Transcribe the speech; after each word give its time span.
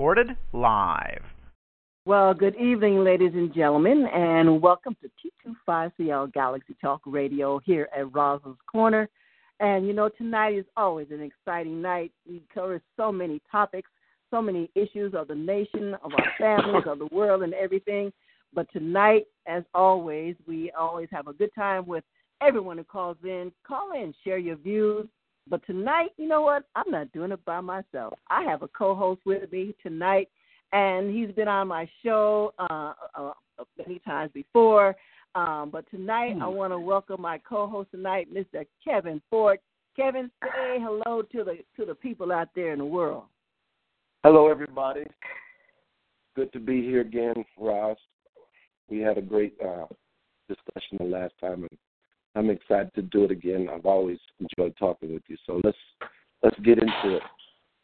Recorded 0.00 0.34
live. 0.54 1.20
Well, 2.06 2.32
good 2.32 2.56
evening, 2.56 3.04
ladies 3.04 3.32
and 3.34 3.52
gentlemen, 3.52 4.06
and 4.06 4.62
welcome 4.62 4.96
to 5.02 5.10
T25CL 5.68 6.32
Galaxy 6.32 6.74
Talk 6.80 7.02
Radio 7.04 7.60
here 7.66 7.86
at 7.94 8.10
Rosalind's 8.10 8.58
Corner. 8.66 9.10
And 9.60 9.86
you 9.86 9.92
know, 9.92 10.08
tonight 10.08 10.54
is 10.54 10.64
always 10.74 11.08
an 11.10 11.20
exciting 11.20 11.82
night. 11.82 12.12
We 12.26 12.42
cover 12.54 12.80
so 12.96 13.12
many 13.12 13.42
topics, 13.52 13.90
so 14.30 14.40
many 14.40 14.70
issues 14.74 15.12
of 15.12 15.28
the 15.28 15.34
nation, 15.34 15.92
of 16.02 16.12
our 16.16 16.32
families, 16.38 16.84
of 16.86 16.98
the 16.98 17.08
world, 17.14 17.42
and 17.42 17.52
everything. 17.52 18.10
But 18.54 18.72
tonight, 18.72 19.26
as 19.46 19.64
always, 19.74 20.34
we 20.48 20.70
always 20.70 21.08
have 21.12 21.26
a 21.28 21.34
good 21.34 21.50
time 21.54 21.86
with 21.86 22.04
everyone 22.40 22.78
who 22.78 22.84
calls 22.84 23.18
in. 23.22 23.52
Call 23.66 23.92
in, 23.92 24.14
share 24.24 24.38
your 24.38 24.56
views. 24.56 25.08
But 25.50 25.66
tonight, 25.66 26.10
you 26.16 26.28
know 26.28 26.42
what? 26.42 26.64
I'm 26.76 26.90
not 26.90 27.10
doing 27.12 27.32
it 27.32 27.44
by 27.44 27.60
myself. 27.60 28.14
I 28.30 28.44
have 28.44 28.62
a 28.62 28.68
co 28.68 28.94
host 28.94 29.20
with 29.26 29.50
me 29.50 29.74
tonight, 29.82 30.28
and 30.72 31.12
he's 31.12 31.34
been 31.34 31.48
on 31.48 31.66
my 31.66 31.88
show 32.04 32.54
uh, 32.58 32.92
uh, 33.16 33.32
many 33.76 33.98
times 33.98 34.30
before. 34.32 34.96
Um, 35.34 35.70
but 35.70 35.88
tonight, 35.90 36.36
I 36.40 36.46
hmm. 36.46 36.56
want 36.56 36.72
to 36.72 36.78
welcome 36.78 37.20
my 37.20 37.38
co-host 37.38 37.90
tonight, 37.92 38.28
Mr. 38.32 38.66
Kevin 38.84 39.20
Ford. 39.30 39.58
Kevin, 39.96 40.30
say 40.42 40.78
hello 40.80 41.22
to 41.22 41.44
the 41.44 41.58
to 41.76 41.84
the 41.84 41.94
people 41.94 42.32
out 42.32 42.48
there 42.54 42.72
in 42.72 42.78
the 42.78 42.84
world. 42.84 43.24
Hello, 44.24 44.48
everybody. 44.48 45.04
Good 46.36 46.52
to 46.52 46.60
be 46.60 46.82
here 46.82 47.00
again, 47.00 47.44
Ross. 47.58 47.98
We 48.88 48.98
had 49.00 49.18
a 49.18 49.22
great 49.22 49.54
uh, 49.60 49.86
discussion 50.48 50.98
the 50.98 51.04
last 51.04 51.34
time, 51.40 51.62
and 51.62 51.78
I'm 52.34 52.50
excited 52.50 52.94
to 52.94 53.02
do 53.02 53.24
it 53.24 53.30
again. 53.30 53.68
I've 53.72 53.86
always 53.86 54.18
enjoyed 54.38 54.74
talking 54.78 55.12
with 55.12 55.22
you. 55.28 55.36
So 55.46 55.60
let's 55.64 55.78
let's 56.42 56.58
get 56.60 56.78
into 56.78 57.16
it. 57.16 57.22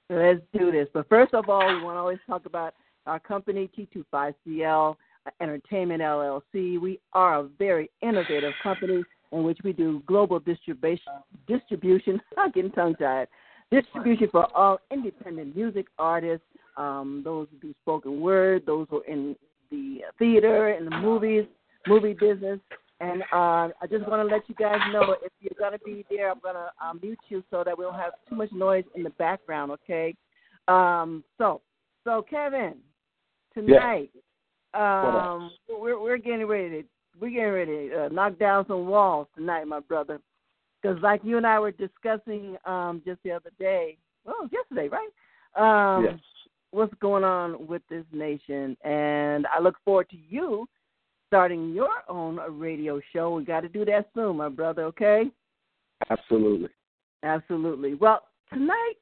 Let's 0.09 0.41
do 0.57 0.71
this. 0.71 0.89
But 0.95 1.09
first 1.09 1.35
of 1.35 1.49
all, 1.49 1.67
we 1.67 1.83
want 1.83 1.97
to 1.97 2.01
always 2.01 2.19
talk 2.27 2.47
about 2.47 2.75
our 3.07 3.19
company, 3.19 3.71
T25CL. 3.77 4.97
Entertainment 5.41 6.03
LLC. 6.03 6.81
We 6.81 7.01
are 7.13 7.41
a 7.41 7.49
very 7.59 7.91
innovative 8.01 8.53
company 8.63 9.03
in 9.33 9.43
which 9.43 9.59
we 9.65 9.73
do 9.73 10.03
global 10.07 10.39
distribution. 10.39 11.13
Distribution. 11.47 12.21
I'm 12.39 12.51
getting 12.53 12.71
tongue 12.73 12.95
tied. 12.95 13.29
Distribution 13.71 14.29
for 14.31 14.47
all 14.57 14.79
independent 14.93 15.57
music 15.57 15.87
artists, 15.99 16.47
um, 16.77 17.23
those 17.25 17.49
who 17.51 17.69
do 17.69 17.75
spoken 17.83 18.21
word, 18.21 18.63
those 18.65 18.87
who 18.91 18.99
are 18.99 19.05
in 19.07 19.35
the 19.71 20.03
theater, 20.19 20.71
in 20.71 20.85
the 20.85 20.97
movies, 20.99 21.47
movie 21.89 22.13
business. 22.13 22.61
And 23.01 23.23
uh, 23.33 23.69
I 23.81 23.87
just 23.91 24.09
want 24.09 24.27
to 24.27 24.35
let 24.35 24.49
you 24.49 24.55
guys 24.55 24.79
know 24.93 25.17
if 25.23 25.33
you're 25.41 25.59
going 25.59 25.79
to 25.79 25.85
be 25.85 26.07
there, 26.09 26.31
I'm 26.31 26.41
going 26.41 26.55
to 26.55 26.71
um, 26.85 26.99
mute 27.03 27.19
you 27.29 27.45
so 27.51 27.63
that 27.63 27.77
we 27.77 27.85
don't 27.85 27.95
have 27.95 28.15
too 28.29 28.37
much 28.37 28.51
noise 28.53 28.85
in 28.95 29.03
the 29.03 29.11
background, 29.11 29.71
okay? 29.73 30.15
Um, 30.67 31.23
so, 31.37 31.61
so 32.05 32.25
Kevin, 32.29 32.77
tonight, 33.53 34.11
yeah. 34.15 34.21
Um, 34.75 35.51
we're 35.71 35.99
we're 35.99 36.19
getting 36.19 36.47
ready 36.47 36.83
to 36.83 36.89
we're 37.19 37.31
getting 37.31 37.53
ready 37.53 37.89
to 37.89 38.05
uh, 38.05 38.09
knock 38.09 38.39
down 38.39 38.67
some 38.69 38.87
walls 38.87 39.27
tonight, 39.35 39.67
my 39.67 39.81
brother. 39.81 40.21
Because 40.83 41.01
like 41.03 41.23
you 41.25 41.39
and 41.39 41.47
I 41.47 41.59
were 41.59 41.71
discussing 41.71 42.57
um 42.67 43.01
just 43.07 43.23
the 43.23 43.33
other 43.33 43.51
day, 43.59 43.97
well, 44.25 44.49
yesterday, 44.53 44.89
right? 44.89 45.97
Um, 45.97 46.05
yes. 46.05 46.19
What's 46.73 46.93
going 47.01 47.25
on 47.25 47.67
with 47.67 47.81
this 47.89 48.05
nation? 48.13 48.77
And 48.85 49.47
I 49.47 49.61
look 49.61 49.77
forward 49.83 50.11
to 50.11 50.17
you 50.29 50.69
starting 51.27 51.73
your 51.73 51.91
own 52.09 52.39
radio 52.59 53.01
show. 53.13 53.35
We 53.35 53.45
got 53.45 53.61
to 53.61 53.69
do 53.69 53.85
that 53.87 54.09
soon, 54.15 54.37
my 54.37 54.49
brother. 54.49 54.85
Okay? 54.85 55.25
Absolutely. 56.11 56.69
Absolutely. 57.23 57.95
Well, 57.95 58.23
tonight 58.53 58.95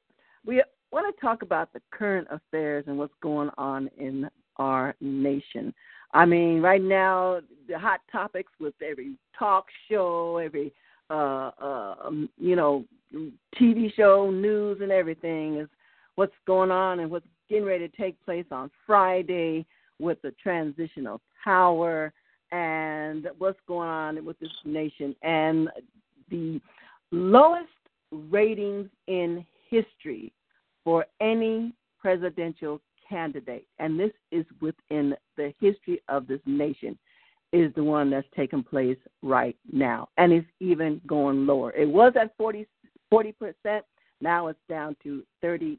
we 0.47 0.63
want 0.93 1.15
to 1.15 1.21
talk 1.21 1.43
about 1.43 1.73
the 1.73 1.81
current 1.91 2.29
affairs 2.31 2.85
and 2.87 2.99
what's 2.99 3.15
going 3.23 3.51
on 3.59 3.91
in 3.99 4.29
our 4.57 4.95
nation. 5.01 5.75
I 6.13 6.25
mean, 6.25 6.61
right 6.61 6.83
now, 6.83 7.41
the 7.69 7.79
hot 7.79 8.01
topics 8.11 8.53
with 8.61 8.75
every 8.81 9.17
talk 9.37 9.67
show, 9.91 10.37
every 10.37 10.73
uh, 11.11 11.51
uh, 11.61 11.95
um, 12.05 12.31
you 12.39 12.57
know, 12.57 12.85
TV 13.61 13.93
show, 13.95 14.31
news, 14.31 14.79
and 14.81 14.91
everything 14.91 15.59
is 15.59 15.69
what's 16.15 16.35
going 16.47 16.71
on 16.71 17.01
and 17.01 17.11
what's 17.11 17.27
getting 17.49 17.65
ready 17.65 17.89
to 17.89 17.97
take 17.97 18.23
place 18.25 18.47
on 18.51 18.71
Friday 18.87 19.67
with 19.99 20.21
the 20.23 20.33
transition 20.43 21.07
of 21.07 21.21
power 21.43 22.13
and 22.53 23.29
what's 23.39 23.59
going 23.67 23.89
on 23.89 24.25
with 24.25 24.39
this 24.39 24.51
nation 24.65 25.15
and 25.23 25.69
the 26.31 26.61
lowest 27.11 27.69
ratings 28.13 28.89
in 29.07 29.45
history 29.69 30.33
for 30.85 31.07
any 31.21 31.73
presidential 31.99 32.81
candidate, 33.09 33.67
and 33.79 33.99
this 33.99 34.13
is 34.31 34.45
within 34.61 35.15
the 35.37 35.53
history 35.61 36.01
of 36.09 36.27
this 36.27 36.41
nation, 36.47 36.99
is 37.53 37.73
the 37.75 37.85
one 37.85 38.11
that's 38.11 38.27
taking 38.37 38.63
place 38.63 38.99
right 39.23 39.57
now. 39.73 40.09
And 40.17 40.33
it's 40.33 40.47
even 40.61 41.01
going 41.07 41.47
lower. 41.47 41.73
It 41.73 41.89
was 41.89 42.13
at 42.21 42.37
40, 42.37 42.67
40%, 43.13 43.81
now 44.21 44.49
it's 44.49 44.59
down 44.69 44.97
to 45.03 45.23
36%. 45.43 45.79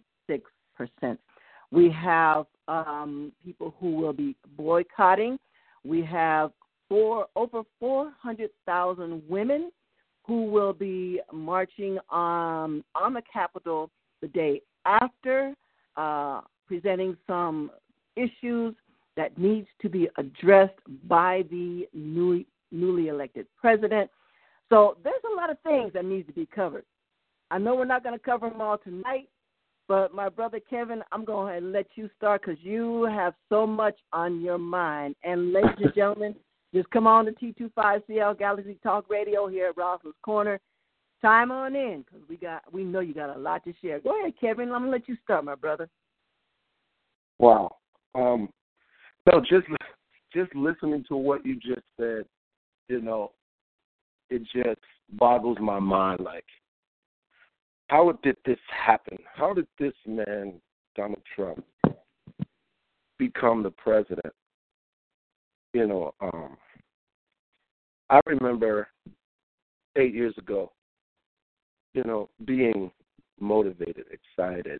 We 1.71 1.89
have 1.91 2.45
um, 2.67 3.31
people 3.43 3.73
who 3.79 3.91
will 3.91 4.13
be 4.13 4.35
boycotting. 4.57 5.37
We 5.83 6.03
have 6.03 6.51
four, 6.89 7.27
over 7.35 7.61
400,000 7.79 9.23
women 9.27 9.71
who 10.25 10.45
will 10.45 10.73
be 10.73 11.21
marching 11.31 11.99
on, 12.09 12.83
on 12.95 13.13
the 13.13 13.21
Capitol 13.31 13.89
the 14.21 14.27
day 14.29 14.61
after 14.85 15.53
uh, 15.97 16.41
presenting 16.67 17.15
some 17.27 17.71
issues 18.15 18.75
that 19.17 19.37
needs 19.37 19.67
to 19.81 19.89
be 19.89 20.09
addressed 20.17 20.79
by 21.07 21.43
the 21.49 21.87
newly, 21.93 22.45
newly 22.71 23.07
elected 23.07 23.45
president. 23.59 24.09
So 24.69 24.97
there's 25.03 25.15
a 25.31 25.35
lot 25.35 25.49
of 25.49 25.57
things 25.59 25.93
that 25.93 26.05
needs 26.05 26.27
to 26.27 26.33
be 26.33 26.47
covered. 26.47 26.85
I 27.51 27.59
know 27.59 27.75
we're 27.75 27.85
not 27.85 28.03
going 28.03 28.17
to 28.17 28.23
cover 28.23 28.49
them 28.49 28.61
all 28.61 28.77
tonight, 28.77 29.29
but 29.87 30.13
my 30.13 30.29
brother 30.29 30.59
Kevin, 30.59 31.03
I'm 31.11 31.25
going 31.25 31.61
to 31.61 31.67
let 31.67 31.87
you 31.95 32.09
start 32.17 32.41
because 32.41 32.61
you 32.63 33.03
have 33.03 33.33
so 33.49 33.67
much 33.67 33.95
on 34.13 34.41
your 34.41 34.57
mind. 34.57 35.15
And 35.23 35.53
ladies 35.53 35.77
and 35.77 35.93
gentlemen, 35.93 36.35
just 36.73 36.89
come 36.89 37.07
on 37.07 37.25
to 37.25 37.31
T25CL 37.31 38.39
Galaxy 38.39 38.77
Talk 38.81 39.09
Radio 39.09 39.47
here 39.47 39.67
at 39.69 39.77
Rosalind's 39.77 40.17
Corner. 40.23 40.59
Time 41.21 41.51
on 41.51 41.75
in 41.75 42.03
because 42.05 42.27
we 42.27 42.35
got 42.35 42.61
we 42.71 42.83
know 42.83 42.99
you 42.99 43.13
got 43.13 43.35
a 43.35 43.39
lot 43.39 43.63
to 43.63 43.73
share. 43.81 43.99
Go 43.99 44.19
ahead, 44.19 44.33
Kevin. 44.39 44.71
I'm 44.71 44.81
gonna 44.81 44.91
let 44.91 45.07
you 45.07 45.15
start, 45.23 45.43
my 45.45 45.55
brother. 45.55 45.89
Wow. 47.39 47.77
Um, 48.13 48.49
no, 49.25 49.39
just 49.39 49.65
just 50.33 50.53
listening 50.55 51.03
to 51.07 51.15
what 51.15 51.45
you 51.45 51.55
just 51.55 51.85
said, 51.97 52.25
you 52.89 53.01
know, 53.01 53.31
it 54.29 54.41
just 54.53 54.81
boggles 55.13 55.57
my 55.61 55.79
mind. 55.79 56.19
Like, 56.19 56.45
how 57.87 58.17
did 58.23 58.37
this 58.45 58.59
happen? 58.69 59.17
How 59.33 59.53
did 59.53 59.67
this 59.79 59.93
man, 60.07 60.53
Donald 60.95 61.21
Trump, 61.35 61.63
become 63.17 63.63
the 63.63 63.71
president? 63.71 64.33
You 65.73 65.87
know, 65.87 66.13
um, 66.21 66.57
I 68.09 68.19
remember 68.25 68.87
eight 69.95 70.13
years 70.13 70.33
ago, 70.37 70.71
you 71.93 72.03
know, 72.03 72.29
being 72.45 72.91
motivated, 73.39 74.05
excited, 74.11 74.79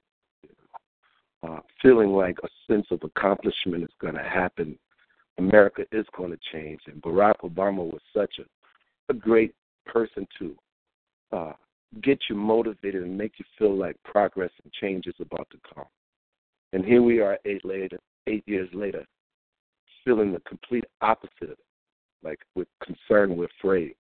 uh, 1.44 1.60
feeling 1.82 2.10
like 2.10 2.38
a 2.44 2.48
sense 2.72 2.88
of 2.92 3.02
accomplishment 3.04 3.84
is 3.84 3.90
going 4.00 4.16
to 4.16 4.24
happen. 4.24 4.78
America 5.38 5.84
is 5.92 6.06
going 6.18 6.32
to 6.32 6.40
change. 6.52 6.80
And 6.88 7.02
Barack 7.02 7.42
Obama 7.44 7.84
was 7.84 8.02
such 8.16 8.40
a, 8.40 9.12
a 9.12 9.14
great 9.14 9.54
person 9.86 10.28
to 10.40 10.56
uh, 11.32 11.54
get 12.02 12.20
you 12.30 12.36
motivated 12.36 13.04
and 13.04 13.18
make 13.18 13.34
you 13.38 13.46
feel 13.58 13.76
like 13.76 13.96
progress 14.04 14.52
and 14.64 14.72
change 14.74 15.08
is 15.08 15.16
about 15.20 15.48
to 15.52 15.58
come. 15.74 15.86
And 16.74 16.84
here 16.84 17.02
we 17.02 17.22
are 17.22 17.40
eight 17.46 17.64
later, 17.64 18.00
eight 18.28 18.44
years 18.48 18.70
later, 18.74 19.06
feeling 20.04 20.34
the 20.34 20.42
complete 20.42 20.86
opposite. 21.02 21.58
Like 22.24 22.40
we're 22.56 22.66
concerned, 22.84 23.38
we're 23.38 23.48
afraid, 23.60 23.96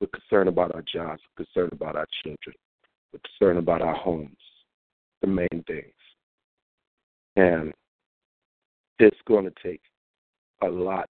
we're 0.00 0.08
concerned 0.08 0.48
about 0.48 0.74
our 0.74 0.82
jobs, 0.82 1.22
we're 1.36 1.44
concerned 1.44 1.72
about 1.72 1.96
our 1.96 2.06
children, 2.22 2.54
We're 3.12 3.20
concerned 3.38 3.58
about 3.58 3.82
our 3.82 3.94
homes, 3.94 4.36
the 5.20 5.28
main 5.28 5.64
things. 5.66 5.94
And 7.36 7.72
it's 8.98 9.16
going 9.26 9.44
to 9.46 9.54
take 9.62 9.80
a 10.62 10.68
lot 10.68 11.08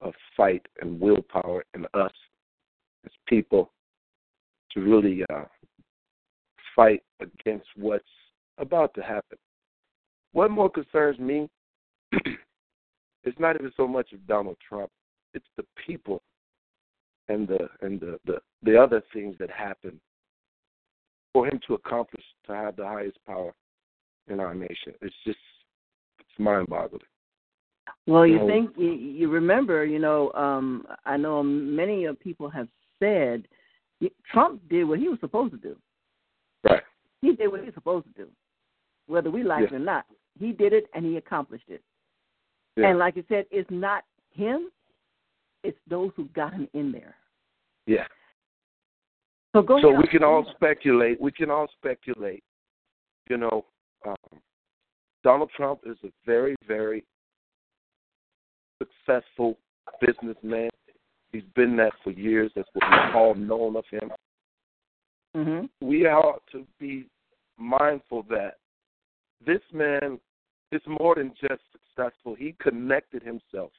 of 0.00 0.14
fight 0.36 0.66
and 0.80 0.98
willpower 0.98 1.64
in 1.74 1.84
us 1.94 2.12
as 3.04 3.12
people 3.28 3.70
to 4.72 4.80
really 4.80 5.22
uh, 5.30 5.44
fight 6.74 7.02
against 7.20 7.66
what's 7.76 8.04
about 8.58 8.94
to 8.94 9.02
happen. 9.02 9.38
What 10.32 10.50
more 10.50 10.70
concerns 10.70 11.18
me 11.18 11.48
it's 13.24 13.38
not 13.38 13.56
even 13.56 13.72
so 13.76 13.86
much 13.86 14.12
of 14.12 14.26
Donald 14.26 14.56
Trump; 14.66 14.90
it's 15.34 15.46
the 15.56 15.64
people 15.86 16.22
and 17.28 17.46
the 17.46 17.68
and 17.82 18.00
the 18.00 18.18
the, 18.26 18.38
the 18.62 18.80
other 18.80 19.02
things 19.12 19.36
that 19.38 19.50
happen 19.50 20.00
for 21.32 21.46
him 21.46 21.60
to 21.66 21.74
accomplish 21.74 22.24
to 22.46 22.52
have 22.52 22.76
the 22.76 22.84
highest 22.84 23.18
power 23.26 23.52
in 24.28 24.40
our 24.40 24.54
nation. 24.54 24.94
It's 25.00 25.14
just 25.24 25.38
it's 26.18 26.38
mind-boggling. 26.38 27.02
Well, 28.06 28.26
you 28.26 28.46
think 28.46 28.70
you, 28.76 28.92
you 28.92 29.28
remember, 29.30 29.84
you 29.84 29.98
know, 29.98 30.32
um, 30.32 30.86
I 31.04 31.16
know 31.16 31.42
many 31.42 32.06
of 32.06 32.18
people 32.18 32.48
have 32.48 32.68
said 32.98 33.46
Trump 34.32 34.60
did 34.68 34.84
what 34.84 34.98
he 34.98 35.08
was 35.08 35.18
supposed 35.20 35.52
to 35.52 35.58
do. 35.58 35.76
Right. 36.64 36.82
He 37.20 37.34
did 37.34 37.48
what 37.48 37.60
he 37.60 37.66
was 37.66 37.74
supposed 37.74 38.06
to 38.06 38.24
do, 38.24 38.28
whether 39.06 39.30
we 39.30 39.42
like 39.42 39.62
yeah. 39.62 39.66
it 39.66 39.72
or 39.74 39.78
not. 39.78 40.06
He 40.38 40.52
did 40.52 40.72
it, 40.72 40.86
and 40.94 41.04
he 41.04 41.16
accomplished 41.16 41.68
it. 41.68 41.82
Yeah. 42.76 42.88
And 42.88 42.98
like 42.98 43.16
you 43.16 43.24
said, 43.28 43.44
it's 43.50 43.70
not 43.70 44.04
him; 44.32 44.70
it's 45.64 45.78
those 45.88 46.12
who 46.16 46.26
got 46.34 46.52
him 46.54 46.68
in 46.72 46.92
there. 46.92 47.14
Yeah. 47.86 48.06
So 49.54 49.62
go 49.62 49.80
So 49.82 49.88
ahead. 49.88 50.00
we 50.00 50.08
can 50.08 50.22
all 50.22 50.46
speculate. 50.54 51.20
We 51.20 51.32
can 51.32 51.50
all 51.50 51.66
speculate. 51.76 52.44
You 53.28 53.36
know, 53.36 53.64
um, 54.06 54.40
Donald 55.22 55.50
Trump 55.56 55.80
is 55.84 55.96
a 56.04 56.08
very, 56.24 56.54
very 56.66 57.04
successful 58.78 59.58
businessman. 60.00 60.69
He's 61.32 61.42
been 61.54 61.76
that 61.76 61.92
for 62.02 62.10
years. 62.10 62.50
That's 62.54 62.68
what 62.72 62.90
we've 62.90 63.14
all 63.14 63.34
known 63.34 63.76
of 63.76 63.84
him. 63.90 64.10
hmm 65.34 65.86
We 65.86 66.06
ought 66.06 66.42
to 66.52 66.66
be 66.78 67.06
mindful 67.58 68.24
that 68.30 68.54
this 69.46 69.60
man 69.72 70.18
is 70.72 70.82
more 70.86 71.14
than 71.14 71.32
just 71.40 71.62
successful. 71.72 72.34
He 72.34 72.54
connected 72.60 73.22
himself 73.22 73.70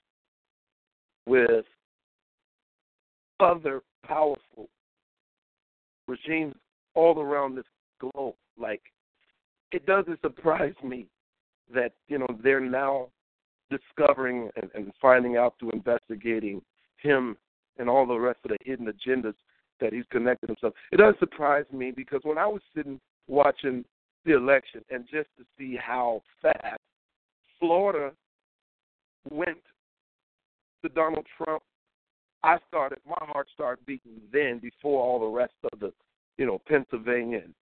with 1.25 1.65
other 3.39 3.81
powerful 4.05 4.69
regimes 6.07 6.55
all 6.93 7.19
around 7.19 7.55
this 7.55 7.65
globe. 7.99 8.35
Like, 8.57 8.81
it 9.71 9.85
doesn't 9.85 10.21
surprise 10.21 10.73
me 10.83 11.07
that, 11.73 11.93
you 12.07 12.19
know, 12.19 12.27
they're 12.43 12.59
now 12.59 13.07
discovering 13.69 14.49
and, 14.61 14.69
and 14.75 14.91
finding 15.01 15.37
out 15.37 15.55
through 15.59 15.71
investigating 15.71 16.61
him 17.01 17.37
and 17.77 17.89
all 17.89 18.05
the 18.05 18.17
rest 18.17 18.39
of 18.43 18.51
the 18.51 18.57
hidden 18.63 18.87
agendas 18.87 19.33
that 19.79 19.93
he's 19.93 20.05
connected 20.11 20.49
himself. 20.49 20.73
It 20.91 20.97
doesn't 20.97 21.19
surprise 21.19 21.65
me 21.71 21.91
because 21.91 22.21
when 22.23 22.37
I 22.37 22.45
was 22.45 22.61
sitting 22.75 22.99
watching 23.27 23.83
the 24.25 24.35
election 24.35 24.83
and 24.89 25.05
just 25.05 25.29
to 25.37 25.45
see 25.57 25.75
how 25.75 26.21
fast 26.41 26.79
Florida 27.59 28.11
went 29.29 29.57
to 30.83 30.89
Donald 30.89 31.25
Trump, 31.37 31.63
I 32.43 32.57
started 32.67 32.99
my 33.07 33.17
heart 33.19 33.47
started 33.53 33.85
beating 33.85 34.19
then 34.31 34.59
before 34.59 35.01
all 35.01 35.19
the 35.19 35.27
rest 35.27 35.53
of 35.71 35.79
the, 35.79 35.93
you 36.37 36.45
know, 36.45 36.59
Pennsylvania 36.67 37.41
and, 37.43 37.53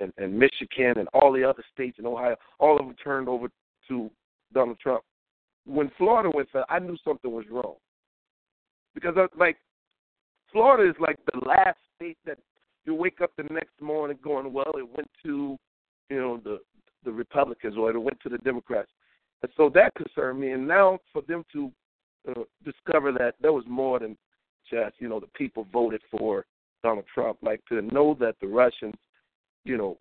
and, 0.00 0.12
and 0.18 0.38
Michigan 0.38 0.98
and 0.98 1.08
all 1.12 1.32
the 1.32 1.44
other 1.44 1.62
states 1.72 1.98
in 1.98 2.06
Ohio, 2.06 2.36
all 2.58 2.78
of 2.78 2.86
them 2.86 2.96
turned 3.02 3.28
over 3.28 3.48
to 3.88 4.10
Donald 4.52 4.78
Trump. 4.80 5.02
When 5.66 5.90
Florida 5.96 6.30
went 6.34 6.50
fast, 6.50 6.66
I 6.68 6.80
knew 6.80 6.96
something 7.04 7.30
was 7.30 7.44
wrong. 7.50 7.76
Because 8.94 9.14
I, 9.16 9.26
like 9.38 9.56
Florida 10.52 10.88
is 10.88 10.96
like 11.00 11.18
the 11.32 11.40
last 11.46 11.78
state 11.96 12.18
that 12.26 12.38
you 12.84 12.94
wake 12.94 13.20
up 13.20 13.32
the 13.36 13.44
next 13.44 13.80
morning 13.80 14.18
going, 14.22 14.52
well, 14.52 14.72
it 14.76 14.86
went 14.94 15.10
to, 15.24 15.56
you 16.10 16.20
know, 16.20 16.40
the 16.42 16.58
the 17.04 17.12
Republicans 17.12 17.76
or 17.76 17.90
it 17.90 17.98
went 17.98 18.18
to 18.20 18.30
the 18.30 18.38
Democrats, 18.38 18.90
and 19.42 19.52
so 19.56 19.70
that 19.74 19.94
concerned 19.94 20.40
me. 20.40 20.52
And 20.52 20.66
now 20.66 20.98
for 21.12 21.22
them 21.28 21.44
to 21.52 21.70
uh, 22.28 22.42
discover 22.64 23.12
that 23.12 23.34
there 23.42 23.52
was 23.52 23.64
more 23.68 23.98
than 23.98 24.16
just, 24.70 24.94
you 24.98 25.08
know, 25.08 25.20
the 25.20 25.26
people 25.34 25.66
voted 25.72 26.00
for 26.10 26.46
Donald 26.82 27.04
Trump, 27.12 27.38
like 27.42 27.60
to 27.68 27.82
know 27.82 28.16
that 28.20 28.36
the 28.40 28.46
Russians, 28.46 28.94
you 29.64 29.76
know, 29.76 29.98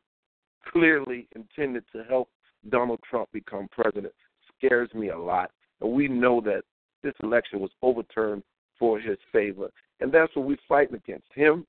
clearly 0.72 1.28
intended 1.36 1.84
to 1.92 2.04
help 2.06 2.30
Donald 2.70 3.00
Trump 3.10 3.30
become 3.34 3.68
president 3.72 4.14
scares 4.58 4.90
me 4.94 5.10
a 5.10 5.18
lot. 5.18 5.52
And 5.82 5.92
we 5.92 6.08
know 6.08 6.42
that 6.42 6.64
this 7.04 7.14
election 7.22 7.60
was 7.60 7.72
overturned 7.82 8.44
for 8.84 9.00
his 9.00 9.18
favor. 9.32 9.70
And 10.02 10.12
that's 10.12 10.36
what 10.36 10.46
we're 10.46 10.58
fighting 10.68 10.96
against 10.96 11.28
him 11.34 11.66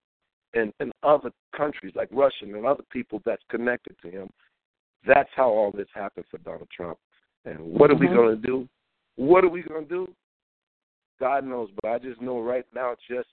and, 0.53 0.73
and 0.81 0.91
other 1.05 1.31
countries 1.57 1.93
like 1.95 2.09
Russia 2.11 2.43
and 2.43 2.67
other 2.67 2.83
people 2.91 3.23
that's 3.25 3.45
connected 3.49 3.95
to 4.03 4.11
him. 4.11 4.29
That's 5.07 5.29
how 5.37 5.49
all 5.49 5.71
this 5.71 5.87
happened 5.95 6.27
for 6.29 6.39
Donald 6.39 6.67
Trump. 6.77 6.99
And 7.45 7.61
what 7.61 7.93
are 7.93 7.95
we 7.95 8.09
Mhm. 8.09 8.15
going 8.15 8.35
to 8.35 8.43
do? 8.45 8.69
What 9.15 9.45
are 9.45 9.49
we 9.49 9.63
going 9.63 9.85
to 9.85 9.89
do? 10.07 10.15
God 11.21 11.45
knows, 11.45 11.71
but 11.81 11.89
I 11.89 12.01
just 12.01 12.21
know 12.21 12.41
right 12.41 12.67
now 12.75 12.97
just 13.09 13.29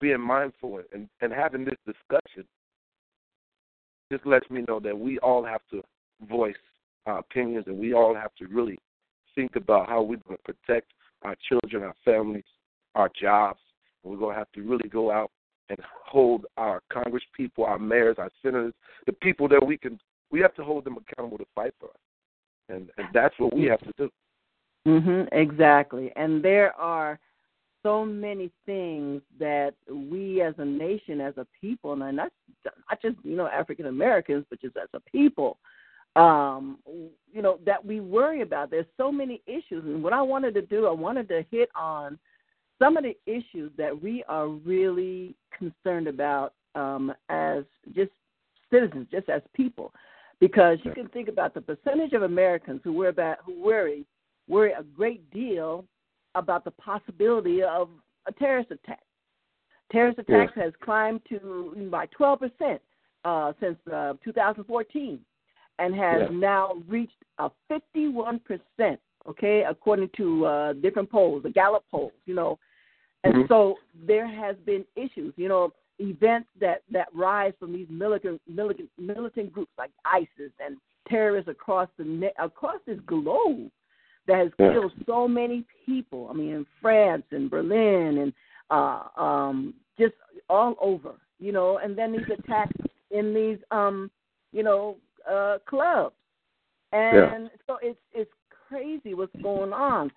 being 0.00 0.20
mindful 0.20 0.82
and, 0.92 1.08
and 1.20 1.32
having 1.32 1.64
this 1.64 1.78
discussion 1.86 2.44
just 4.10 4.26
lets 4.26 4.50
me 4.50 4.64
know 4.66 4.80
that 4.80 4.98
we 4.98 5.20
all 5.20 5.44
have 5.44 5.62
to 5.70 5.84
voice 6.28 6.56
our 7.06 7.18
opinions 7.18 7.68
and 7.68 7.78
we 7.78 7.94
all 7.94 8.12
have 8.12 8.34
to 8.40 8.48
really 8.48 8.76
think 9.36 9.54
about 9.54 9.88
how 9.88 10.02
we're 10.02 10.18
going 10.26 10.36
to 10.36 10.52
protect 10.52 10.92
our 11.22 11.36
children, 11.48 11.84
our 11.84 11.94
families, 12.04 12.44
our 12.94 13.10
jobs. 13.20 13.60
We're 14.02 14.16
going 14.16 14.34
to 14.34 14.38
have 14.38 14.52
to 14.52 14.62
really 14.62 14.88
go 14.88 15.10
out 15.10 15.30
and 15.70 15.78
hold 16.06 16.46
our 16.56 16.82
Congress 16.92 17.22
people, 17.34 17.64
our 17.64 17.78
mayors, 17.78 18.16
our 18.18 18.30
senators, 18.42 18.74
the 19.06 19.12
people 19.12 19.48
that 19.48 19.64
we 19.64 19.78
can, 19.78 19.98
we 20.30 20.40
have 20.40 20.54
to 20.56 20.64
hold 20.64 20.84
them 20.84 20.98
accountable 20.98 21.38
to 21.38 21.46
fight 21.54 21.72
for 21.80 21.86
us. 21.86 21.96
And, 22.68 22.90
and 22.98 23.08
that's 23.12 23.34
what 23.38 23.54
we 23.54 23.64
have 23.64 23.80
to 23.80 23.92
do. 23.96 24.10
Mhm, 24.86 25.28
exactly. 25.32 26.12
And 26.16 26.44
there 26.44 26.74
are 26.74 27.18
so 27.82 28.04
many 28.04 28.50
things 28.66 29.22
that 29.38 29.74
we 29.90 30.42
as 30.42 30.54
a 30.58 30.64
nation, 30.64 31.20
as 31.20 31.34
a 31.36 31.46
people, 31.60 31.92
and 31.92 32.16
not 32.16 32.32
not 32.90 33.00
just 33.00 33.16
you 33.22 33.36
know 33.36 33.46
African 33.46 33.86
Americans, 33.86 34.44
but 34.50 34.60
just 34.60 34.76
as 34.76 34.88
a 34.94 35.00
people, 35.00 35.58
um, 36.16 36.78
you 37.32 37.42
know 37.42 37.58
that 37.64 37.84
we 37.84 38.00
worry 38.00 38.40
about. 38.42 38.70
There's 38.70 38.86
so 38.96 39.12
many 39.12 39.42
issues, 39.46 39.84
and 39.84 40.02
what 40.02 40.12
I 40.12 40.22
wanted 40.22 40.54
to 40.54 40.62
do, 40.62 40.86
I 40.86 40.92
wanted 40.92 41.28
to 41.28 41.44
hit 41.50 41.68
on 41.74 42.18
some 42.78 42.96
of 42.96 43.04
the 43.04 43.16
issues 43.26 43.70
that 43.76 44.00
we 44.00 44.24
are 44.28 44.48
really 44.48 45.34
concerned 45.56 46.08
about 46.08 46.54
um, 46.74 47.12
as 47.28 47.64
just 47.94 48.10
citizens, 48.70 49.06
just 49.10 49.28
as 49.28 49.42
people, 49.54 49.92
because 50.40 50.78
you 50.82 50.92
can 50.92 51.08
think 51.08 51.28
about 51.28 51.54
the 51.54 51.60
percentage 51.60 52.12
of 52.12 52.22
Americans 52.22 52.80
who 52.84 52.92
worry 52.92 53.08
about 53.10 53.38
who 53.44 53.62
worry 53.62 54.04
worry 54.48 54.72
a 54.72 54.82
great 54.82 55.30
deal 55.30 55.84
about 56.34 56.64
the 56.64 56.70
possibility 56.72 57.62
of 57.62 57.88
a 58.26 58.32
terrorist 58.32 58.70
attack. 58.70 59.00
Terrorist 59.92 60.18
attacks 60.18 60.52
has 60.56 60.72
climbed 60.82 61.20
to 61.28 61.88
by 61.90 62.06
12 62.06 62.40
percent 62.40 62.82
uh, 63.24 63.52
since 63.60 63.76
uh, 63.92 64.14
2014, 64.24 65.20
and 65.78 65.94
has 65.94 66.22
Yeah. 66.22 66.36
now 66.36 66.72
reached 66.88 67.22
a 67.38 67.50
51 67.68 68.40
percent. 68.40 69.00
Okay, 69.26 69.64
according 69.68 70.10
to 70.16 70.44
uh, 70.46 70.72
different 70.74 71.10
polls, 71.10 71.42
the 71.42 71.50
Gallup 71.50 71.84
polls, 71.90 72.12
you 72.26 72.34
know, 72.34 72.58
and 73.24 73.34
Mhm. 73.34 73.48
so 73.48 73.78
there 73.94 74.26
has 74.26 74.56
been 74.66 74.84
issues, 74.96 75.32
you 75.36 75.48
know, 75.48 75.72
events 75.98 76.48
that 76.60 76.82
that 76.90 77.08
rise 77.14 77.54
from 77.58 77.72
these 77.72 77.88
militant 77.88 78.40
militant 78.46 78.90
militant 78.98 79.52
groups 79.52 79.72
like 79.78 79.90
ISIS 80.04 80.52
and 80.60 80.76
terrorists 81.08 81.48
across 81.48 81.88
the 81.96 82.32
across 82.38 82.80
this 82.84 83.00
globe 83.06 83.70
that 84.26 84.36
has 84.36 84.52
Yeah. 84.58 84.72
killed 84.72 84.92
so 85.06 85.28
many 85.28 85.64
people. 85.86 86.28
I 86.30 86.32
mean, 86.34 86.52
in 86.54 86.64
France 86.80 87.26
and 87.30 87.50
Berlin 87.50 88.18
and 88.18 88.32
uh, 88.70 89.08
um, 89.16 89.74
just 89.98 90.14
all 90.48 90.76
over, 90.80 91.14
you 91.38 91.52
know. 91.52 91.78
And 91.78 91.96
then 91.96 92.12
these 92.12 92.28
attacks 92.30 92.76
in 93.10 93.32
these, 93.34 93.58
um, 93.70 94.10
you 94.52 94.62
know, 94.62 94.96
uh, 95.26 95.58
clubs, 95.66 96.16
and 96.92 97.50
so 97.66 97.78
it's 97.82 98.00
it's 98.12 98.30
crazy 98.68 99.14
what's 99.14 99.34
going 99.42 99.72
on. 99.72 100.10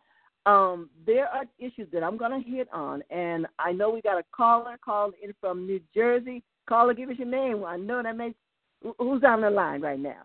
Um, 0.46 0.90
there 1.06 1.28
are 1.28 1.44
issues 1.60 1.88
that 1.92 2.04
I'm 2.04 2.18
going 2.18 2.32
to 2.42 2.50
hit 2.50 2.70
on, 2.72 3.04
and 3.10 3.48
I 3.60 3.74
know 3.74 3.90
we 3.90 4.02
got 4.02 4.18
a 4.18 4.24
caller 4.34 4.78
called 4.84 5.14
in 5.22 5.34
from 5.42 5.68
New 5.68 5.82
Jersey. 5.94 6.42
Caller, 6.70 6.94
give 6.94 7.10
us 7.10 7.18
your 7.18 7.28
name. 7.28 7.64
I 7.66 7.78
know 7.78 8.02
that 8.02 8.16
makes 8.16 8.38
who's 8.98 9.24
on 9.26 9.42
the 9.42 9.50
line 9.50 9.82
right 9.82 10.00
now. 10.00 10.24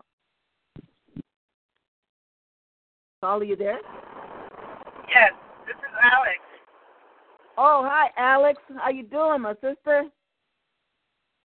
Caller, 3.21 3.43
you 3.43 3.55
there? 3.55 3.79
Yes, 5.09 5.31
this 5.65 5.75
is 5.75 5.93
Alex. 6.03 6.39
Oh, 7.57 7.83
hi, 7.85 8.07
Alex. 8.17 8.59
How 8.77 8.89
you 8.89 9.03
doing, 9.03 9.41
my 9.41 9.53
sister? 9.55 10.03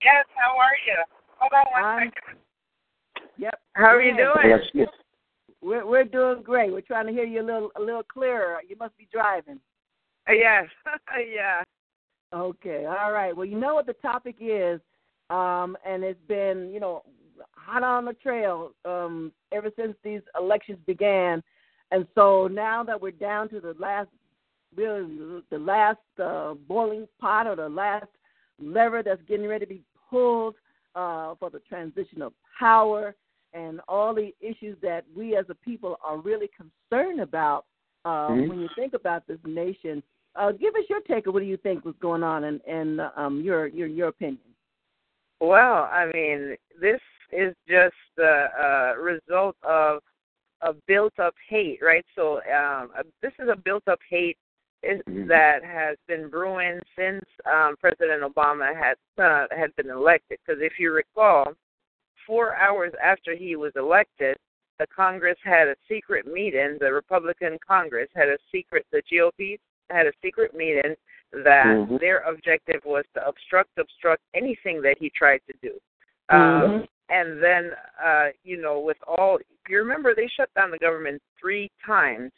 Yes, 0.03 0.27
how 0.35 0.59
are 0.59 0.77
you? 0.87 0.97
Hold 1.39 1.53
on 1.53 1.73
one 1.73 1.85
I'm- 1.85 2.13
second. 2.15 2.39
Yep. 3.39 3.61
How 3.75 3.87
are 3.87 4.03
you 4.03 4.17
doing? 4.17 4.47
Yes, 4.49 4.61
yes. 4.75 4.89
We're 5.63 5.87
we're 5.87 6.05
doing 6.05 6.43
great. 6.43 6.73
We're 6.73 6.81
trying 6.81 7.07
to 7.07 7.13
hear 7.13 7.25
you 7.25 7.41
a 7.41 7.47
little 7.47 7.71
a 7.77 7.81
little 7.81 8.03
clearer. 8.03 8.59
You 8.69 8.77
must 8.77 8.97
be 8.99 9.09
driving. 9.13 9.61
Uh, 10.29 10.33
Yes. 10.33 10.67
yeah. 11.35 11.63
Okay. 12.35 12.87
All 12.87 13.13
right. 13.13 13.37
Well, 13.37 13.47
you 13.47 13.59
know 13.59 13.75
what 13.75 13.87
the 13.87 13.95
topic 13.95 14.37
is, 14.41 14.81
um, 15.31 15.77
and 15.87 16.03
it's 16.03 16.21
been 16.27 16.71
you 16.73 16.81
know 16.81 17.03
hot 17.53 17.83
on 17.83 18.05
the 18.05 18.15
trail 18.15 18.73
um, 18.85 19.33
ever 19.53 19.71
since 19.77 19.95
these 20.03 20.21
elections 20.39 20.79
began, 20.87 21.43
and 21.91 22.07
so 22.15 22.49
now 22.49 22.83
that 22.83 23.01
we're 23.01 23.11
down 23.13 23.49
to 23.51 23.61
the 23.61 23.75
last, 23.79 24.09
really 24.75 25.43
the 25.51 25.59
last 25.59 25.99
uh, 26.23 26.55
boiling 26.67 27.07
pot 27.21 27.47
or 27.47 27.57
the 27.57 27.69
last 27.69 28.07
lever 28.59 29.03
that's 29.03 29.23
getting 29.29 29.47
ready 29.47 29.67
to 29.67 29.75
be 29.75 29.83
pulled 30.11 30.55
uh, 30.95 31.35
for 31.39 31.51
the 31.51 31.61
transition 31.69 32.23
of 32.23 32.33
power 32.59 33.15
and 33.53 33.81
all 33.89 34.15
the 34.15 34.33
issues 34.41 34.77
that 34.83 35.05
we 35.15 35.37
as 35.37 35.45
a 35.49 35.55
people 35.55 35.99
are 36.03 36.19
really 36.19 36.49
concerned 36.49 37.21
about 37.21 37.65
uh, 38.05 38.29
Mhm. 38.31 38.49
when 38.49 38.61
you 38.61 38.69
think 38.75 38.95
about 38.95 39.27
this 39.27 39.39
nation. 39.45 40.03
Uh, 40.35 40.51
give 40.51 40.75
us 40.75 40.85
your 40.89 41.01
take 41.03 41.27
of 41.27 41.35
what 41.35 41.41
do 41.41 41.47
you 41.47 41.59
think 41.59 41.85
was 41.85 41.95
going 42.01 42.23
on 42.23 42.45
and, 42.45 42.61
and 42.67 43.01
um, 43.17 43.41
your 43.43 43.67
your 43.67 43.87
your 43.87 44.09
opinion. 44.09 44.55
Well, 45.41 45.89
I 45.93 46.07
mean, 46.07 46.57
this 46.81 47.01
is 47.33 47.55
just 47.69 47.97
the 48.17 48.49
uh, 48.59 49.01
result 49.01 49.57
of 49.63 50.03
a 50.61 50.73
built-up 50.87 51.35
hate, 51.49 51.81
right? 51.83 52.07
So 52.15 52.41
um, 52.53 52.93
this 53.21 53.33
is 53.39 53.49
a 53.49 53.57
built-up 53.57 53.99
hate 54.09 54.39
is, 54.83 55.01
Mhm. 55.09 55.27
that 55.29 55.65
has 55.65 55.97
been 56.07 56.29
brewing 56.29 56.81
since 56.97 57.25
um, 57.45 57.77
President 57.77 58.23
Obama 58.23 58.75
had 58.75 58.97
uh, 59.19 59.47
had 59.51 59.75
been 59.77 59.91
elected. 59.91 60.39
Because 60.45 60.63
if 60.63 60.79
you 60.79 60.93
recall, 60.93 61.55
four 62.27 62.57
hours 62.57 62.93
after 63.03 63.35
he 63.35 63.57
was 63.57 63.73
elected, 63.77 64.37
the 64.79 64.87
Congress 64.89 65.39
had 65.45 65.69
a 65.69 65.77
secret 65.89 66.27
meeting. 66.27 66.77
The 66.81 66.93
Republican 66.93 67.59
Congress 67.67 68.09
had 68.15 68.29
a 68.29 68.39
secret. 68.51 68.87
The 68.91 69.03
GOP 69.11 69.59
had 69.91 70.07
a 70.07 70.13
secret 70.23 70.55
meeting 70.55 70.97
that 71.33 71.77
Mhm. 71.77 72.01
their 72.01 72.21
objective 72.21 72.85
was 72.85 73.05
to 73.15 73.27
obstruct, 73.27 73.71
obstruct 73.79 74.23
anything 74.35 74.83
that 74.83 74.99
he 74.99 75.11
tried 75.11 75.41
to 75.47 75.55
do. 75.63 75.81
Um, 76.29 76.63
Mhm. 76.63 76.89
and 77.09 77.43
then, 77.43 77.77
uh, 77.99 78.31
you 78.43 78.57
know, 78.57 78.81
with 78.81 79.01
all, 79.07 79.39
you 79.69 79.79
remember, 79.79 80.15
they 80.15 80.29
shut 80.29 80.53
down 80.55 80.71
the 80.71 80.79
government 80.79 81.23
three 81.39 81.71
times 81.85 82.33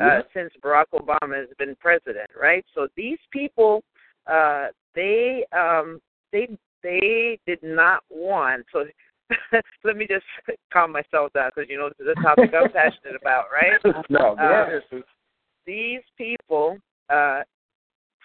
uh, 0.00 0.04
Yeah. 0.04 0.22
since 0.32 0.54
Barack 0.58 0.86
Obama 0.92 1.34
has 1.34 1.52
been 1.54 1.74
president, 1.74 2.30
right? 2.36 2.64
So 2.72 2.86
these 2.94 3.18
people, 3.32 3.82
uh, 4.28 4.68
they, 4.94 5.44
um, 5.46 6.00
they, 6.30 6.56
they 6.82 7.38
did 7.46 7.62
not 7.64 8.04
want. 8.08 8.64
So 8.70 8.86
let 9.84 9.96
me 9.96 10.06
just 10.06 10.24
calm 10.72 10.92
myself 10.92 11.32
down 11.32 11.50
because 11.54 11.68
you 11.68 11.78
know 11.78 11.88
this 11.98 12.06
is 12.06 12.14
a 12.16 12.22
topic 12.22 12.50
I'm 12.54 12.70
passionate 12.72 13.16
about, 13.20 13.46
right? 13.52 14.04
no, 14.10 14.34
Uh, 14.34 14.80
these 15.66 16.00
people 16.16 16.78
uh 17.10 17.42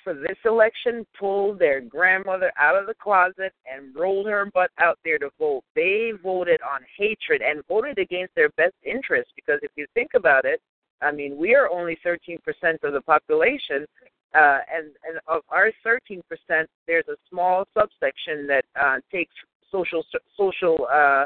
for 0.03 0.13
this 0.13 0.37
election 0.43 1.05
pulled 1.17 1.59
their 1.59 1.79
grandmother 1.79 2.51
out 2.59 2.75
of 2.75 2.87
the 2.87 2.93
closet 3.01 3.53
and 3.65 3.95
rolled 3.95 4.27
her 4.27 4.45
butt 4.53 4.69
out 4.77 4.99
there 5.05 5.17
to 5.17 5.29
vote. 5.39 5.63
They 5.75 6.11
voted 6.21 6.59
on 6.61 6.81
hatred 6.97 7.41
and 7.41 7.63
voted 7.69 7.97
against 7.97 8.35
their 8.35 8.49
best 8.57 8.73
interest 8.83 9.31
because 9.33 9.59
if 9.61 9.71
you 9.77 9.85
think 9.93 10.11
about 10.13 10.43
it, 10.43 10.59
I 11.01 11.13
mean, 11.13 11.37
we 11.37 11.55
are 11.55 11.69
only 11.69 11.97
13% 12.05 12.37
of 12.83 12.93
the 12.93 13.01
population 13.01 13.85
uh 14.35 14.59
and 14.73 14.87
and 15.07 15.19
of 15.27 15.41
our 15.49 15.71
13%, 15.85 16.21
there's 16.87 17.07
a 17.07 17.15
small 17.29 17.65
subsection 17.77 18.47
that 18.47 18.65
uh 18.79 18.97
takes 19.11 19.33
social 19.73 20.03
social 20.37 20.87
uh 20.91 21.25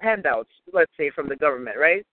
handouts, 0.00 0.50
let's 0.72 0.92
say 0.96 1.10
from 1.10 1.28
the 1.28 1.36
government, 1.36 1.76
right? 1.76 2.06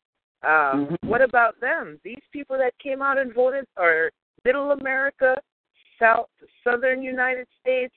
Um, 0.43 0.87
Mhm. 0.87 1.09
What 1.11 1.21
about 1.21 1.59
them? 1.59 1.99
These 2.03 2.23
people 2.31 2.57
that 2.57 2.73
came 2.79 3.01
out 3.01 3.17
and 3.17 3.33
voted 3.33 3.65
are 3.77 4.11
Middle 4.43 4.71
America, 4.71 5.31
South 5.99 6.29
Southern 6.63 7.01
United 7.03 7.47
States, 7.61 7.95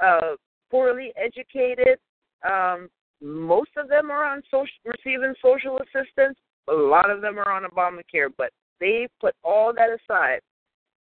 uh, 0.00 0.34
poorly 0.70 1.12
educated. 1.16 1.98
Um, 2.42 2.90
most 3.20 3.70
of 3.76 3.88
them 3.88 4.10
are 4.10 4.24
on 4.24 4.42
social, 4.50 4.78
receiving 4.84 5.34
social 5.42 5.78
assistance. 5.84 6.38
A 6.68 6.72
lot 6.72 7.10
of 7.10 7.20
them 7.20 7.38
are 7.38 7.50
on 7.50 7.64
Obamacare, 7.64 8.30
but 8.36 8.50
they 8.80 9.08
put 9.20 9.34
all 9.42 9.72
that 9.72 9.90
aside 9.90 10.40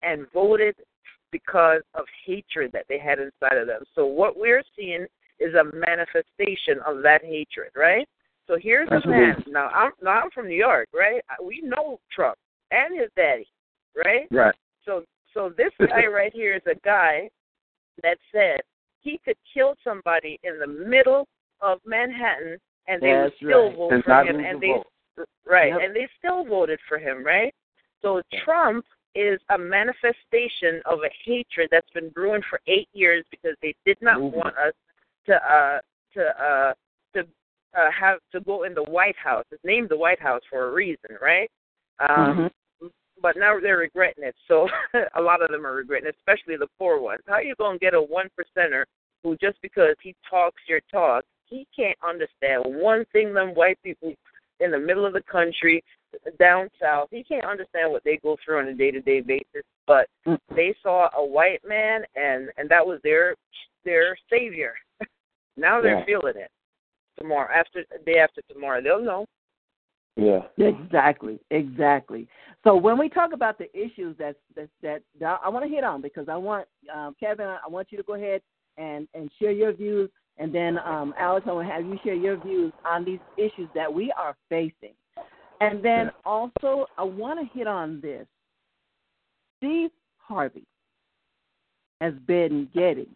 and 0.01 0.25
voted 0.31 0.75
because 1.31 1.81
of 1.93 2.05
hatred 2.25 2.71
that 2.71 2.85
they 2.87 2.97
had 2.97 3.19
inside 3.19 3.57
of 3.57 3.67
them. 3.67 3.83
So 3.93 4.05
what 4.05 4.37
we're 4.37 4.63
seeing 4.75 5.05
is 5.39 5.53
a 5.53 5.63
manifestation 5.75 6.79
of 6.85 7.01
that 7.03 7.23
hatred, 7.23 7.71
right? 7.75 8.07
So 8.47 8.57
here's 8.59 8.87
a 8.89 9.07
man. 9.07 9.43
Now 9.47 9.67
I'm 9.67 9.91
now 10.01 10.21
I'm 10.21 10.31
from 10.31 10.47
New 10.47 10.55
York, 10.55 10.87
right? 10.93 11.21
We 11.43 11.61
know 11.63 11.99
Trump 12.13 12.37
and 12.71 12.99
his 12.99 13.09
daddy, 13.15 13.47
right? 13.95 14.27
Right. 14.31 14.55
So 14.85 15.03
so 15.33 15.51
this 15.55 15.71
guy 15.79 16.05
right 16.05 16.33
here 16.33 16.55
is 16.55 16.61
a 16.65 16.79
guy 16.83 17.29
that 18.03 18.17
said 18.31 18.61
he 19.01 19.19
could 19.23 19.35
kill 19.53 19.75
somebody 19.83 20.39
in 20.43 20.59
the 20.59 20.67
middle 20.67 21.27
of 21.61 21.79
Manhattan 21.85 22.57
and 22.87 23.01
they 23.01 23.11
That's 23.11 23.23
would 23.23 23.33
still 23.49 23.67
right. 23.67 23.77
vote 23.77 23.91
And 23.91 24.03
for 24.03 24.21
him 24.23 24.39
and 24.39 24.61
they 24.61 24.67
vote. 24.67 24.87
right 25.45 25.69
Yep. 25.73 25.81
and 25.83 25.95
they 25.95 26.07
still 26.17 26.45
voted 26.45 26.79
for 26.87 26.97
him, 26.97 27.23
right? 27.25 27.53
So 28.01 28.21
Trump 28.45 28.85
is 29.15 29.41
a 29.49 29.57
manifestation 29.57 30.81
of 30.85 30.99
a 30.99 31.09
hatred 31.25 31.69
that's 31.71 31.89
been 31.91 32.09
brewing 32.09 32.43
for 32.49 32.59
eight 32.67 32.87
years 32.93 33.25
because 33.31 33.55
they 33.61 33.75
did 33.85 33.97
not 34.01 34.21
want 34.21 34.55
us 34.57 34.73
to 35.27 35.35
uh 35.35 35.79
to 36.13 36.21
uh 36.21 36.73
to 37.13 37.21
uh 37.77 37.91
have 37.97 38.19
to 38.31 38.39
go 38.41 38.63
in 38.63 38.73
the 38.73 38.83
White 38.83 39.17
House. 39.17 39.45
It's 39.51 39.63
named 39.63 39.89
the 39.89 39.97
White 39.97 40.21
House 40.21 40.41
for 40.49 40.69
a 40.69 40.73
reason, 40.73 41.17
right? 41.21 41.49
Um 41.99 42.49
but 43.21 43.35
now 43.35 43.59
they're 43.59 43.77
regretting 43.77 44.23
it. 44.23 44.35
So 44.47 44.67
a 45.15 45.21
lot 45.21 45.41
of 45.41 45.49
them 45.49 45.65
are 45.65 45.73
regretting, 45.73 46.07
it, 46.07 46.15
especially 46.19 46.55
the 46.55 46.67
poor 46.77 46.99
ones. 46.99 47.21
How 47.27 47.35
are 47.35 47.43
you 47.43 47.55
gonna 47.57 47.79
get 47.79 47.93
a 47.93 48.01
one 48.01 48.29
percenter 48.39 48.83
who 49.23 49.35
just 49.37 49.57
because 49.61 49.95
he 50.01 50.15
talks 50.29 50.61
your 50.67 50.81
talk, 50.91 51.23
he 51.45 51.67
can't 51.75 51.97
understand 52.07 52.63
one 52.65 53.05
thing 53.11 53.33
them 53.33 53.55
white 53.55 53.81
people 53.83 54.13
in 54.59 54.71
the 54.71 54.79
middle 54.79 55.05
of 55.05 55.13
the 55.13 55.21
country, 55.21 55.83
down 56.39 56.69
south, 56.81 57.09
he 57.11 57.23
can't 57.23 57.45
understand 57.45 57.91
what 57.91 58.03
they 58.03 58.17
go 58.23 58.37
through 58.43 58.59
on 58.59 58.67
a 58.67 58.73
day 58.73 58.91
to 58.91 59.01
day 59.01 59.21
basis. 59.21 59.63
But 59.85 60.07
Mm. 60.25 60.39
they 60.55 60.75
saw 60.81 61.09
a 61.13 61.25
white 61.25 61.63
man 61.65 62.05
and 62.15 62.51
and 62.57 62.69
that 62.69 62.85
was 62.85 63.01
their 63.03 63.35
their 63.83 64.17
savior. 64.29 64.75
now 65.57 65.81
they're 65.81 65.99
Yeah. 65.99 66.05
feeling 66.05 66.37
it. 66.37 66.51
Tomorrow 67.17 67.51
after 67.53 67.83
day 68.05 68.19
after 68.19 68.41
tomorrow, 68.43 68.81
they'll 68.81 69.01
know. 69.01 69.25
Yeah. 70.15 70.47
Exactly, 70.57 71.39
exactly. 71.51 72.27
So 72.63 72.75
when 72.75 72.97
we 72.97 73.07
talk 73.09 73.33
about 73.33 73.57
the 73.57 73.69
issues 73.77 74.17
that 74.17 74.35
that, 74.55 74.69
that, 74.81 75.03
that 75.19 75.39
I 75.43 75.49
want 75.49 75.65
to 75.65 75.69
hit 75.69 75.83
on 75.83 76.01
because 76.01 76.27
I 76.29 76.35
want 76.35 76.67
um, 76.93 77.15
Kevin, 77.19 77.47
I 77.47 77.67
want 77.67 77.91
you 77.91 77.97
to 77.97 78.03
go 78.03 78.15
ahead 78.15 78.41
and 78.77 79.07
and 79.13 79.31
share 79.39 79.51
your 79.51 79.73
views, 79.73 80.09
and 80.37 80.53
then 80.53 80.79
um, 80.79 81.13
Alex, 81.17 81.45
I 81.47 81.53
want 81.53 81.67
to 81.67 81.73
have 81.73 81.85
you 81.85 81.99
share 82.03 82.15
your 82.15 82.37
views 82.37 82.73
on 82.85 83.05
these 83.05 83.19
issues 83.37 83.69
that 83.75 83.91
we 83.91 84.11
are 84.11 84.35
facing, 84.49 84.93
and 85.61 85.83
then 85.83 86.11
also 86.25 86.87
I 86.97 87.03
want 87.03 87.39
to 87.39 87.57
hit 87.57 87.67
on 87.67 88.01
this. 88.01 88.27
Steve 89.57 89.91
Harvey 90.17 90.65
has 92.01 92.13
been 92.25 92.69
getting 92.73 93.07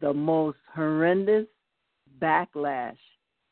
the 0.00 0.12
most 0.12 0.58
horrendous 0.74 1.46
backlash 2.20 2.96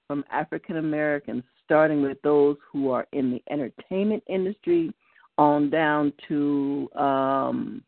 from 0.06 0.24
African 0.30 0.76
Americans, 0.76 1.42
starting 1.64 2.02
with 2.02 2.20
those 2.22 2.56
who 2.70 2.90
are 2.90 3.06
in 3.12 3.30
the 3.30 3.42
entertainment 3.50 4.22
industry, 4.28 4.92
on 5.38 5.70
down 5.70 6.12
to 6.28 6.88
um, 6.94 7.82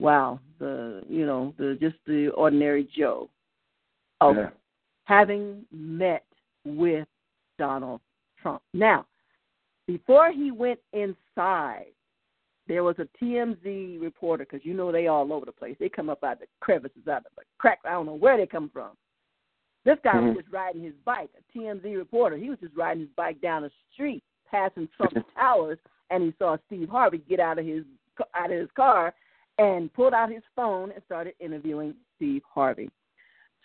wow, 0.00 0.40
the 0.58 1.02
you 1.08 1.24
know 1.24 1.54
the 1.58 1.78
just 1.80 1.96
the 2.06 2.28
ordinary 2.30 2.88
Joe 2.96 3.30
of 4.20 4.36
Yeah. 4.36 4.50
having 5.04 5.64
met 5.72 6.24
with 6.64 7.06
Donald 7.58 8.00
Trump. 8.40 8.62
Now, 8.74 9.06
before 9.86 10.32
he 10.32 10.50
went 10.50 10.80
inside, 10.92 11.86
there 12.68 12.84
was 12.84 12.96
a 12.98 13.08
TMZ 13.20 14.00
reporter 14.00 14.44
because 14.44 14.64
you 14.64 14.74
know 14.74 14.92
they 14.92 15.06
all 15.06 15.32
over 15.32 15.46
the 15.46 15.52
place. 15.52 15.76
They 15.80 15.88
come 15.88 16.10
up 16.10 16.22
out 16.22 16.38
the 16.38 16.46
crevices, 16.60 17.08
out 17.08 17.18
of 17.26 17.32
the 17.36 17.42
crack. 17.58 17.80
I 17.84 17.90
don't 17.90 18.06
know 18.06 18.14
where 18.14 18.36
they 18.36 18.46
come 18.46 18.68
from. 18.68 18.90
This 19.84 19.98
guy 20.04 20.12
Mhm. 20.12 20.34
was 20.34 20.44
just 20.44 20.52
riding 20.52 20.82
his 20.82 20.94
bike. 21.04 21.30
A 21.36 21.42
TMZ 21.52 21.96
reporter. 21.96 22.36
He 22.36 22.50
was 22.50 22.58
just 22.60 22.76
riding 22.76 23.00
his 23.00 23.10
bike 23.16 23.40
down 23.40 23.62
the 23.62 23.72
street, 23.92 24.22
passing 24.44 24.86
Trump 24.88 25.14
Towers, 25.34 25.78
and 26.10 26.22
he 26.22 26.32
saw 26.38 26.58
Steve 26.66 26.88
Harvey 26.88 27.18
get 27.18 27.40
out 27.40 27.58
of 27.58 27.64
his 27.64 27.84
out 28.34 28.50
of 28.50 28.58
his 28.58 28.70
car 28.72 29.14
and 29.58 29.92
pulled 29.92 30.12
out 30.12 30.30
his 30.30 30.42
phone 30.54 30.90
and 30.90 31.02
started 31.04 31.34
interviewing 31.40 31.94
Steve 32.16 32.42
Harvey. 32.44 32.90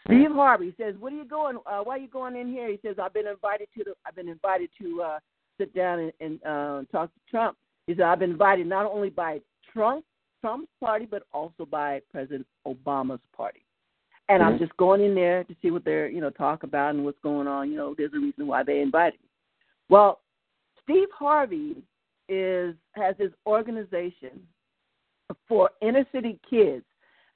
Steve 0.05 0.31
Harvey 0.31 0.73
says, 0.77 0.95
"What 0.97 1.11
are 1.11 1.15
you 1.15 1.25
going? 1.25 1.57
Uh, 1.65 1.81
why 1.83 1.95
are 1.95 1.99
you 1.99 2.07
going 2.07 2.35
in 2.35 2.47
here?" 2.47 2.69
He 2.69 2.77
says, 2.77 2.99
"I've 2.99 3.13
been 3.13 3.27
invited 3.27 3.67
to 3.77 3.83
the. 3.83 3.95
I've 4.05 4.15
been 4.15 4.29
invited 4.29 4.69
to 4.79 5.01
uh, 5.01 5.19
sit 5.57 5.73
down 5.73 5.99
and, 5.99 6.13
and 6.19 6.43
uh, 6.45 6.83
talk 6.91 7.13
to 7.13 7.19
Trump." 7.29 7.57
He 7.87 7.93
said, 7.93 8.05
"I've 8.05 8.19
been 8.19 8.31
invited 8.31 8.67
not 8.67 8.85
only 8.85 9.09
by 9.09 9.41
Trump, 9.71 10.05
Trump's 10.41 10.71
party, 10.79 11.05
but 11.05 11.23
also 11.31 11.65
by 11.65 12.01
President 12.11 12.47
Obama's 12.65 13.21
party." 13.35 13.63
And 14.29 14.41
Mhm. 14.41 14.45
I'm 14.45 14.57
just 14.59 14.75
going 14.77 15.01
in 15.01 15.15
there 15.15 15.43
to 15.43 15.55
see 15.61 15.71
what 15.71 15.83
they're, 15.83 16.07
you 16.07 16.21
know, 16.21 16.29
talk 16.29 16.63
about 16.63 16.95
and 16.95 17.03
what's 17.03 17.19
going 17.19 17.47
on. 17.47 17.69
You 17.69 17.77
know, 17.77 17.93
there's 17.93 18.13
a 18.13 18.19
reason 18.19 18.47
why 18.47 18.63
they 18.63 18.81
invited 18.81 19.19
me. 19.21 19.29
Well, 19.89 20.21
Steve 20.81 21.11
Harvey 21.11 21.83
is 22.29 22.75
has 22.93 23.17
his 23.17 23.33
organization 23.45 24.47
for 25.47 25.69
inner 25.81 26.05
city 26.11 26.39
kids 26.49 26.85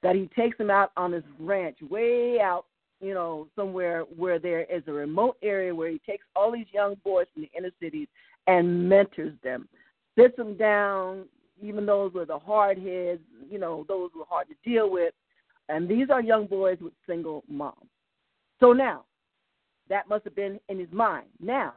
that 0.02 0.16
he 0.16 0.28
takes 0.28 0.56
them 0.56 0.70
out 0.70 0.92
on 0.96 1.12
his 1.12 1.24
ranch 1.38 1.80
way 1.82 2.40
out, 2.40 2.66
you 3.00 3.12
know, 3.12 3.48
somewhere 3.54 4.02
where 4.16 4.38
there 4.38 4.62
is 4.62 4.82
a 4.86 4.92
remote 4.92 5.36
area 5.42 5.74
where 5.74 5.90
he 5.90 5.98
takes 6.00 6.24
all 6.34 6.50
these 6.50 6.72
young 6.72 6.94
boys 7.04 7.26
from 7.32 7.42
the 7.42 7.50
inner 7.56 7.72
cities 7.80 8.08
and 8.46 8.88
mentors 8.88 9.34
them, 9.42 9.68
sits 10.18 10.36
them 10.36 10.56
down, 10.56 11.24
even 11.62 11.86
those 11.86 12.12
with 12.12 12.28
the 12.28 12.38
hard 12.38 12.78
heads, 12.78 13.20
you 13.50 13.58
know, 13.58 13.84
those 13.88 14.10
who 14.12 14.22
are 14.22 14.28
hard 14.28 14.46
to 14.48 14.70
deal 14.70 14.90
with. 14.90 15.14
And 15.68 15.88
these 15.88 16.08
are 16.10 16.22
young 16.22 16.46
boys 16.46 16.78
with 16.80 16.92
single 17.06 17.44
moms. 17.48 17.76
So 18.60 18.72
now, 18.72 19.04
that 19.88 20.08
must 20.08 20.24
have 20.24 20.34
been 20.34 20.58
in 20.68 20.78
his 20.78 20.90
mind. 20.92 21.26
Now, 21.40 21.74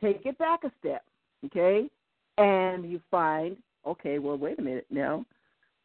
take 0.00 0.24
it 0.24 0.36
back 0.38 0.64
a 0.64 0.72
step, 0.80 1.04
okay? 1.46 1.88
And 2.38 2.90
you 2.90 3.00
find, 3.10 3.56
okay, 3.86 4.18
well, 4.18 4.36
wait 4.36 4.58
a 4.58 4.62
minute 4.62 4.86
now. 4.90 5.24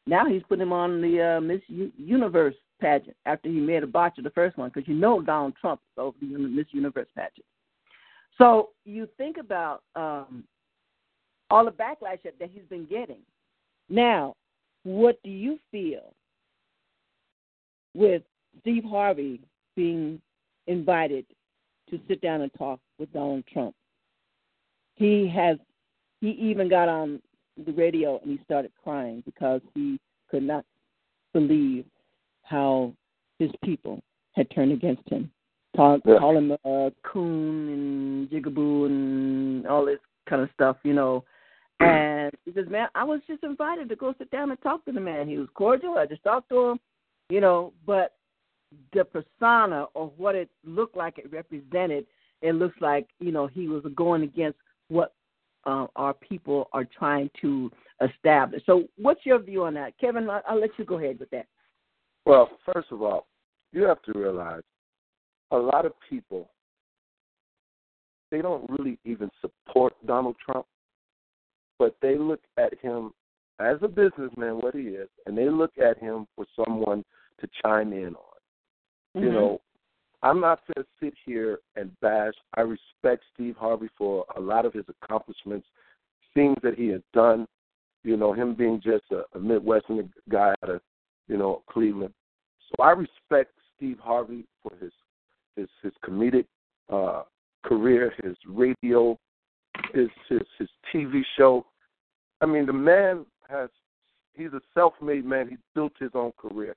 Now 0.07 0.25
he's 0.25 0.41
putting 0.49 0.63
him 0.63 0.73
on 0.73 1.01
the 1.01 1.37
uh, 1.37 1.41
Miss 1.41 1.61
Universe 1.67 2.55
pageant 2.81 3.15
after 3.25 3.49
he 3.49 3.59
made 3.59 3.83
a 3.83 3.87
botch 3.87 4.17
of 4.17 4.23
the 4.23 4.29
first 4.31 4.57
one, 4.57 4.71
because 4.73 4.87
you 4.87 4.95
know 4.95 5.21
Donald 5.21 5.53
Trump 5.59 5.81
is 5.81 6.01
over 6.01 6.17
the 6.19 6.25
Miss 6.25 6.65
Universe 6.71 7.07
pageant. 7.15 7.45
So 8.37 8.69
you 8.85 9.07
think 9.17 9.37
about 9.37 9.83
um, 9.95 10.45
all 11.49 11.65
the 11.65 11.71
backlash 11.71 12.21
that, 12.23 12.35
he's 12.53 12.63
been 12.69 12.85
getting. 12.85 13.21
Now, 13.89 14.35
what 14.83 15.19
do 15.23 15.29
you 15.29 15.59
feel 15.71 16.13
with 17.95 18.21
Steve 18.61 18.83
Harvey 18.83 19.41
being 19.75 20.21
invited 20.67 21.25
to 21.89 21.99
sit 22.07 22.21
down 22.21 22.41
and 22.41 22.51
talk 22.57 22.79
with 22.99 23.11
Donald 23.13 23.43
Trump? 23.51 23.75
He 24.95 25.27
has 25.27 25.57
he 26.21 26.31
even 26.31 26.69
got 26.69 26.89
on 26.89 27.21
the 27.65 27.71
radio 27.71 28.19
and 28.19 28.31
he 28.31 28.43
started 28.43 28.71
crying 28.83 29.23
because 29.25 29.61
he 29.73 29.99
could 30.29 30.43
not 30.43 30.65
believe 31.33 31.85
how 32.43 32.93
his 33.39 33.51
people 33.63 34.01
had 34.35 34.49
turned 34.51 34.71
against 34.71 35.07
him. 35.09 35.31
Call, 35.75 35.99
Yeah. 36.05 36.19
call 36.19 36.37
him 36.37 36.51
a 36.51 36.91
coon 37.03 37.69
and 37.69 38.29
jigaboo 38.29 38.85
and 38.87 39.67
all 39.67 39.85
this 39.85 39.99
kind 40.27 40.41
of 40.41 40.49
stuff, 40.51 40.77
you 40.83 40.93
know. 40.93 41.23
And 41.79 42.31
he 42.45 42.51
says, 42.53 42.67
"Man, 42.69 42.87
I 42.95 43.03
was 43.03 43.21
just 43.27 43.43
invited 43.43 43.89
to 43.89 43.95
go 43.95 44.13
sit 44.17 44.31
down 44.31 44.51
and 44.51 44.61
talk 44.61 44.83
to 44.85 44.91
the 44.91 44.99
man. 44.99 45.27
He 45.27 45.37
was 45.37 45.47
cordial. 45.53 45.97
I 45.97 46.05
just 46.05 46.23
talked 46.23 46.49
to 46.49 46.69
him, 46.69 46.79
you 47.29 47.41
know. 47.41 47.73
But 47.85 48.15
the 48.93 49.05
persona 49.05 49.85
or 49.93 50.11
what 50.17 50.35
it 50.35 50.49
looked 50.63 50.97
like 50.97 51.17
it 51.17 51.31
represented, 51.31 52.05
it 52.41 52.53
looks 52.53 52.75
like 52.81 53.07
you 53.19 53.31
know 53.31 53.47
he 53.47 53.67
was 53.67 53.83
going 53.95 54.23
against 54.23 54.59
what 54.89 55.13
uh, 55.65 55.87
our 55.95 56.13
people 56.13 56.69
are 56.73 56.85
trying 56.85 57.29
to 57.41 57.71
establish. 58.01 58.61
So, 58.65 58.85
what's 58.97 59.25
your 59.25 59.39
view 59.39 59.63
on 59.63 59.73
that, 59.75 59.97
Kevin? 59.99 60.29
I'll, 60.29 60.41
I'll 60.47 60.59
let 60.59 60.71
you 60.77 60.85
go 60.85 60.97
ahead 60.97 61.19
with 61.19 61.29
that. 61.31 61.47
Well, 62.25 62.49
first 62.73 62.91
of 62.91 63.01
all, 63.01 63.27
you 63.71 63.83
have 63.83 64.01
to 64.03 64.13
realize 64.13 64.63
a 65.51 65.57
lot 65.57 65.85
of 65.85 65.93
people 66.09 66.49
they 68.31 68.41
don't 68.41 68.69
really 68.69 68.99
even 69.05 69.31
support 69.41 69.93
Donald 70.05 70.35
Trump, 70.43 70.65
but 71.79 71.95
they 72.01 72.17
look 72.17 72.41
at 72.57 72.77
him 72.79 73.11
as 73.59 73.77
a 73.81 73.87
businessman, 73.87 74.57
what 74.61 74.75
he 74.75 74.81
is, 74.81 75.09
and 75.25 75.37
they 75.37 75.49
look 75.49 75.71
at 75.77 75.97
him 75.97 76.27
for 76.35 76.45
someone 76.55 77.03
to 77.39 77.47
chime 77.63 77.93
in 77.93 78.15
on. 78.15 78.37
Mm-hmm. 79.15 79.23
You 79.23 79.31
know, 79.31 79.61
I'm 80.21 80.39
not 80.39 80.61
going 80.67 80.85
to 80.85 81.05
sit 81.05 81.13
here 81.25 81.59
and 81.75 81.91
bash. 82.01 82.33
I 82.55 82.61
respect 82.61 83.23
Steve 83.33 83.55
Harvey 83.57 83.89
for 83.97 84.25
a 84.35 84.39
lot 84.39 84.65
of 84.65 84.73
his 84.73 84.85
accomplishments, 85.01 85.67
things 86.33 86.57
that 86.63 86.75
he 86.75 86.87
has 86.89 87.01
done. 87.13 87.47
You 88.03 88.15
know, 88.15 88.33
him 88.33 88.55
being 88.55 88.81
just 88.81 89.03
a, 89.11 89.23
a 89.37 89.39
Midwestern 89.39 90.11
guy 90.29 90.53
out 90.63 90.69
of, 90.69 90.81
you 91.27 91.37
know, 91.37 91.63
Cleveland. 91.69 92.13
So 92.69 92.83
I 92.83 92.91
respect 92.91 93.51
Steve 93.75 93.97
Harvey 94.01 94.45
for 94.61 94.71
his 94.79 94.91
his 95.55 95.67
his 95.83 95.91
comedic 96.05 96.45
uh, 96.89 97.23
career, 97.65 98.13
his 98.23 98.35
radio, 98.47 99.17
his 99.93 100.09
his 100.27 100.41
his 100.57 100.69
TV 100.93 101.21
show. 101.37 101.65
I 102.41 102.45
mean, 102.45 102.65
the 102.65 102.73
man 102.73 103.25
has 103.49 103.69
he's 104.33 104.53
a 104.53 104.61
self-made 104.73 105.25
man. 105.25 105.49
He 105.49 105.57
built 105.75 105.93
his 105.99 106.11
own 106.13 106.31
career, 106.37 106.75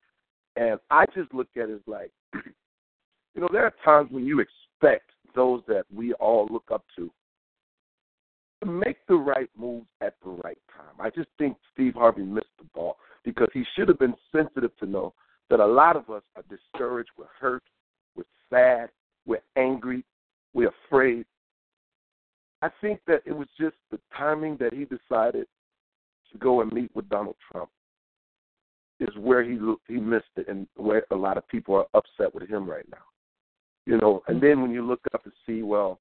and 0.57 0.79
I 0.91 1.05
just 1.15 1.33
look 1.33 1.49
at 1.57 1.71
it 1.71 1.83
like, 1.87 2.11
you 2.35 3.41
know, 3.41 3.49
there 3.53 3.65
are 3.65 3.75
times 3.85 4.11
when 4.11 4.27
you 4.27 4.41
expect 4.41 5.11
those 5.35 5.63
that 5.69 5.85
we 5.95 6.13
all 6.15 6.49
look 6.51 6.65
up 6.71 6.85
to 6.97 7.11
to 8.63 8.71
make 8.71 8.99
the 9.09 9.15
right 9.15 9.51
moves 9.59 9.87
at 10.01 10.15
the 10.25 10.31
right 10.31 10.59
time. 10.77 10.95
I 11.01 11.11
just 11.11 11.29
think 11.39 11.57
Steve 11.73 11.95
Harvey 11.95 12.23
missed 12.23 12.47
the 12.59 12.67
ball 12.75 12.97
because 13.25 13.49
he 13.53 13.65
should 13.75 13.89
have 13.89 13.99
been 13.99 14.15
sensitive 14.31 14.77
to 14.79 14.87
know 14.87 15.15
that 15.51 15.61
a 15.61 15.67
lot 15.67 15.97
of 15.97 16.09
us 16.11 16.23
are 16.37 16.45
discouraged, 16.49 17.11
we're 17.19 17.27
hurt, 17.39 17.63
we're 18.17 18.25
sad, 18.51 18.91
we're 19.27 19.43
angry, 19.57 20.05
we're 20.55 20.73
afraid. 20.87 21.27
I 22.63 22.71
think 22.81 23.01
that 23.09 23.23
it 23.27 23.33
was 23.33 23.49
just 23.59 23.77
the 23.91 23.99
timing 24.17 24.57
that 24.59 24.73
he 24.73 24.85
decided 24.85 25.47
to 26.31 26.39
go 26.39 26.61
and 26.63 26.73
meet 26.73 26.95
with 26.95 27.09
Donald 27.09 27.37
Trump 27.51 27.69
is 29.01 29.11
where 29.19 29.43
he 29.43 29.59
he 29.89 29.97
missed 29.97 30.25
it 30.37 30.47
and 30.49 30.67
where 30.77 31.05
a 31.11 31.17
lot 31.17 31.37
of 31.37 31.47
people 31.49 31.75
are 31.75 31.87
upset 31.95 32.33
with 32.35 32.49
him 32.49 32.69
right 32.69 32.87
now. 32.91 33.03
You 33.85 33.99
know, 33.99 34.23
and 34.29 34.41
then 34.41 34.63
when 34.63 34.71
you 34.71 34.87
look 34.87 35.01
up 35.13 35.25
and 35.25 35.33
see, 35.45 35.63
well, 35.63 35.99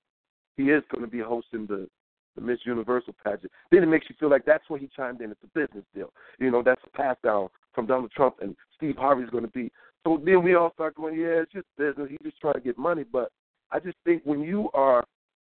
he 0.55 0.65
is 0.65 0.83
going 0.91 1.03
to 1.03 1.09
be 1.09 1.19
hosting 1.19 1.65
the 1.65 1.89
the 2.35 2.41
Miss 2.41 2.59
Universal 2.63 3.15
pageant. 3.23 3.51
Then 3.71 3.83
it 3.83 3.87
makes 3.87 4.05
you 4.07 4.15
feel 4.19 4.29
like 4.29 4.45
that's 4.45 4.69
when 4.69 4.79
he 4.79 4.89
chimed 4.95 5.19
in. 5.19 5.31
It's 5.31 5.43
a 5.43 5.59
business 5.59 5.83
deal. 5.93 6.13
You 6.39 6.51
know, 6.51 6.61
that's 6.63 6.81
a 6.85 6.97
pass 6.97 7.17
down 7.23 7.49
from 7.73 7.87
Donald 7.87 8.11
Trump 8.11 8.35
and 8.41 8.55
Steve 8.77 8.95
Harvey's 8.97 9.29
going 9.31 9.43
to 9.43 9.51
be. 9.51 9.69
So 10.05 10.21
then 10.23 10.41
we 10.41 10.55
all 10.55 10.71
start 10.73 10.95
going, 10.95 11.19
yeah, 11.19 11.41
it's 11.41 11.51
just 11.51 11.67
business. 11.77 12.07
He's 12.09 12.19
just 12.23 12.39
trying 12.39 12.53
to 12.53 12.61
get 12.61 12.77
money. 12.77 13.03
But 13.03 13.31
I 13.71 13.79
just 13.79 13.97
think 14.05 14.21
when 14.23 14.39
you 14.41 14.69
are 14.73 15.03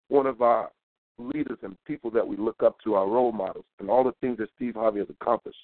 one 0.09 0.27
of 0.27 0.43
our 0.43 0.71
leaders 1.19 1.59
and 1.63 1.77
people 1.87 2.11
that 2.11 2.27
we 2.27 2.37
look 2.37 2.63
up 2.63 2.77
to, 2.85 2.95
our 2.95 3.09
role 3.09 3.33
models, 3.33 3.65
and 3.79 3.89
all 3.89 4.05
the 4.05 4.13
things 4.21 4.39
that 4.39 4.49
Steve 4.57 4.75
Harvey 4.75 4.99
has 5.01 5.09
accomplished, 5.11 5.59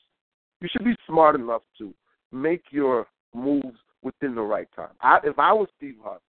you 0.60 0.68
should 0.70 0.84
be 0.84 0.96
smart 1.06 1.34
enough 1.34 1.62
to 1.78 1.92
make 2.30 2.62
your 2.70 3.06
moves 3.34 3.78
within 4.02 4.34
the 4.34 4.42
right 4.42 4.68
time. 4.74 4.94
I, 5.00 5.18
if 5.24 5.38
I 5.38 5.52
was 5.52 5.68
Steve 5.76 5.96
Harvey, 6.02 6.22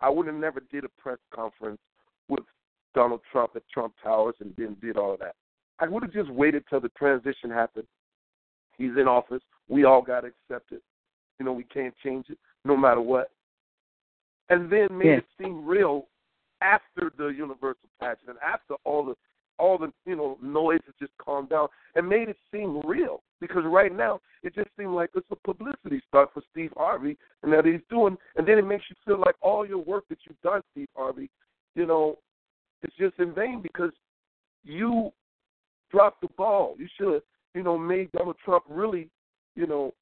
I 0.00 0.08
would 0.10 0.26
have 0.26 0.36
never 0.36 0.60
did 0.70 0.84
a 0.84 0.88
press 1.00 1.18
conference 1.34 1.80
with 2.28 2.44
Donald 2.94 3.20
Trump 3.32 3.52
at 3.56 3.62
Trump 3.72 3.94
Towers 4.02 4.34
and 4.40 4.52
then 4.56 4.76
did 4.80 4.96
all 4.96 5.14
of 5.14 5.20
that. 5.20 5.34
I 5.78 5.88
would 5.88 6.02
have 6.02 6.12
just 6.12 6.30
waited 6.30 6.64
till 6.68 6.80
the 6.80 6.90
transition 6.90 7.50
happened. 7.50 7.86
He's 8.76 8.92
in 8.98 9.08
office. 9.08 9.42
We 9.68 9.84
all 9.84 10.02
got 10.02 10.20
to 10.20 10.28
accept 10.28 10.72
it. 10.72 10.82
You 11.38 11.46
know, 11.46 11.52
we 11.52 11.64
can't 11.64 11.94
change 12.02 12.26
it 12.28 12.38
no 12.64 12.76
matter 12.76 13.00
what. 13.00 13.30
And 14.50 14.70
then 14.70 14.88
made 14.96 15.06
Yeah. 15.06 15.16
it 15.16 15.26
seem 15.38 15.64
real 15.64 16.06
after 16.60 17.12
the 17.16 17.28
Universal 17.28 17.88
pageant 18.00 18.28
and 18.28 18.38
after 18.38 18.74
all 18.84 19.04
the 19.04 19.14
all 19.58 19.78
the 19.78 19.92
you 20.04 20.16
know 20.16 20.36
noise 20.42 20.80
has 20.84 20.94
just 20.98 21.12
calmed 21.18 21.48
down 21.48 21.68
and 21.94 22.08
made 22.08 22.28
it 22.28 22.36
seem 22.52 22.80
real. 22.84 23.22
Because 23.40 23.62
right 23.66 23.94
now 23.94 24.20
it 24.42 24.54
just 24.54 24.68
seemed 24.78 24.94
like 24.94 25.10
it's 25.14 25.26
a 25.30 25.36
publicity 25.36 26.00
stunt 26.08 26.30
for 26.32 26.42
Steve 26.50 26.72
Harvey 26.76 27.16
and 27.42 27.52
that 27.52 27.64
he's 27.64 27.80
doing, 27.90 28.16
and 28.36 28.46
then 28.46 28.58
it 28.58 28.66
makes 28.66 28.84
you 28.88 28.96
feel 29.04 29.20
like 29.20 29.34
all 29.40 29.66
your 29.66 29.78
work 29.78 30.04
that 30.08 30.18
you've 30.26 30.40
done, 30.40 30.62
Steve 30.72 30.88
Harvey, 30.96 31.30
you 31.74 31.86
know, 31.86 32.18
it's 32.82 32.96
just 32.96 33.18
in 33.18 33.34
vain 33.34 33.60
because 33.62 33.90
you 34.64 35.10
dropped 35.90 36.20
the 36.20 36.28
ball. 36.36 36.74
You 36.78 36.88
should 36.96 37.12
have, 37.14 37.22
you 37.54 37.62
know, 37.62 37.78
made 37.78 38.10
Donald 38.12 38.36
Trump 38.44 38.64
really, 38.68 39.08
you 39.54 39.66
know, 39.66 39.92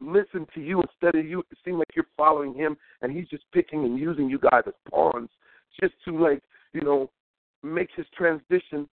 listen 0.00 0.46
to 0.54 0.60
you 0.60 0.82
instead 0.82 1.18
of 1.18 1.26
you. 1.26 1.40
It 1.50 1.58
seemed 1.64 1.78
like 1.78 1.88
you're 1.94 2.06
following 2.16 2.54
him, 2.54 2.76
and 3.02 3.12
he's 3.12 3.28
just 3.28 3.44
picking 3.52 3.84
and 3.84 3.98
using 3.98 4.28
you 4.28 4.38
guys 4.38 4.62
as 4.66 4.74
pawns 4.90 5.30
just 5.80 5.94
to, 6.04 6.18
like, 6.18 6.42
you 6.72 6.80
know, 6.80 7.10
make 7.62 7.88
his 7.96 8.06
transition 8.16 8.88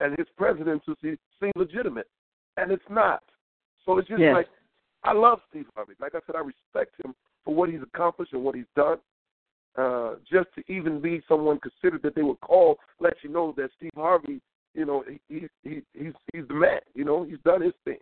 and 0.00 0.18
his 0.18 0.26
presidency 0.36 0.92
seem 1.02 1.52
legitimate, 1.56 2.08
and 2.56 2.70
it's 2.70 2.82
not. 2.90 3.22
So 3.84 3.98
it's 3.98 4.08
just 4.08 4.20
Yes. 4.20 4.34
like 4.34 4.48
I 5.02 5.12
love 5.12 5.40
Steve 5.50 5.66
Harvey. 5.74 5.94
Like 6.00 6.14
I 6.14 6.20
said, 6.26 6.34
I 6.34 6.40
respect 6.40 6.94
him 7.04 7.14
for 7.44 7.54
what 7.54 7.68
he's 7.68 7.82
accomplished 7.82 8.32
and 8.32 8.42
what 8.42 8.54
he's 8.54 8.64
done 8.74 8.98
uh, 9.76 10.14
just 10.30 10.48
to 10.54 10.72
even 10.72 11.00
be 11.00 11.22
someone 11.28 11.58
considered 11.60 12.02
that 12.02 12.14
they 12.14 12.22
would 12.22 12.40
call, 12.40 12.76
let 13.00 13.14
you 13.22 13.30
know 13.30 13.52
that 13.56 13.70
Steve 13.76 13.90
Harvey, 13.96 14.40
you 14.74 14.84
know, 14.84 15.04
he, 15.08 15.20
he, 15.28 15.48
he 15.62 15.82
he's 15.94 16.12
he's 16.32 16.46
the 16.48 16.54
man. 16.54 16.80
You 16.94 17.04
know, 17.04 17.24
he's 17.24 17.38
done 17.44 17.62
his 17.62 17.72
thing. 17.84 17.98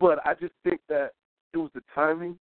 But 0.00 0.24
I 0.24 0.34
just 0.34 0.54
think 0.62 0.80
that 0.88 1.10
it 1.52 1.58
was 1.58 1.70
the 1.74 1.82
timing 1.94 2.38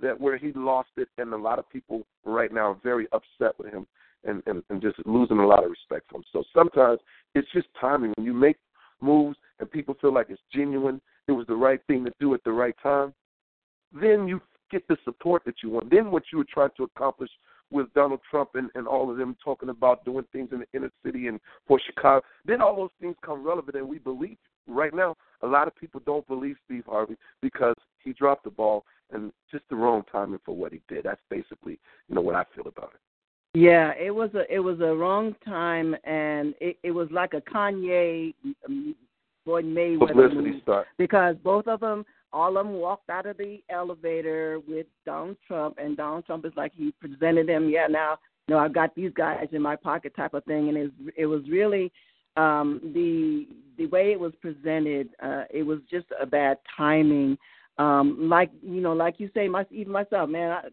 that 0.00 0.18
where 0.20 0.36
he 0.36 0.52
lost 0.54 0.90
it, 0.96 1.08
and 1.18 1.32
a 1.32 1.36
lot 1.36 1.58
of 1.58 1.68
people 1.70 2.06
right 2.24 2.52
now 2.52 2.72
are 2.72 2.78
very 2.82 3.06
upset 3.12 3.58
with 3.58 3.72
him 3.72 3.86
and, 4.24 4.42
and, 4.46 4.62
and 4.70 4.82
just 4.82 4.96
losing 5.06 5.38
a 5.38 5.46
lot 5.46 5.64
of 5.64 5.70
respect 5.70 6.06
for 6.10 6.16
him. 6.16 6.24
So 6.32 6.42
sometimes 6.54 7.00
it's 7.34 7.48
just 7.52 7.68
timing. 7.80 8.12
When 8.16 8.26
you 8.26 8.34
make 8.34 8.56
moves 9.00 9.36
and 9.60 9.70
people 9.70 9.96
feel 10.00 10.12
like 10.12 10.26
it's 10.30 10.42
genuine, 10.52 11.00
it 11.26 11.32
was 11.32 11.46
the 11.46 11.54
right 11.54 11.80
thing 11.86 12.04
to 12.04 12.12
do 12.20 12.34
at 12.34 12.42
the 12.44 12.52
right 12.52 12.74
time, 12.82 13.12
then 13.92 14.26
you 14.28 14.40
get 14.70 14.86
the 14.88 14.96
support 15.04 15.42
that 15.46 15.56
you 15.62 15.70
want. 15.70 15.90
Then 15.90 16.10
what 16.10 16.24
you 16.32 16.38
were 16.38 16.46
trying 16.52 16.70
to 16.76 16.84
accomplish 16.84 17.30
with 17.70 17.92
Donald 17.94 18.20
Trump 18.30 18.50
and, 18.54 18.70
and 18.74 18.86
all 18.86 19.10
of 19.10 19.18
them 19.18 19.36
talking 19.44 19.68
about 19.68 20.04
doing 20.04 20.24
things 20.32 20.50
in 20.52 20.60
the 20.60 20.66
inner 20.74 20.90
city 21.04 21.26
and 21.26 21.38
for 21.66 21.80
Chicago, 21.84 22.24
then 22.44 22.62
all 22.62 22.76
those 22.76 22.90
things 23.00 23.14
come 23.24 23.46
relevant 23.46 23.76
and 23.76 23.88
we 23.88 23.98
believe 23.98 24.36
right 24.66 24.94
now 24.94 25.16
a 25.42 25.46
lot 25.46 25.66
of 25.66 25.76
people 25.76 26.00
don't 26.04 26.26
believe 26.26 26.56
Steve 26.64 26.84
Harvey 26.86 27.16
because 27.42 27.74
he 28.02 28.12
dropped 28.12 28.44
the 28.44 28.50
ball 28.50 28.84
and 29.10 29.32
just 29.50 29.64
the 29.70 29.76
wrong 29.76 30.02
timing 30.10 30.40
for 30.44 30.54
what 30.54 30.72
he 30.72 30.80
did. 30.88 31.04
That's 31.04 31.20
basically, 31.30 31.78
you 32.08 32.14
know, 32.14 32.20
what 32.20 32.34
I 32.34 32.44
feel 32.54 32.66
about 32.66 32.92
it. 32.94 33.00
Yeah, 33.54 33.92
it 33.98 34.14
was 34.14 34.30
a 34.34 34.52
it 34.52 34.58
was 34.58 34.80
a 34.80 34.94
wrong 34.94 35.34
time, 35.44 35.96
and 36.04 36.54
it, 36.60 36.78
it 36.82 36.90
was 36.90 37.08
like 37.10 37.34
a 37.34 37.40
Kanye 37.40 38.34
um, 38.66 38.94
Floyd 39.44 39.64
Mayweather 39.64 40.08
Publicity 40.08 40.60
stunt. 40.62 40.86
because 40.98 41.34
both 41.42 41.66
of 41.66 41.80
them, 41.80 42.04
all 42.32 42.58
of 42.58 42.66
them 42.66 42.74
walked 42.74 43.08
out 43.08 43.24
of 43.26 43.38
the 43.38 43.62
elevator 43.70 44.60
with 44.68 44.86
Donald 45.06 45.38
Trump, 45.46 45.78
and 45.78 45.96
Donald 45.96 46.26
Trump 46.26 46.44
is 46.44 46.52
like 46.56 46.72
he 46.76 46.92
presented 47.00 47.48
them. 47.48 47.70
Yeah, 47.70 47.86
now 47.86 48.18
you 48.46 48.54
know 48.54 48.60
I've 48.60 48.74
got 48.74 48.94
these 48.94 49.12
guys 49.14 49.48
in 49.52 49.62
my 49.62 49.76
pocket 49.76 50.14
type 50.14 50.34
of 50.34 50.44
thing, 50.44 50.68
and 50.68 50.76
it 50.76 50.92
it 51.16 51.26
was 51.26 51.42
really 51.48 51.90
um, 52.36 52.80
the 52.94 53.46
the 53.78 53.86
way 53.86 54.12
it 54.12 54.20
was 54.20 54.32
presented. 54.42 55.08
Uh, 55.22 55.44
it 55.50 55.62
was 55.62 55.78
just 55.90 56.06
a 56.20 56.26
bad 56.26 56.58
timing. 56.76 57.38
Um, 57.78 58.28
like 58.28 58.50
you 58.62 58.82
know, 58.82 58.92
like 58.92 59.18
you 59.18 59.30
say, 59.32 59.48
my 59.48 59.64
even 59.70 59.92
myself, 59.92 60.28
man. 60.28 60.50
I, 60.50 60.68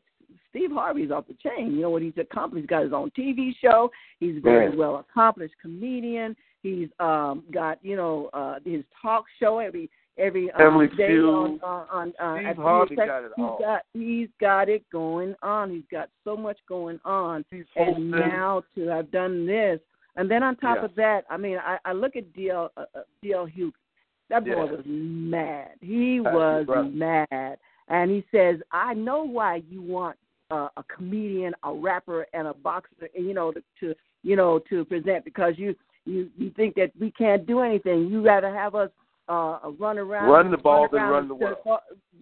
Steve 0.56 0.72
Harvey's 0.72 1.12
off 1.12 1.26
the 1.28 1.36
chain. 1.36 1.72
You 1.76 1.82
know 1.82 1.90
what 1.90 2.02
he's 2.02 2.14
accomplished. 2.18 2.62
He's 2.64 2.70
got 2.70 2.84
his 2.84 2.94
own 2.94 3.12
TV 3.12 3.52
show. 3.62 3.92
He's 4.20 4.38
a 4.38 4.40
very 4.40 4.70
Yeah. 4.70 4.76
well 4.76 4.96
accomplished 4.98 5.56
comedian. 5.62 6.36
He's 6.64 6.88
um 7.00 7.44
got 7.52 7.78
you 7.84 7.96
know 7.98 8.30
uh 8.34 8.60
his 8.64 8.84
talk 9.02 9.26
show 9.40 9.60
every 9.60 9.90
every 10.18 10.50
um, 10.54 10.80
day 10.98 11.08
Feud. 11.10 11.26
on 11.26 11.60
on, 11.62 11.88
on 11.92 12.14
uh, 12.20 12.38
Steve 12.38 12.48
at 12.48 12.56
Harvey 12.56 12.96
got 12.96 13.24
it 13.26 13.32
he's 13.36 13.44
all. 13.44 13.58
got 13.60 13.82
he's 13.94 14.30
got 14.40 14.70
it 14.70 14.90
going 14.92 15.36
on. 15.44 15.70
He's 15.72 15.84
got 15.92 16.10
so 16.24 16.38
much 16.38 16.58
going 16.70 17.00
on. 17.04 17.44
He's 17.52 17.66
And 17.76 17.88
hosting. 17.88 18.12
now 18.12 18.64
to 18.76 18.88
have 18.88 19.12
done 19.12 19.46
this, 19.46 19.80
and 20.16 20.32
then 20.32 20.42
on 20.42 20.56
top 20.56 20.78
Yeah. 20.78 20.86
of 20.86 20.96
that, 20.96 21.26
I 21.30 21.36
mean, 21.38 21.58
I, 21.58 21.78
I 21.84 21.92
look 21.92 22.16
at 22.16 22.32
DL 22.34 22.70
uh, 22.78 22.86
uh, 22.96 23.02
DL 23.24 23.48
Hughes. 23.50 23.74
That 24.30 24.46
boy 24.46 24.52
Yeah. 24.52 24.72
was 24.72 24.82
mad. 24.86 25.72
He 25.82 26.20
That's 26.24 26.34
was 26.34 26.66
right. 26.68 26.94
mad, 27.30 27.58
and 27.90 28.10
he 28.10 28.24
says, 28.32 28.60
"I 28.72 28.94
know 28.96 29.24
why 29.24 29.62
you 29.70 29.82
want 29.82 30.18
uh, 30.52 30.70
a 30.78 30.84
comedian, 30.84 31.54
a 31.64 31.74
rapper, 31.74 32.28
and 32.34 32.48
a 32.48 32.54
boxer, 32.54 33.10
you 33.14 33.34
know, 33.34 33.52
to, 33.52 33.62
to 33.80 33.96
you 34.24 34.36
know 34.36 34.60
to 34.70 34.86
present 34.86 35.26
because 35.26 35.54
you 35.58 35.76
you 36.06 36.30
you 36.38 36.52
think 36.52 36.76
that 36.76 36.92
we 37.00 37.12
can't 37.12 37.46
do 37.46 37.60
anything. 37.60 38.08
You 38.08 38.22
rather 38.22 38.54
have 38.54 38.76
us 38.76 38.90
uh, 39.28 39.60
run 39.80 39.98
around, 39.98 40.30
Run 40.30 40.52
the 40.52 40.58
ball 40.58 40.88
than 40.92 41.02
around 41.02 41.12
run 41.12 41.28
the 41.28 41.36
world. 41.36 41.58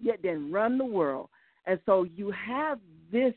Yeah, 0.02 0.14
then 0.22 0.52
run 0.52 0.78
the 0.78 0.86
world. 0.86 1.30
And 1.66 1.80
so 1.86 2.04
you 2.04 2.32
have 2.32 2.80
this 3.12 3.34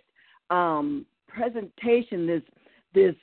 um, 0.51 1.07
presentation, 1.29 2.27
this 2.27 2.43
this 2.95 3.15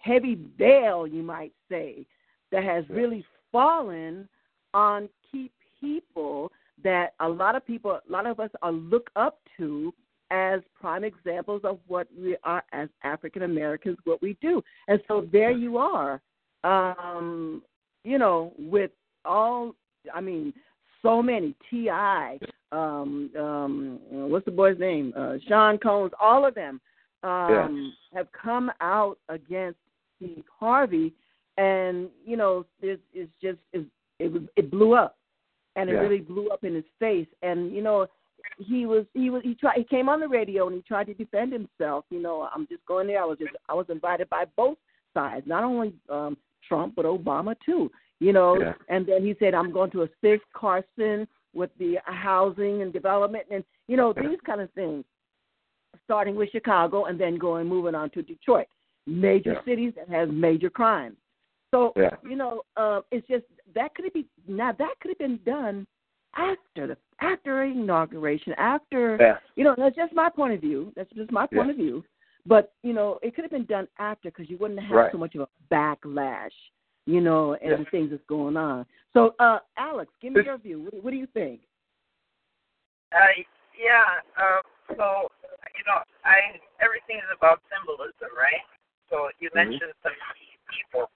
heavy 0.00 0.34
veil, 0.58 1.06
you 1.06 1.22
might 1.22 1.52
say, 1.68 2.06
that 2.50 2.64
has 2.64 2.84
Yeah. 2.88 2.96
really 2.96 3.24
fallen 3.52 4.28
on 4.74 5.08
key 5.30 5.50
people 5.80 6.50
that 6.82 7.14
a 7.20 7.28
lot 7.28 7.54
of 7.54 7.64
people, 7.64 7.92
a 7.92 8.10
lot 8.10 8.26
of 8.26 8.40
us 8.40 8.50
are 8.62 8.72
look 8.72 9.10
up 9.14 9.38
to 9.58 9.94
as 10.32 10.60
prime 10.80 11.04
examples 11.04 11.60
of 11.62 11.78
what 11.86 12.08
we 12.18 12.36
are 12.42 12.64
as 12.72 12.88
African 13.04 13.42
Americans, 13.42 13.98
what 14.04 14.22
we 14.22 14.36
do. 14.40 14.62
And 14.88 14.98
so 15.06 15.28
there 15.30 15.50
you 15.50 15.76
are, 15.76 16.22
um, 16.64 17.62
you 18.02 18.18
know, 18.18 18.52
with 18.58 18.90
all, 19.26 19.74
I 20.12 20.20
mean, 20.20 20.54
so 21.02 21.22
many 21.22 21.54
Ti, 21.68 21.90
um, 22.72 23.30
um, 23.38 24.00
what's 24.08 24.46
the 24.46 24.50
boy's 24.50 24.78
name? 24.78 25.12
Uh, 25.14 25.34
Sean 25.46 25.76
Combs, 25.78 26.12
all 26.18 26.46
of 26.46 26.54
them 26.54 26.80
um, 27.22 27.94
have 28.14 28.28
come 28.32 28.72
out 28.80 29.18
against 29.28 29.78
Steve 30.16 30.44
Harvey, 30.58 31.12
and 31.58 32.08
you 32.24 32.36
know, 32.36 32.64
it's, 32.80 33.02
it's 33.12 33.30
just 33.42 33.58
it, 33.74 33.84
it 34.18 34.32
was 34.32 34.42
it 34.56 34.70
blew 34.70 34.94
up, 34.94 35.18
and 35.76 35.90
it 35.90 35.94
Yeah. 35.94 36.00
really 36.00 36.20
blew 36.20 36.48
up 36.48 36.64
in 36.64 36.74
his 36.74 36.88
face, 36.98 37.28
and 37.42 37.72
you 37.76 37.82
know. 37.82 38.06
He 38.58 38.86
was 38.86 39.04
he 39.14 39.30
was 39.30 39.42
he 39.42 39.54
tried 39.54 39.78
he 39.78 39.84
came 39.84 40.08
on 40.08 40.20
the 40.20 40.28
radio 40.28 40.66
and 40.66 40.76
he 40.76 40.82
tried 40.82 41.06
to 41.06 41.14
defend 41.14 41.52
himself. 41.52 42.04
You 42.10 42.20
know, 42.20 42.48
I'm 42.54 42.66
just 42.68 42.84
going 42.86 43.06
there. 43.06 43.22
I 43.22 43.24
was 43.26 43.38
just 43.38 43.52
I 43.68 43.74
was 43.74 43.86
invited 43.88 44.28
by 44.30 44.44
both 44.56 44.78
sides, 45.14 45.46
not 45.46 45.64
only 45.64 45.94
um 46.08 46.36
Trump 46.66 46.94
but 46.94 47.04
Obama 47.04 47.54
too. 47.64 47.90
You 48.20 48.32
know, 48.32 48.60
Yeah. 48.60 48.74
and 48.88 49.04
then 49.04 49.24
he 49.24 49.34
said, 49.40 49.52
I'm 49.52 49.72
going 49.72 49.90
to 49.90 50.02
assist 50.02 50.44
Carson 50.52 51.26
with 51.54 51.70
the 51.78 51.98
housing 52.04 52.80
and 52.80 52.92
development 52.92 53.46
and, 53.50 53.64
you 53.88 53.96
know, 53.96 54.12
these 54.12 54.38
kind 54.46 54.60
of 54.60 54.70
things, 54.74 55.04
starting 56.04 56.36
with 56.36 56.48
Chicago 56.50 57.06
and 57.06 57.18
then 57.18 57.36
going, 57.36 57.66
moving 57.66 57.96
on 57.96 58.10
to 58.10 58.22
Detroit, 58.22 58.68
major 59.06 59.54
Yeah. 59.54 59.64
cities 59.64 59.94
that 59.96 60.08
have 60.08 60.30
major 60.30 60.70
crime. 60.70 61.16
So, 61.72 61.92
Yeah. 61.96 62.14
you 62.22 62.36
know, 62.36 62.62
uh, 62.76 63.02
it's 63.10 63.26
just 63.26 63.44
that 63.74 63.92
could 63.96 64.12
be, 64.12 64.26
now 64.46 64.70
that 64.70 64.94
could 65.00 65.10
have 65.10 65.18
been 65.18 65.38
done 65.44 65.84
after 66.34 66.86
the, 66.86 66.96
after 67.20 67.62
inauguration, 67.64 68.52
after, 68.58 69.16
Yeah. 69.20 69.38
you 69.56 69.64
know, 69.64 69.74
that's 69.76 69.96
just 69.96 70.12
my 70.12 70.28
point 70.28 70.54
of 70.54 70.60
view. 70.60 70.92
That's 70.96 71.10
just 71.12 71.30
my 71.30 71.46
point 71.46 71.66
Yeah. 71.66 71.72
of 71.72 71.76
view. 71.76 72.04
But, 72.44 72.72
you 72.82 72.92
know, 72.92 73.18
it 73.22 73.34
could 73.34 73.44
have 73.44 73.50
been 73.52 73.66
done 73.66 73.86
after 73.98 74.30
because 74.30 74.50
you 74.50 74.56
wouldn't 74.58 74.80
have 74.80 74.90
Right. 74.90 75.12
so 75.12 75.18
much 75.18 75.34
of 75.34 75.42
a 75.42 75.48
backlash 75.70 76.52
you 77.06 77.20
know, 77.20 77.54
and 77.54 77.70
Yeah. 77.70 77.76
the 77.78 77.84
things 77.86 78.10
that's 78.10 78.22
going 78.24 78.56
on. 78.56 78.86
So, 79.12 79.34
uh, 79.40 79.58
Alex, 79.76 80.12
give 80.20 80.32
me 80.32 80.40
This- 80.40 80.46
your 80.46 80.58
view. 80.58 80.82
What, 80.82 80.94
what 81.02 81.10
do 81.10 81.16
you 81.16 81.26
think? 81.26 81.62
Uh, 83.10 83.26
yeah. 83.76 84.20
Uh, 84.36 84.62
so 84.96 85.28
you 85.76 85.84
know, 85.86 86.02
I 86.24 86.60
everything 86.80 87.18
is 87.18 87.30
about 87.34 87.60
symbolism, 87.70 88.30
right? 88.36 88.62
So 89.10 89.30
you 89.38 89.50
Mhm. 89.50 89.54
mentioned 89.54 89.92
some 90.02 90.14
key 90.34 90.56
people. 90.68 91.10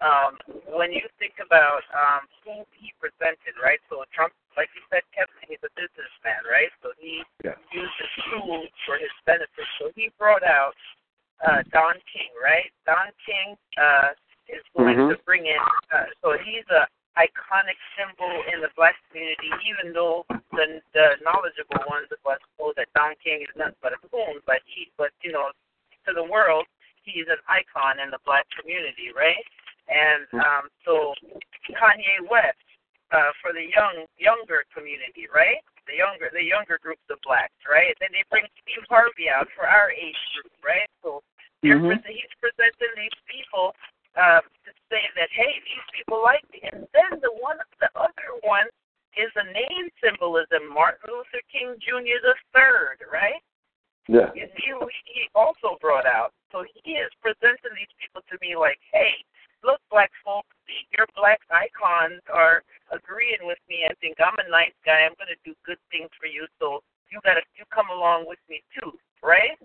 Um, 0.00 0.38
when 0.66 0.92
you 0.92 1.08
think 1.18 1.38
about 1.40 1.82
um, 1.92 2.28
who 2.44 2.66
he 2.72 2.92
presented, 3.00 3.54
right? 3.62 3.80
So 3.88 4.04
Trump, 4.12 4.32
like 4.58 4.68
you 4.74 4.82
said, 4.90 5.06
Kevin, 5.14 5.38
he's 5.46 5.62
a 5.62 5.70
businessman, 5.78 6.42
right? 6.50 6.74
So 6.82 6.90
he 6.98 7.22
Yeah. 7.46 7.54
used 7.70 7.94
his 7.94 8.10
tools 8.26 8.66
for 8.84 8.98
his 8.98 9.14
benefit. 9.24 9.66
So 9.78 9.92
he 9.94 10.10
brought 10.18 10.42
out 10.42 10.74
uh, 11.46 11.62
Don 11.70 11.94
King, 12.10 12.30
right? 12.42 12.66
Don 12.84 13.12
King 13.24 13.56
uh, 13.78 14.10
is 14.48 14.62
going 14.76 14.98
Mhm. 14.98 15.14
to 15.14 15.22
bring 15.22 15.46
in. 15.46 15.60
Uh, 15.94 16.06
so 16.20 16.36
he's 16.38 16.66
a 16.70 16.88
iconic 17.16 17.78
symbol 17.96 18.42
in 18.52 18.60
the 18.60 18.70
black 18.74 18.96
community, 19.08 19.50
even 19.64 19.92
though 19.92 20.26
the 20.52 20.82
the 20.92 21.16
knowledgeable 21.22 21.78
ones 21.86 22.10
of 22.10 22.18
us 22.26 22.40
know 22.58 22.72
that 22.74 22.92
Don 22.94 23.14
King 23.22 23.42
is 23.42 23.54
nothing 23.54 23.76
but 23.80 23.92
a 23.92 23.98
coon, 24.08 24.40
but 24.46 24.60
he, 24.66 24.90
but 24.96 25.12
you 25.22 25.30
know, 25.30 25.52
to 26.06 26.12
the 26.12 26.24
world, 26.24 26.66
he's 27.02 27.28
an 27.28 27.38
icon 27.46 28.00
in 28.00 28.10
the 28.10 28.18
black 28.24 28.46
community, 28.58 29.12
right? 29.14 29.44
And 29.88 30.26
um, 30.42 30.68
so 30.84 31.14
Kanye 31.70 32.28
West 32.28 32.58
uh, 33.10 33.32
for 33.40 33.52
the 33.52 33.64
young 33.72 34.04
younger 34.18 34.64
community, 34.74 35.26
right? 35.32 35.62
The 35.86 35.96
younger 35.96 36.28
the 36.32 36.44
younger 36.44 36.78
groups 36.82 37.04
of 37.08 37.18
blacks, 37.24 37.56
right? 37.64 37.96
Then 38.00 38.12
they 38.12 38.24
bring 38.30 38.44
Steve 38.60 38.84
Harvey 38.88 39.30
out 39.32 39.48
for 39.56 39.64
our 39.66 39.90
age 39.90 40.20
group, 40.36 40.52
right? 40.64 40.88
So 41.02 41.22
Mhm. 41.64 41.88
pres- 41.88 42.06
he's 42.06 42.34
presenting 42.40 42.92
these 42.96 43.18
people 43.26 43.74
uh, 44.16 44.40
to 44.40 44.70
say 44.90 45.02
that 45.16 45.30
hey, 45.30 45.60
these 45.64 45.88
people 45.92 46.22
like 46.22 46.44
me. 46.50 46.60
And 46.72 46.86
then 46.92 47.20
the 47.20 47.32
one 47.40 47.58
the 47.80 47.90
other 47.96 48.30
one 48.42 48.66
is 49.16 49.30
a 49.36 49.44
name 49.44 49.88
symbolism, 50.02 50.68
Martin 50.68 51.10
Luther 51.10 51.42
King 51.50 51.74
Jr. 51.80 52.20
the 52.22 52.34
third, 52.52 53.02
right? 53.10 53.42
Yeah. 54.08 54.30
And 54.32 54.50
he, 54.56 54.72
he 55.04 55.28
also 55.34 55.76
brought 55.80 56.06
out. 56.06 56.32
So 56.52 56.64
he 56.64 56.92
is 56.96 57.10
presenting 57.20 57.74
these 57.76 57.92
people 58.00 58.22
to 58.30 58.38
me 58.40 58.56
like, 58.56 58.78
hey, 58.92 59.12
look, 59.64 59.80
black 59.90 60.10
folks, 60.24 60.52
your 60.96 61.06
black 61.16 61.40
icons 61.50 62.20
are 62.32 62.62
agreeing 62.92 63.42
with 63.42 63.58
me 63.68 63.84
and 63.88 63.96
think 63.98 64.16
I'm 64.20 64.36
a 64.38 64.48
nice 64.50 64.74
guy. 64.84 65.04
I'm 65.04 65.16
going 65.16 65.32
to 65.32 65.40
do 65.44 65.56
good 65.64 65.80
things 65.90 66.10
for 66.20 66.26
you. 66.28 66.46
So 66.60 66.80
you 67.10 67.20
got 67.24 67.40
to 67.40 67.44
you 67.56 67.64
come 67.72 67.88
along 67.88 68.28
with 68.28 68.40
me 68.48 68.60
too, 68.76 68.92
right? 69.22 69.56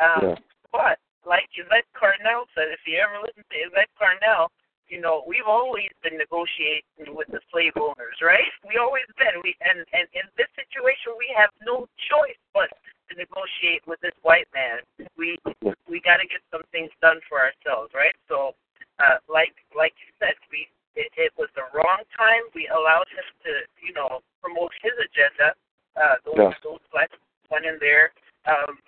Um, 0.00 0.34
Yeah. 0.34 0.36
But 0.72 1.00
like 1.24 1.48
Yvette 1.56 1.88
Carnell 1.96 2.44
said, 2.56 2.68
if 2.72 2.80
you 2.84 3.00
ever 3.00 3.20
listen 3.24 3.44
to 3.44 3.58
Yvette 3.68 3.92
Carnell, 3.96 4.48
you 4.88 5.00
know 5.00 5.24
we've 5.28 5.48
always 5.48 5.92
been 6.02 6.16
negotiating 6.16 7.12
with 7.12 7.28
the 7.28 7.40
slave 7.52 7.76
owners, 7.76 8.16
right? 8.24 8.48
We 8.64 8.80
always 8.80 9.04
been. 9.20 9.36
We 9.44 9.52
and 9.60 9.84
and 9.92 10.08
in 10.16 10.24
this 10.40 10.48
situation, 10.56 11.12
we 11.20 11.28
have 11.36 11.52
no 11.60 11.84
choice 12.08 12.40
but 12.56 12.72
to 13.08 13.12
negotiate 13.16 13.84
with 13.86 14.00
this 14.00 14.16
white 14.22 14.48
man. 14.56 14.80
We 15.16 15.36
we 15.88 16.00
got 16.00 16.20
to 16.20 16.28
get 16.28 16.40
some 16.52 16.64
things 16.72 16.92
done 17.00 17.20
for 17.28 17.40
ourselves, 17.40 17.92
right? 17.92 18.16
So, 18.28 18.52
uh, 19.00 19.18
like 19.28 19.54
like 19.76 19.94
you 20.02 20.10
said, 20.18 20.34
we 20.50 20.68
it, 20.94 21.10
it 21.16 21.32
was 21.38 21.48
the 21.54 21.66
wrong 21.74 22.02
time. 22.16 22.42
We 22.54 22.68
allowed 22.68 23.06
him 23.10 23.26
to 23.46 23.52
you 23.82 23.94
know 23.94 24.20
promote 24.42 24.72
his 24.82 24.94
agenda. 24.98 25.54
Uh, 25.94 26.16
those 26.24 26.38
Yeah. 26.38 26.54
those 26.62 26.82
blacks 26.92 27.16
went 27.50 27.66
in 27.66 27.78
there 27.80 28.12
um, 28.46 28.78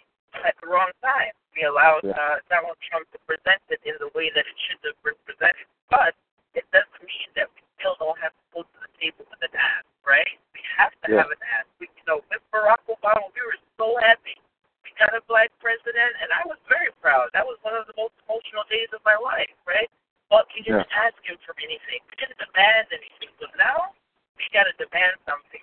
at 0.46 0.54
the 0.62 0.68
wrong 0.68 0.90
time. 1.02 1.34
We 1.54 1.66
allowed 1.66 2.04
Yeah. 2.04 2.14
uh, 2.14 2.36
Donald 2.50 2.78
Trump 2.86 3.10
to 3.12 3.18
present 3.26 3.62
it 3.70 3.80
in 3.82 3.94
the 3.98 4.10
way 4.14 4.30
that 4.34 4.46
it 4.46 4.56
should 4.66 4.82
have 4.86 4.98
been 5.02 5.18
presented, 5.26 5.66
but 5.90 6.14
it 6.54 6.66
doesn't 6.74 7.02
mean 7.02 7.30
that 7.38 7.46
we 7.54 7.62
still 7.78 7.94
don't 7.98 8.18
have 8.18 8.34
to 8.34 8.44
go 8.50 8.60
to 8.62 8.76
the 8.82 8.90
table 8.98 9.26
with 9.30 9.42
an 9.42 9.54
ask, 9.54 9.86
right? 10.02 10.38
We 10.54 10.60
have 10.76 10.94
to 11.06 11.14
Yeah. 11.14 11.22
have 11.22 11.30
an 11.30 11.42
ask. 11.46 11.66
We, 11.78 11.86
you 11.94 12.04
know, 12.06 12.22
with 12.26 12.42
Barack 12.50 12.82
Obama, 12.90 13.30
we 13.34 13.42
were 13.42 13.58
so 13.78 13.94
happy. 14.02 14.34
We 14.82 14.90
got 14.98 15.14
a 15.14 15.22
black 15.30 15.50
president, 15.62 16.14
and 16.20 16.32
I 16.34 16.42
was 16.46 16.58
very 16.66 16.90
proud. 16.98 17.30
That 17.32 17.46
was 17.46 17.58
one 17.62 17.74
of 17.74 17.86
the 17.86 17.94
most 17.96 18.14
emotional 18.26 18.64
days 18.66 18.90
of 18.92 19.02
my 19.04 19.14
life, 19.16 19.54
right? 19.66 19.90
But 20.28 20.46
we 20.54 20.62
didn't 20.62 20.90
yeah. 20.90 21.06
ask 21.06 21.18
him 21.22 21.38
for 21.46 21.54
anything. 21.58 22.02
We 22.10 22.14
didn't 22.18 22.38
demand 22.38 22.86
anything. 22.90 23.30
But 23.38 23.50
now 23.58 23.94
we 24.38 24.46
got 24.52 24.64
to 24.70 24.74
demand 24.78 25.18
something. 25.26 25.62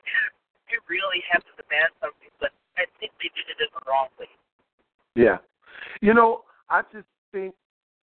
We 0.71 0.79
really 0.87 1.23
have 1.31 1.43
to 1.43 1.53
demand 1.55 1.91
something. 1.99 2.31
But 2.39 2.51
I 2.77 2.83
think 2.99 3.11
they 3.19 3.31
did 3.35 3.47
it 3.47 3.59
in 3.59 3.67
the 3.71 3.83
wrong 3.87 4.07
way. 4.19 4.27
Yeah. 5.15 5.37
You 6.01 6.13
know, 6.13 6.43
I 6.69 6.81
just 6.91 7.07
think, 7.31 7.55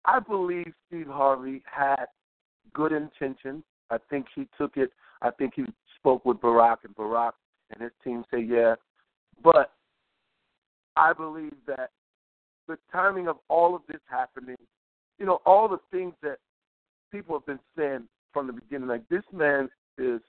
I 0.04 0.18
believe 0.18 0.72
Steve 0.86 1.06
Harvey 1.08 1.62
had 1.66 2.06
good 2.74 2.92
intentions. 2.92 3.64
I 3.90 3.98
think 4.10 4.26
he 4.34 4.46
took 4.58 4.76
it. 4.76 4.92
I 5.22 5.30
think 5.30 5.54
he 5.54 5.64
spoke 5.96 6.24
with 6.24 6.38
Barack, 6.38 6.78
and 6.84 6.94
Barack 6.94 7.32
and 7.70 7.82
his 7.82 7.92
team 8.04 8.24
say, 8.30 8.40
yeah. 8.40 8.74
But 9.42 9.72
I 10.96 11.12
believe 11.12 11.54
that 11.66 11.90
the 12.66 12.78
timing 12.92 13.28
of 13.28 13.38
all 13.48 13.74
of 13.74 13.82
this 13.88 14.00
happening, 14.10 14.56
you 15.18 15.26
know, 15.26 15.40
all 15.46 15.68
the 15.68 15.80
things 15.90 16.14
that 16.22 16.38
people 17.10 17.36
have 17.36 17.46
been 17.46 17.60
saying 17.76 18.04
from 18.32 18.46
the 18.46 18.52
beginning, 18.52 18.88
like 18.88 19.08
this 19.08 19.22
man 19.32 19.70
is, 19.96 20.20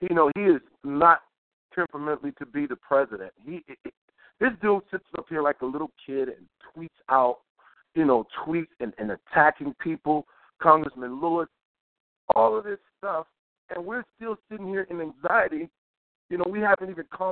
you 0.00 0.14
know, 0.14 0.30
he 0.36 0.42
is 0.42 0.60
not 0.84 1.22
temperamentally 1.74 2.32
to 2.38 2.46
be 2.46 2.66
the 2.66 2.76
president. 2.76 3.32
He, 3.44 3.64
this 4.38 4.52
dude 4.62 4.82
sits 4.90 5.04
up 5.18 5.26
here 5.28 5.42
like 5.42 5.62
a 5.62 5.66
little 5.66 5.90
kid 6.04 6.28
and 6.28 6.46
tweets 6.76 6.88
out, 7.10 7.38
you 7.94 8.04
know, 8.04 8.26
tweets 8.46 8.68
and, 8.80 8.92
and 8.98 9.10
attacking 9.10 9.74
people. 9.80 10.26
Congressman 10.60 11.20
Lewis, 11.20 11.48
all 12.34 12.56
of 12.56 12.64
this 12.64 12.78
stuff, 12.98 13.26
and 13.74 13.84
we're 13.84 14.04
still 14.16 14.36
sitting 14.50 14.66
here 14.66 14.86
in 14.90 15.00
anxiety. 15.00 15.68
You 16.30 16.38
know, 16.38 16.46
we 16.50 16.60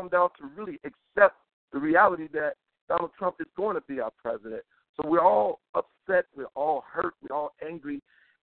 down 0.08 0.30
to 0.38 0.46
really 0.56 0.78
accept 0.84 1.36
the 1.72 1.78
reality 1.78 2.28
that 2.32 2.54
Donald 2.88 3.10
Trump 3.18 3.36
is 3.40 3.46
going 3.56 3.76
to 3.76 3.82
be 3.88 4.00
our 4.00 4.12
president. 4.22 4.62
So 4.96 5.08
we're 5.08 5.24
all 5.24 5.60
upset, 5.74 6.26
we're 6.36 6.46
all 6.54 6.84
hurt, 6.90 7.14
we're 7.22 7.34
all 7.34 7.52
angry, 7.66 8.00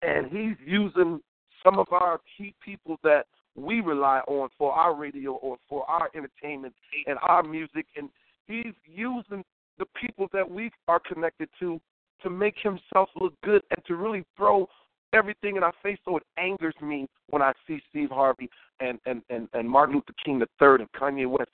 and 0.01 0.27
he's 0.27 0.55
using 0.65 1.19
some 1.63 1.77
of 1.79 1.87
our 1.91 2.21
key 2.37 2.53
people 2.63 2.97
that 3.03 3.25
we 3.55 3.81
rely 3.81 4.21
on 4.27 4.49
for 4.57 4.71
our 4.71 4.95
radio 4.95 5.33
or 5.33 5.57
for 5.67 5.89
our 5.89 6.09
entertainment 6.15 6.73
and 7.07 7.17
our 7.21 7.43
music, 7.43 7.85
and 7.97 8.09
he's 8.47 8.73
using 8.85 9.43
the 9.77 9.85
people 9.99 10.27
that 10.31 10.49
we 10.49 10.71
are 10.87 10.99
connected 10.99 11.49
to 11.59 11.79
to 12.23 12.29
make 12.29 12.55
himself 12.61 13.09
look 13.19 13.33
good 13.43 13.61
and 13.71 13.85
to 13.87 13.95
really 13.95 14.23
throw 14.35 14.67
everything 15.13 15.55
in 15.55 15.63
our 15.63 15.73
face. 15.81 15.97
So 16.05 16.17
it 16.17 16.23
angers 16.37 16.75
me 16.81 17.07
when 17.29 17.41
I 17.41 17.53
see 17.65 17.81
Steve 17.89 18.09
Harvey 18.09 18.49
and 18.79 18.99
and 19.05 19.21
and, 19.29 19.47
and 19.53 19.69
Martin 19.69 19.95
Luther 19.95 20.13
King 20.23 20.41
III 20.41 20.67
and 20.79 20.91
Kanye 20.91 21.27
West 21.29 21.49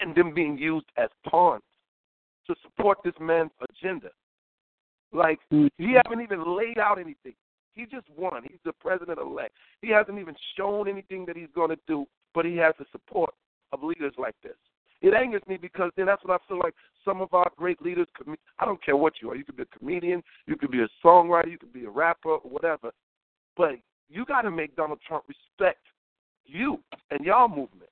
and 0.00 0.14
them 0.14 0.34
being 0.34 0.56
used 0.58 0.86
as 0.96 1.08
pawns 1.28 1.62
to 2.46 2.54
support 2.62 2.98
this 3.04 3.14
man's 3.20 3.50
agenda. 3.70 4.10
Like 5.12 5.38
he 5.50 5.56
mm-hmm. 5.56 5.94
haven't 6.04 6.22
even 6.22 6.56
laid 6.56 6.78
out 6.78 6.98
anything. 6.98 7.34
He 7.74 7.84
just 7.84 8.06
won. 8.16 8.42
He's 8.42 8.58
the 8.64 8.72
president 8.72 9.18
elect. 9.18 9.54
He 9.80 9.90
hasn't 9.90 10.18
even 10.18 10.34
shown 10.56 10.88
anything 10.88 11.24
that 11.26 11.36
he's 11.36 11.48
going 11.54 11.70
to 11.70 11.78
do, 11.86 12.06
but 12.34 12.44
he 12.44 12.56
has 12.56 12.74
the 12.78 12.84
support 12.92 13.32
of 13.72 13.82
leaders 13.82 14.12
like 14.18 14.34
this. 14.42 14.56
It 15.02 15.14
angers 15.14 15.42
me 15.48 15.56
because 15.56 15.90
then 15.96 16.06
that's 16.06 16.22
what 16.24 16.40
I 16.40 16.48
feel 16.48 16.58
like 16.58 16.74
some 17.04 17.22
of 17.22 17.32
our 17.32 17.50
great 17.56 17.80
leaders. 17.80 18.06
I 18.58 18.64
don't 18.64 18.84
care 18.84 18.96
what 18.96 19.14
you 19.22 19.30
are. 19.30 19.36
You 19.36 19.44
could 19.44 19.56
be 19.56 19.62
a 19.62 19.78
comedian, 19.78 20.22
you 20.46 20.56
could 20.56 20.70
be 20.70 20.82
a 20.82 20.88
songwriter, 21.04 21.50
you 21.50 21.58
could 21.58 21.72
be 21.72 21.86
a 21.86 21.90
rapper, 21.90 22.36
whatever. 22.42 22.90
But 23.56 23.76
you 24.10 24.24
got 24.26 24.42
to 24.42 24.50
make 24.50 24.76
Donald 24.76 24.98
Trump 25.06 25.24
respect 25.26 25.80
you 26.50 26.80
and 27.10 27.24
y'all 27.24 27.48
movement. 27.48 27.90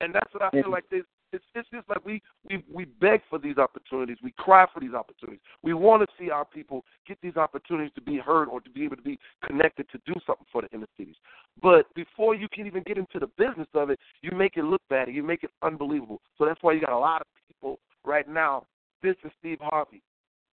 And 0.00 0.14
that's 0.14 0.32
what 0.34 0.42
I 0.42 0.50
feel 0.50 0.70
like 0.70 0.88
this 0.90 1.04
it's, 1.32 1.44
it's 1.54 1.68
just 1.70 1.88
like 1.88 2.04
we, 2.04 2.22
we 2.48 2.62
we 2.72 2.84
beg 2.84 3.20
for 3.28 3.38
these 3.38 3.56
opportunities. 3.56 4.18
We 4.22 4.32
cry 4.32 4.66
for 4.72 4.80
these 4.80 4.92
opportunities. 4.92 5.40
We 5.62 5.72
want 5.72 6.02
to 6.02 6.08
see 6.18 6.30
our 6.30 6.44
people 6.44 6.84
get 7.08 7.18
these 7.22 7.36
opportunities 7.36 7.92
to 7.94 8.02
be 8.02 8.18
heard 8.18 8.48
or 8.48 8.60
to 8.60 8.70
be 8.70 8.84
able 8.84 8.96
to 8.96 9.02
be 9.02 9.18
connected 9.44 9.86
to 9.90 9.98
do 10.06 10.14
something 10.26 10.46
for 10.52 10.62
the 10.62 10.68
inner 10.72 10.86
cities. 10.98 11.16
But 11.62 11.92
before 11.94 12.34
you 12.34 12.48
can 12.52 12.66
even 12.66 12.82
get 12.82 12.98
into 12.98 13.18
the 13.18 13.28
business 13.38 13.68
of 13.74 13.90
it, 13.90 13.98
you 14.20 14.36
make 14.36 14.56
it 14.56 14.64
look 14.64 14.82
bad. 14.90 15.08
You 15.08 15.22
make 15.22 15.42
it 15.42 15.50
unbelievable. 15.62 16.20
So 16.36 16.44
that's 16.44 16.62
why 16.62 16.72
you 16.72 16.80
got 16.80 16.92
a 16.92 16.98
lot 16.98 17.22
of 17.22 17.26
people 17.48 17.78
right 18.04 18.28
now. 18.28 18.64
This 19.02 19.16
is 19.24 19.32
Steve 19.40 19.58
Harvey. 19.60 20.02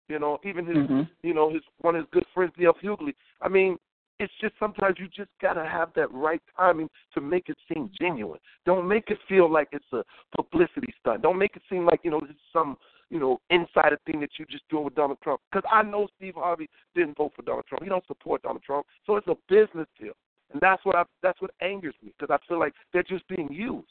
You 0.08 0.18
know, 0.18 0.38
even 0.44 0.66
his, 0.66 0.76
mm-hmm. 0.76 1.02
you 1.22 1.32
know, 1.32 1.52
his 1.52 1.62
one 1.80 1.94
of 1.96 2.02
his 2.02 2.08
good 2.12 2.24
friends, 2.34 2.52
D.L. 2.58 2.74
Hughley. 2.82 3.14
I 3.40 3.48
mean, 3.48 3.78
it's 4.22 4.32
just 4.40 4.54
sometimes 4.58 4.96
you 4.98 5.08
just 5.08 5.30
gotta 5.40 5.64
have 5.64 5.90
that 5.96 6.12
right 6.12 6.40
timing 6.56 6.88
to 7.14 7.20
make 7.20 7.48
it 7.48 7.56
seem 7.72 7.90
genuine. 8.00 8.38
Don't 8.64 8.86
make 8.86 9.04
it 9.08 9.18
feel 9.28 9.50
like 9.50 9.68
it's 9.72 9.84
a 9.92 10.02
publicity 10.36 10.94
stunt. 11.00 11.22
Don't 11.22 11.38
make 11.38 11.56
it 11.56 11.62
seem 11.68 11.84
like 11.84 12.00
you 12.04 12.10
know 12.10 12.20
it's 12.28 12.38
some 12.52 12.76
you 13.10 13.18
know 13.18 13.40
insider 13.50 13.98
thing 14.06 14.20
that 14.20 14.30
you 14.38 14.46
just 14.46 14.68
doing 14.70 14.84
with 14.84 14.94
Donald 14.94 15.18
Trump. 15.22 15.40
Because 15.50 15.68
I 15.70 15.82
know 15.82 16.08
Steve 16.16 16.34
Harvey 16.36 16.70
didn't 16.94 17.16
vote 17.16 17.32
for 17.34 17.42
Donald 17.42 17.66
Trump. 17.68 17.82
He 17.82 17.88
don't 17.88 18.06
support 18.06 18.42
Donald 18.42 18.62
Trump. 18.62 18.86
So 19.06 19.16
it's 19.16 19.26
a 19.26 19.36
business 19.48 19.88
deal, 20.00 20.14
and 20.52 20.60
that's 20.60 20.84
what 20.84 20.96
I 20.96 21.02
that's 21.22 21.40
what 21.40 21.50
angers 21.60 21.94
me 22.02 22.12
because 22.18 22.32
I 22.32 22.46
feel 22.48 22.60
like 22.60 22.74
they're 22.92 23.02
just 23.02 23.26
being 23.28 23.52
used. 23.52 23.88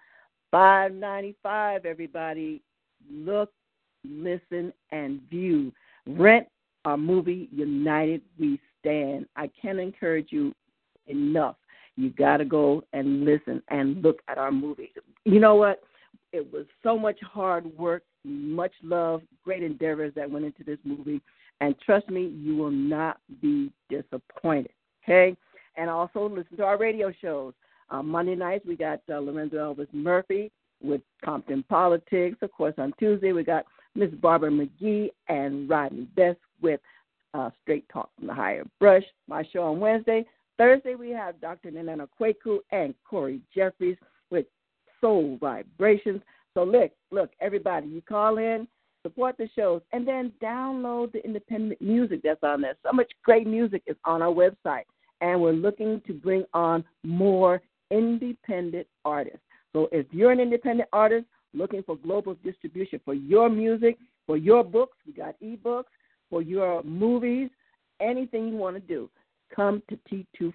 Five 0.50 0.92
ninety 0.92 1.35
five, 1.42 1.85
everybody. 1.85 2.62
Look, 3.11 3.50
listen, 4.04 4.72
and 4.90 5.20
view. 5.28 5.72
Rent 6.07 6.46
our 6.85 6.96
movie 6.96 7.48
United 7.52 8.22
We 8.38 8.61
Stand. 8.80 9.26
I 9.37 9.50
can't 9.61 9.80
encourage 9.80 10.28
you 10.30 10.54
enough. 11.07 11.57
You 11.96 12.11
got 12.11 12.38
to 12.38 12.44
go 12.44 12.83
and 12.92 13.24
listen 13.24 13.62
and 13.68 14.02
look 14.02 14.20
at 14.28 14.38
our 14.38 14.52
movie. 14.52 14.92
You 15.24 15.40
know 15.40 15.57
what? 15.57 15.83
It 16.33 16.52
was 16.52 16.66
so 16.83 16.98
much 16.98 17.18
hard 17.22 17.66
work, 17.78 18.02
much 18.24 18.72
love, 18.82 19.22
great 19.44 19.62
endeavors 19.62 20.12
that 20.16 20.30
went 20.30 20.44
into 20.44 20.64
this 20.64 20.78
movie. 20.84 21.20
And 21.60 21.74
trust 21.84 22.08
me, 22.08 22.26
you 22.26 22.56
will 22.56 22.70
not 22.70 23.18
be 23.40 23.70
disappointed. 23.88 24.72
Okay? 25.04 25.37
And 25.76 25.90
also 25.90 26.28
listen 26.28 26.56
to 26.56 26.64
our 26.64 26.78
radio 26.78 27.12
shows. 27.20 27.54
Uh, 27.90 28.02
Monday 28.02 28.34
nights, 28.34 28.64
we 28.66 28.76
got 28.76 29.00
uh, 29.10 29.18
Lorenzo 29.18 29.56
Elvis 29.56 29.92
Murphy 29.92 30.50
with 30.82 31.00
Compton 31.24 31.64
Politics. 31.68 32.38
Of 32.42 32.52
course, 32.52 32.74
on 32.78 32.92
Tuesday, 32.98 33.32
we 33.32 33.44
got 33.44 33.66
Miss 33.94 34.10
Barbara 34.10 34.50
McGee 34.50 35.10
and 35.28 35.68
Rodney 35.68 36.08
Best 36.16 36.38
with 36.60 36.80
uh, 37.34 37.50
Straight 37.62 37.88
Talk 37.92 38.10
from 38.16 38.28
the 38.28 38.34
Higher 38.34 38.64
Brush. 38.80 39.04
My 39.28 39.44
show 39.52 39.64
on 39.64 39.80
Wednesday. 39.80 40.24
Thursday, 40.56 40.94
we 40.94 41.10
have 41.10 41.40
Dr. 41.40 41.70
Nana 41.70 42.08
Kwaku 42.20 42.58
and 42.70 42.94
Corey 43.08 43.40
Jeffries 43.54 43.96
with 44.30 44.46
soul 45.00 45.37
vibrations. 45.40 46.22
So 46.54 46.64
look, 46.64 46.92
look, 47.10 47.30
everybody, 47.40 47.88
you 47.88 48.00
call 48.00 48.38
in, 48.38 48.66
support 49.02 49.36
the 49.36 49.48
shows, 49.56 49.82
and 49.92 50.06
then 50.06 50.32
download 50.42 51.12
the 51.12 51.24
independent 51.24 51.82
music 51.82 52.20
that's 52.22 52.42
on 52.42 52.62
there. 52.62 52.76
So 52.84 52.92
much 52.92 53.10
great 53.22 53.46
music 53.46 53.82
is 53.86 53.96
on 54.04 54.22
our 54.22 54.32
website, 54.32 54.84
and 55.20 55.40
we're 55.40 55.52
looking 55.52 56.00
to 56.06 56.12
bring 56.12 56.44
on 56.54 56.84
more 57.02 57.60
independent 57.90 58.86
artists. 59.04 59.40
So 59.72 59.88
if 59.92 60.06
you're 60.10 60.32
an 60.32 60.40
independent 60.40 60.88
artist 60.92 61.26
looking 61.52 61.82
for 61.82 61.96
global 61.96 62.34
distribution 62.44 63.00
for 63.04 63.14
your 63.14 63.50
music, 63.50 63.98
for 64.26 64.36
your 64.36 64.64
books, 64.64 64.96
we 65.06 65.12
got 65.12 65.34
ebooks, 65.42 65.84
for 66.30 66.40
your 66.40 66.82
movies, 66.84 67.50
anything 68.00 68.48
you 68.48 68.56
want 68.56 68.76
to 68.76 68.80
do, 68.80 69.10
come 69.54 69.82
to 69.90 69.98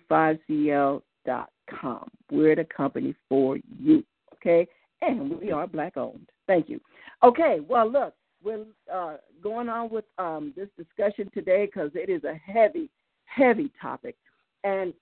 T25CL.com. 0.09 2.09
We're 2.31 2.55
the 2.55 2.65
company 2.65 3.13
for 3.27 3.57
you 3.79 4.03
okay? 4.35 4.67
And 5.01 5.39
we 5.39 5.51
are 5.51 5.67
black 5.67 5.97
owned. 5.97 6.29
Thank 6.47 6.69
you. 6.69 6.79
Okay, 7.23 7.59
well, 7.67 7.89
look, 7.89 8.13
we're 8.43 8.65
uh, 8.93 9.17
going 9.41 9.69
on 9.69 9.89
with 9.89 10.05
um, 10.17 10.53
this 10.55 10.69
discussion 10.77 11.29
today 11.33 11.65
because 11.65 11.91
it 11.93 12.09
is 12.09 12.23
a 12.23 12.33
heavy, 12.33 12.89
heavy 13.25 13.71
topic. 13.81 14.15
And, 14.63 14.93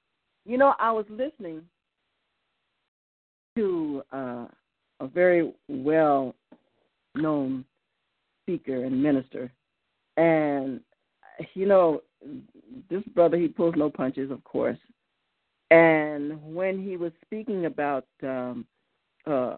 you 0.45 0.57
know, 0.57 0.73
I 0.79 0.91
was 0.91 1.05
listening 1.09 1.61
to 3.55 4.03
uh, 4.11 4.45
a 4.99 5.07
very 5.07 5.53
well 5.67 6.35
known 7.15 7.65
speaker 8.43 8.85
and 8.85 9.01
minister. 9.01 9.51
And, 10.15 10.79
you 11.53 11.67
know, 11.67 12.01
this 12.89 13.03
brother, 13.13 13.37
he 13.37 13.47
pulls 13.47 13.75
no 13.77 13.89
punches, 13.89 14.31
of 14.31 14.43
course. 14.43 14.77
And 15.69 16.41
when 16.55 16.81
he 16.81 16.97
was 16.97 17.11
speaking 17.25 17.65
about 17.65 18.05
um, 18.23 18.65
uh, 19.27 19.57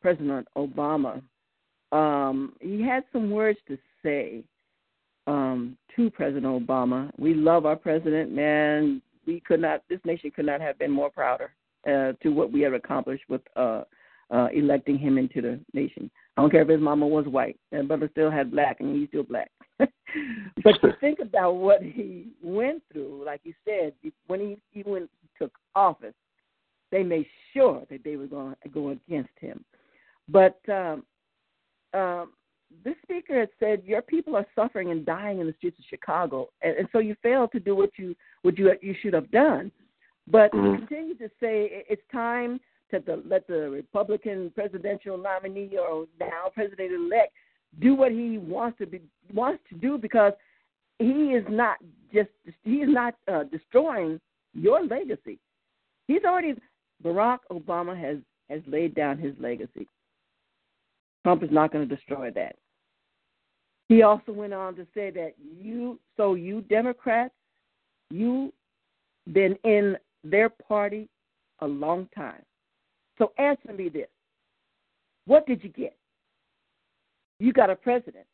President 0.00 0.46
Obama, 0.56 1.22
um, 1.92 2.54
he 2.60 2.82
had 2.82 3.04
some 3.12 3.30
words 3.30 3.58
to 3.68 3.78
say 4.02 4.42
um, 5.26 5.76
to 5.96 6.10
President 6.10 6.44
Obama. 6.44 7.10
We 7.18 7.34
love 7.34 7.66
our 7.66 7.76
president, 7.76 8.32
man. 8.32 9.02
we 9.26 9.40
could 9.40 9.60
not. 9.60 9.82
This 9.88 10.00
nation 10.04 10.30
could 10.30 10.46
not 10.46 10.60
have 10.60 10.78
been 10.78 10.90
more 10.90 11.10
prouder 11.10 11.52
uh, 11.86 12.12
to 12.22 12.30
what 12.30 12.52
we 12.52 12.60
have 12.62 12.74
accomplished 12.74 13.24
with 13.28 13.42
uh, 13.56 13.82
uh, 14.30 14.48
electing 14.54 14.98
him 14.98 15.18
into 15.18 15.40
the 15.40 15.60
nation. 15.72 16.10
I 16.36 16.42
don't 16.42 16.50
care 16.50 16.62
if 16.62 16.68
his 16.68 16.80
mama 16.80 17.06
was 17.06 17.26
white, 17.26 17.58
and 17.72 17.88
brother 17.88 18.08
still 18.12 18.30
had 18.30 18.50
black, 18.50 18.80
and 18.80 18.94
he's 18.94 19.08
still 19.08 19.24
black. 19.24 19.50
but 19.78 19.88
to 20.82 20.96
think 21.00 21.18
about 21.20 21.56
what 21.56 21.82
he 21.82 22.28
went 22.42 22.82
through, 22.92 23.24
like 23.24 23.40
you 23.44 23.54
said, 23.64 23.92
when 24.26 24.40
he 24.40 24.78
even 24.78 25.08
took 25.38 25.52
office, 25.74 26.14
they 26.90 27.02
made 27.02 27.26
sure 27.52 27.82
that 27.90 28.04
they 28.04 28.16
were 28.16 28.26
going 28.26 28.54
to 28.62 28.68
go 28.68 28.90
against 28.90 29.30
him. 29.40 29.64
But 30.28 30.58
um, 30.68 31.04
um, 31.94 32.32
this 32.84 32.94
speaker 33.02 33.40
had 33.40 33.50
said, 33.58 33.82
"Your 33.84 34.02
people 34.02 34.36
are 34.36 34.46
suffering 34.54 34.90
and 34.90 35.04
dying 35.06 35.40
in 35.40 35.46
the 35.46 35.54
streets 35.54 35.78
of 35.78 35.84
Chicago, 35.88 36.48
and, 36.62 36.76
and 36.76 36.88
so 36.92 36.98
you 36.98 37.16
failed 37.22 37.52
to 37.52 37.60
do 37.60 37.74
what 37.74 37.90
you 37.96 38.14
what 38.42 38.58
you 38.58 38.72
you 38.82 38.94
should 39.02 39.14
have 39.14 39.30
done." 39.30 39.72
But 40.30 40.52
mm-hmm. 40.52 40.72
he 40.72 40.78
continued 40.78 41.18
to 41.20 41.28
say, 41.40 41.84
"It's 41.88 42.02
time 42.12 42.60
to 42.90 43.00
the, 43.00 43.22
let 43.26 43.46
the 43.46 43.70
Republican 43.70 44.50
presidential 44.54 45.16
nominee 45.18 45.76
or 45.78 46.06
now 46.18 46.50
president 46.54 46.92
elect 46.92 47.32
do 47.80 47.94
what 47.94 48.12
he 48.12 48.38
wants 48.38 48.78
to 48.78 48.86
be 48.86 49.00
wants 49.32 49.62
to 49.68 49.76
do 49.76 49.98
because 49.98 50.32
he 50.98 51.32
is 51.32 51.44
not 51.48 51.76
just 52.12 52.30
he 52.64 52.76
is 52.76 52.88
not 52.90 53.14
uh, 53.32 53.44
destroying 53.44 54.20
your 54.54 54.84
legacy. 54.84 55.38
He's 56.06 56.24
already 56.24 56.54
Barack 57.04 57.38
Obama 57.50 57.98
has 57.98 58.18
has 58.50 58.60
laid 58.66 58.94
down 58.94 59.18
his 59.18 59.34
legacy. 59.38 59.86
Trump 61.24 61.42
is 61.42 61.50
not 61.50 61.72
going 61.72 61.86
to 61.86 61.94
destroy 61.94 62.30
that. 62.30 62.56
He 63.88 64.02
also 64.02 64.32
went 64.32 64.54
on 64.54 64.74
to 64.76 64.86
say 64.94 65.10
that 65.10 65.34
you 65.38 65.98
so 66.16 66.34
you 66.34 66.62
Democrats 66.62 67.34
you've 68.10 68.52
been 69.32 69.56
in 69.64 69.96
their 70.24 70.48
party 70.48 71.08
a 71.60 71.66
long 71.66 72.08
time. 72.14 72.42
So 73.18 73.32
answer 73.38 73.72
me 73.72 73.88
this. 73.88 74.08
What 75.26 75.46
did 75.46 75.62
you 75.62 75.70
get? 75.70 75.96
You 77.38 77.52
got 77.52 77.70
a 77.70 77.76
president, 77.76 78.26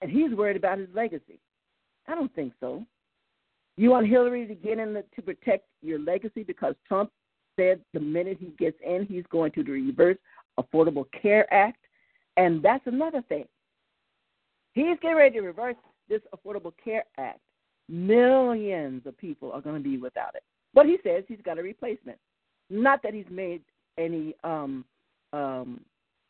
and 0.00 0.10
he's 0.10 0.32
worried 0.32 0.56
about 0.56 0.78
his 0.78 0.88
legacy. 0.94 1.38
I 2.08 2.14
don't 2.14 2.34
think 2.34 2.52
so. 2.60 2.84
You 3.76 3.90
want 3.90 4.08
Hillary 4.08 4.46
to 4.46 4.54
get 4.54 4.78
in 4.78 4.94
the, 4.94 5.04
to 5.14 5.22
protect 5.22 5.66
your 5.82 5.98
legacy 5.98 6.42
because 6.42 6.74
Trump 6.88 7.10
said 7.60 7.80
the 7.92 8.00
minute 8.00 8.38
he 8.40 8.52
gets 8.58 8.76
in, 8.84 9.06
he's 9.06 9.24
going 9.30 9.52
to 9.52 9.62
reverse 9.62 10.16
Affordable 10.58 11.04
Care 11.20 11.52
Act, 11.52 11.84
and 12.36 12.62
that's 12.62 12.86
another 12.86 13.22
thing. 13.28 13.44
He's 14.72 14.96
getting 15.02 15.16
ready 15.16 15.34
to 15.34 15.42
reverse 15.42 15.76
this 16.08 16.22
Affordable 16.34 16.72
Care 16.82 17.04
Act. 17.18 17.40
Millions 17.88 19.06
of 19.06 19.16
people 19.18 19.52
are 19.52 19.60
going 19.60 19.82
to 19.82 19.88
be 19.88 19.98
without 19.98 20.34
it. 20.34 20.42
But 20.72 20.86
he 20.86 20.98
says 21.02 21.24
he's 21.26 21.40
got 21.44 21.58
a 21.58 21.62
replacement. 21.62 22.18
Not 22.70 23.02
that 23.02 23.14
he's 23.14 23.26
made 23.30 23.62
any 23.98 24.34
um, 24.44 24.84
um, 25.32 25.80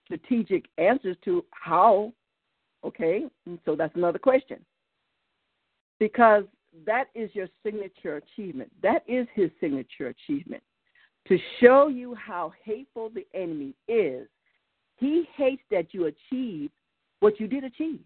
strategic 0.06 0.64
answers 0.78 1.16
to 1.24 1.44
how. 1.50 2.12
Okay, 2.82 3.24
and 3.44 3.58
so 3.66 3.76
that's 3.76 3.94
another 3.94 4.18
question. 4.18 4.58
Because 5.98 6.44
that 6.86 7.08
is 7.14 7.30
your 7.34 7.48
signature 7.62 8.16
achievement. 8.16 8.72
That 8.82 9.02
is 9.06 9.26
his 9.34 9.50
signature 9.60 10.08
achievement. 10.08 10.62
To 11.28 11.38
show 11.60 11.88
you 11.88 12.14
how 12.14 12.52
hateful 12.64 13.10
the 13.10 13.26
enemy 13.34 13.74
is, 13.86 14.26
he 14.96 15.28
hates 15.36 15.62
that 15.70 15.92
you 15.92 16.06
achieved 16.06 16.72
what 17.20 17.38
you 17.38 17.46
did 17.46 17.64
achieve. 17.64 18.00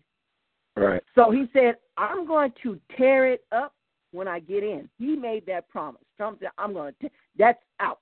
Right. 0.77 1.03
So 1.15 1.31
he 1.31 1.47
said, 1.53 1.77
I'm 1.97 2.27
going 2.27 2.53
to 2.63 2.79
tear 2.97 3.33
it 3.33 3.45
up 3.53 3.73
when 4.13 4.29
I 4.29 4.41
get 4.41 4.63
in. 4.63 4.89
He 4.99 5.17
made 5.17 5.47
that 5.47 5.69
promise. 5.69 6.03
Trump 6.17 6.39
said, 6.41 6.51
I'm 6.59 6.73
going 6.73 6.95
to, 7.01 7.11
that's 7.39 7.61
out. 7.81 8.01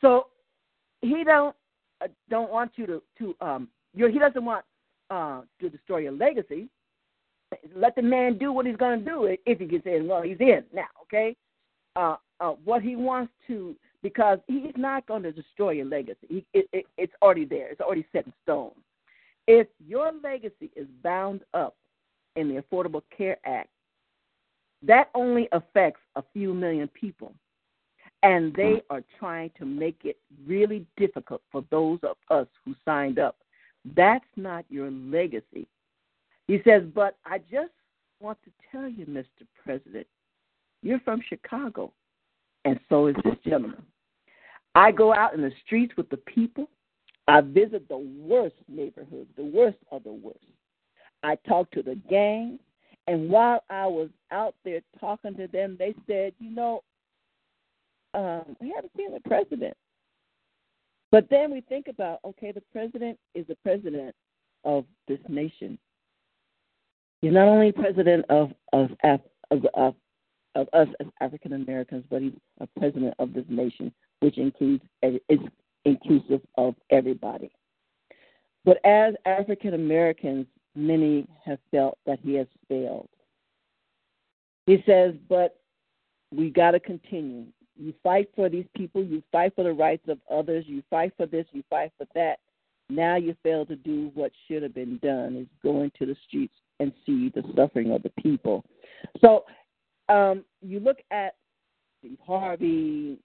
So 0.00 0.26
he 1.02 1.24
don't 1.24 1.54
uh, 2.02 2.08
don't 2.28 2.50
want 2.50 2.72
you 2.76 2.86
to 2.86 3.02
to 3.18 3.34
um 3.40 3.68
your 3.94 4.10
he 4.10 4.18
doesn't 4.18 4.44
want 4.44 4.64
uh 5.10 5.42
to 5.60 5.68
destroy 5.68 5.98
your 5.98 6.12
legacy. 6.12 6.68
Let 7.74 7.96
the 7.96 8.02
man 8.02 8.38
do 8.38 8.52
what 8.52 8.66
he's 8.66 8.76
going 8.76 9.00
to 9.00 9.04
do 9.04 9.36
if 9.44 9.58
he 9.58 9.66
gets 9.66 9.84
in. 9.86 10.06
Well, 10.06 10.22
he's 10.22 10.40
in 10.40 10.62
now, 10.72 10.86
okay? 11.02 11.36
Uh, 11.96 12.16
uh, 12.38 12.52
what 12.64 12.80
he 12.80 12.94
wants 12.94 13.32
to 13.48 13.74
because 14.02 14.38
he's 14.46 14.72
not 14.76 15.06
going 15.06 15.22
to 15.22 15.32
destroy 15.32 15.70
your 15.72 15.86
legacy. 15.86 16.26
He, 16.28 16.46
it, 16.54 16.68
it, 16.72 16.86
it's 16.96 17.12
already 17.22 17.44
there. 17.44 17.68
It's 17.68 17.80
already 17.80 18.06
set 18.12 18.26
in 18.26 18.32
stone. 18.42 18.72
If 19.46 19.66
your 19.86 20.12
legacy 20.22 20.70
is 20.76 20.86
bound 21.02 21.42
up 21.54 21.76
in 22.36 22.48
the 22.48 22.62
Affordable 22.62 23.02
Care 23.16 23.38
Act, 23.44 23.68
that 24.82 25.10
only 25.14 25.48
affects 25.52 26.00
a 26.16 26.22
few 26.32 26.54
million 26.54 26.88
people 26.88 27.34
and 28.22 28.54
they 28.54 28.62
mm. 28.62 28.82
are 28.90 29.02
trying 29.18 29.50
to 29.58 29.64
make 29.64 30.00
it 30.04 30.18
really 30.46 30.86
difficult 30.96 31.42
for 31.50 31.64
those 31.70 31.98
of 32.02 32.16
us 32.30 32.46
who 32.64 32.74
signed 32.84 33.18
up. 33.18 33.36
That's 33.96 34.24
not 34.36 34.64
your 34.68 34.90
legacy. 34.90 35.66
He 36.46 36.60
says, 36.64 36.82
but 36.94 37.16
I 37.24 37.38
just 37.38 37.72
want 38.20 38.38
to 38.44 38.50
tell 38.70 38.88
you, 38.88 39.06
Mr. 39.06 39.46
President, 39.64 40.06
you're 40.82 41.00
from 41.00 41.22
Chicago, 41.28 41.92
and 42.64 42.78
so 42.88 43.06
is 43.06 43.16
this 43.24 43.36
gentleman. 43.44 43.82
I 44.74 44.92
go 44.92 45.12
out 45.14 45.34
in 45.34 45.40
the 45.40 45.52
streets 45.64 45.94
with 45.96 46.08
the 46.10 46.16
people. 46.18 46.68
I 47.26 47.40
visit 47.40 47.88
the 47.88 47.98
worst 47.98 48.56
neighborhoods, 48.68 49.30
the 49.36 49.44
worst 49.44 49.78
of 49.90 50.04
the 50.04 50.12
worst. 50.12 50.38
I 51.22 51.36
talk 51.46 51.70
to 51.72 51.82
the 51.82 51.96
gangs. 52.08 52.60
And 53.06 53.28
while 53.28 53.64
I 53.70 53.86
was 53.86 54.08
out 54.30 54.54
there 54.64 54.80
talking 54.98 55.34
to 55.36 55.48
them, 55.48 55.76
they 55.78 55.94
said, 56.06 56.32
you 56.38 56.50
know, 56.50 56.82
um, 58.14 58.56
we 58.60 58.72
haven't 58.74 58.92
seen 58.96 59.12
the 59.12 59.20
president. 59.20 59.76
But 61.10 61.28
then 61.28 61.50
we 61.52 61.60
think 61.62 61.88
about 61.88 62.20
okay, 62.24 62.52
the 62.52 62.62
president 62.72 63.18
is 63.34 63.46
the 63.46 63.56
president 63.56 64.14
of 64.64 64.84
this 65.08 65.18
nation. 65.28 65.78
He's 67.20 67.32
not 67.32 67.48
only 67.48 67.72
president 67.72 68.24
of 68.28 68.52
of 68.72 68.90
of, 69.50 69.66
of, 69.74 69.94
of 70.54 70.68
us 70.72 70.88
as 71.00 71.06
African 71.20 71.52
Americans, 71.54 72.04
but 72.10 72.22
he's 72.22 72.32
a 72.60 72.66
president 72.78 73.14
of 73.18 73.32
this 73.32 73.44
nation, 73.48 73.92
which 74.20 74.38
includes 74.38 74.82
is 75.02 75.38
inclusive 75.84 76.40
of 76.56 76.74
everybody. 76.90 77.50
But 78.64 78.84
as 78.84 79.14
African 79.24 79.74
Americans, 79.74 80.46
many 80.74 81.26
have 81.44 81.58
felt 81.70 81.98
that 82.06 82.18
he 82.22 82.34
has 82.34 82.46
failed. 82.68 83.08
He 84.66 84.82
says, 84.86 85.14
but 85.28 85.56
we 86.32 86.50
got 86.50 86.72
to 86.72 86.80
continue. 86.80 87.46
You 87.76 87.94
fight 88.02 88.28
for 88.36 88.48
these 88.48 88.66
people, 88.76 89.02
you 89.02 89.22
fight 89.32 89.54
for 89.54 89.64
the 89.64 89.72
rights 89.72 90.06
of 90.08 90.18
others, 90.30 90.64
you 90.68 90.82
fight 90.90 91.12
for 91.16 91.26
this, 91.26 91.46
you 91.52 91.62
fight 91.70 91.92
for 91.96 92.06
that. 92.14 92.38
Now 92.90 93.16
you 93.16 93.34
fail 93.42 93.64
to 93.66 93.76
do 93.76 94.10
what 94.14 94.32
should 94.46 94.62
have 94.62 94.74
been 94.74 94.98
done 94.98 95.36
is 95.36 95.46
go 95.62 95.82
into 95.82 96.06
the 96.06 96.16
streets 96.26 96.54
and 96.80 96.92
see 97.06 97.30
the 97.34 97.42
suffering 97.56 97.92
of 97.92 98.02
the 98.02 98.10
people. 98.22 98.64
So 99.20 99.44
um, 100.10 100.44
you 100.60 100.80
look 100.80 100.98
at 101.10 101.34
Steve 101.98 102.18
Harvey, 102.26 103.18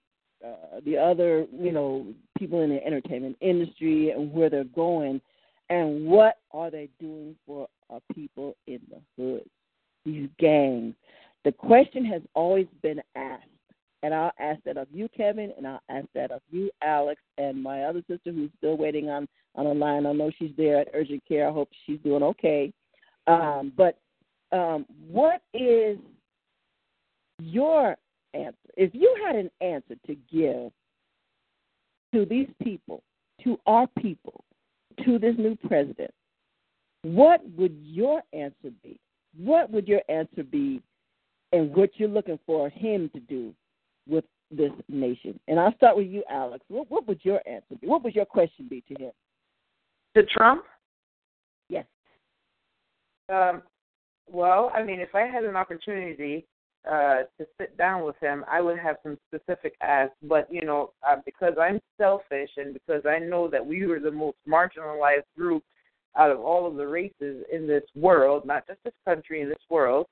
uh, 0.44 0.80
the 0.84 0.96
other, 0.96 1.46
you 1.52 1.72
know, 1.72 2.06
people 2.38 2.62
in 2.62 2.70
the 2.70 2.84
entertainment 2.84 3.36
industry 3.40 4.10
and 4.10 4.32
where 4.32 4.50
they're 4.50 4.64
going, 4.64 5.20
and 5.70 6.06
what 6.06 6.36
are 6.52 6.70
they 6.70 6.88
doing 7.00 7.34
for 7.46 7.68
our 7.90 8.00
people 8.14 8.56
in 8.66 8.80
the 8.90 9.00
hood? 9.16 9.44
These 10.04 10.28
gangs. 10.38 10.94
The 11.44 11.52
question 11.52 12.04
has 12.04 12.22
always 12.34 12.66
been 12.82 13.02
asked 13.16 13.48
and 14.02 14.14
I'll 14.14 14.32
ask 14.38 14.62
that 14.64 14.76
of 14.76 14.86
you, 14.92 15.08
Kevin, 15.08 15.52
and 15.56 15.66
I'll 15.66 15.82
ask 15.88 16.06
that 16.14 16.30
of 16.30 16.40
you, 16.50 16.70
Alex, 16.82 17.20
and 17.38 17.60
my 17.60 17.82
other 17.84 18.02
sister 18.08 18.30
who's 18.30 18.50
still 18.56 18.76
waiting 18.76 19.08
on 19.08 19.26
on 19.54 19.66
a 19.66 19.72
line. 19.72 20.06
I 20.06 20.12
know 20.12 20.30
she's 20.38 20.52
there 20.56 20.78
at 20.78 20.88
urgent 20.94 21.22
care. 21.26 21.48
I 21.48 21.52
hope 21.52 21.70
she's 21.84 21.98
doing 22.04 22.22
okay. 22.22 22.72
Um, 23.26 23.72
but 23.76 23.98
um, 24.52 24.86
what 25.08 25.42
is 25.54 25.98
your 27.38 27.96
answer? 28.34 28.56
If 28.76 28.94
you 28.94 29.14
had 29.24 29.36
an 29.36 29.50
answer 29.60 29.96
to 30.06 30.14
give 30.30 30.72
to 32.14 32.24
these 32.24 32.48
people, 32.62 33.02
to 33.44 33.58
our 33.66 33.86
people, 33.98 34.44
to 35.04 35.18
this 35.18 35.34
new 35.38 35.56
president, 35.66 36.10
what 37.02 37.40
would 37.56 37.76
your 37.82 38.22
answer 38.32 38.70
be? 38.82 38.98
What 39.38 39.70
would 39.70 39.86
your 39.86 40.02
answer 40.08 40.42
be, 40.42 40.82
and 41.52 41.74
what 41.74 41.90
you're 41.96 42.08
looking 42.08 42.38
for 42.46 42.70
him 42.70 43.10
to 43.14 43.20
do 43.20 43.54
with 44.08 44.24
this 44.50 44.72
nation? 44.88 45.38
And 45.46 45.60
I'll 45.60 45.74
start 45.76 45.96
with 45.96 46.06
you, 46.06 46.24
Alex. 46.30 46.64
What, 46.68 46.90
what 46.90 47.06
would 47.06 47.20
your 47.22 47.40
answer 47.46 47.76
be? 47.80 47.86
What 47.86 48.02
would 48.02 48.14
your 48.14 48.24
question 48.24 48.66
be 48.68 48.82
to 48.88 49.04
him? 49.04 49.12
To 50.16 50.22
Trump? 50.24 50.64
Yes. 51.68 51.84
Um, 53.28 53.62
well, 54.30 54.72
I 54.74 54.82
mean, 54.82 55.00
if 55.00 55.14
I 55.14 55.22
had 55.22 55.44
an 55.44 55.56
opportunity 55.56 56.46
uh, 56.90 57.22
to 57.38 57.46
sit 57.58 57.76
down 57.76 58.04
with 58.04 58.16
him, 58.20 58.44
I 58.50 58.60
would 58.60 58.78
have 58.78 58.96
some 59.02 59.18
specific 59.28 59.74
asks. 59.82 60.14
But 60.22 60.46
you 60.50 60.64
know, 60.64 60.92
uh, 61.08 61.16
because 61.24 61.54
I'm 61.60 61.80
selfish 61.98 62.50
and 62.56 62.72
because 62.72 63.02
I 63.06 63.18
know 63.18 63.48
that 63.48 63.64
we 63.64 63.86
were 63.86 64.00
the 64.00 64.10
most 64.10 64.38
marginalized 64.48 65.24
group 65.36 65.62
out 66.16 66.30
of 66.30 66.40
all 66.40 66.66
of 66.66 66.76
the 66.76 66.86
races 66.86 67.44
in 67.52 67.66
this 67.66 67.84
world, 67.94 68.46
not 68.46 68.66
just 68.66 68.80
this 68.84 68.94
country, 69.04 69.42
in 69.42 69.48
this 69.48 69.58
world, 69.68 70.06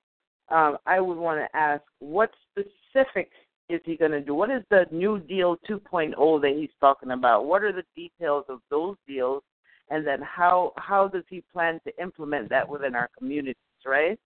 um, 0.51 0.77
I 0.87 1.01
would 1.01 1.17
want 1.17 1.41
to 1.41 1.57
ask 1.57 1.83
what 2.01 2.31
specific 2.51 3.31
is 3.71 3.81
he 3.85 3.97
going 3.97 4.11
to 4.11 4.21
do? 4.21 4.35
What 4.35 4.51
is 4.51 4.63
the 4.71 4.85
New 4.91 5.19
Deal 5.21 5.57
2.0 5.69 6.41
that 6.43 6.55
he's 6.57 6.71
talking 6.81 7.13
about? 7.13 7.47
What 7.47 7.63
are 7.63 7.73
the 7.73 7.85
details 7.97 8.45
of 8.49 8.61
those 8.71 8.97
deals? 9.07 9.43
And 9.91 10.07
then 10.07 10.21
how 10.23 10.73
how 10.77 11.09
does 11.09 11.25
he 11.29 11.43
plan 11.53 11.79
to 11.87 12.03
implement 12.03 12.49
that 12.51 12.69
within 12.69 12.95
our 12.95 13.09
communities, 13.19 13.57
right? 13.87 14.19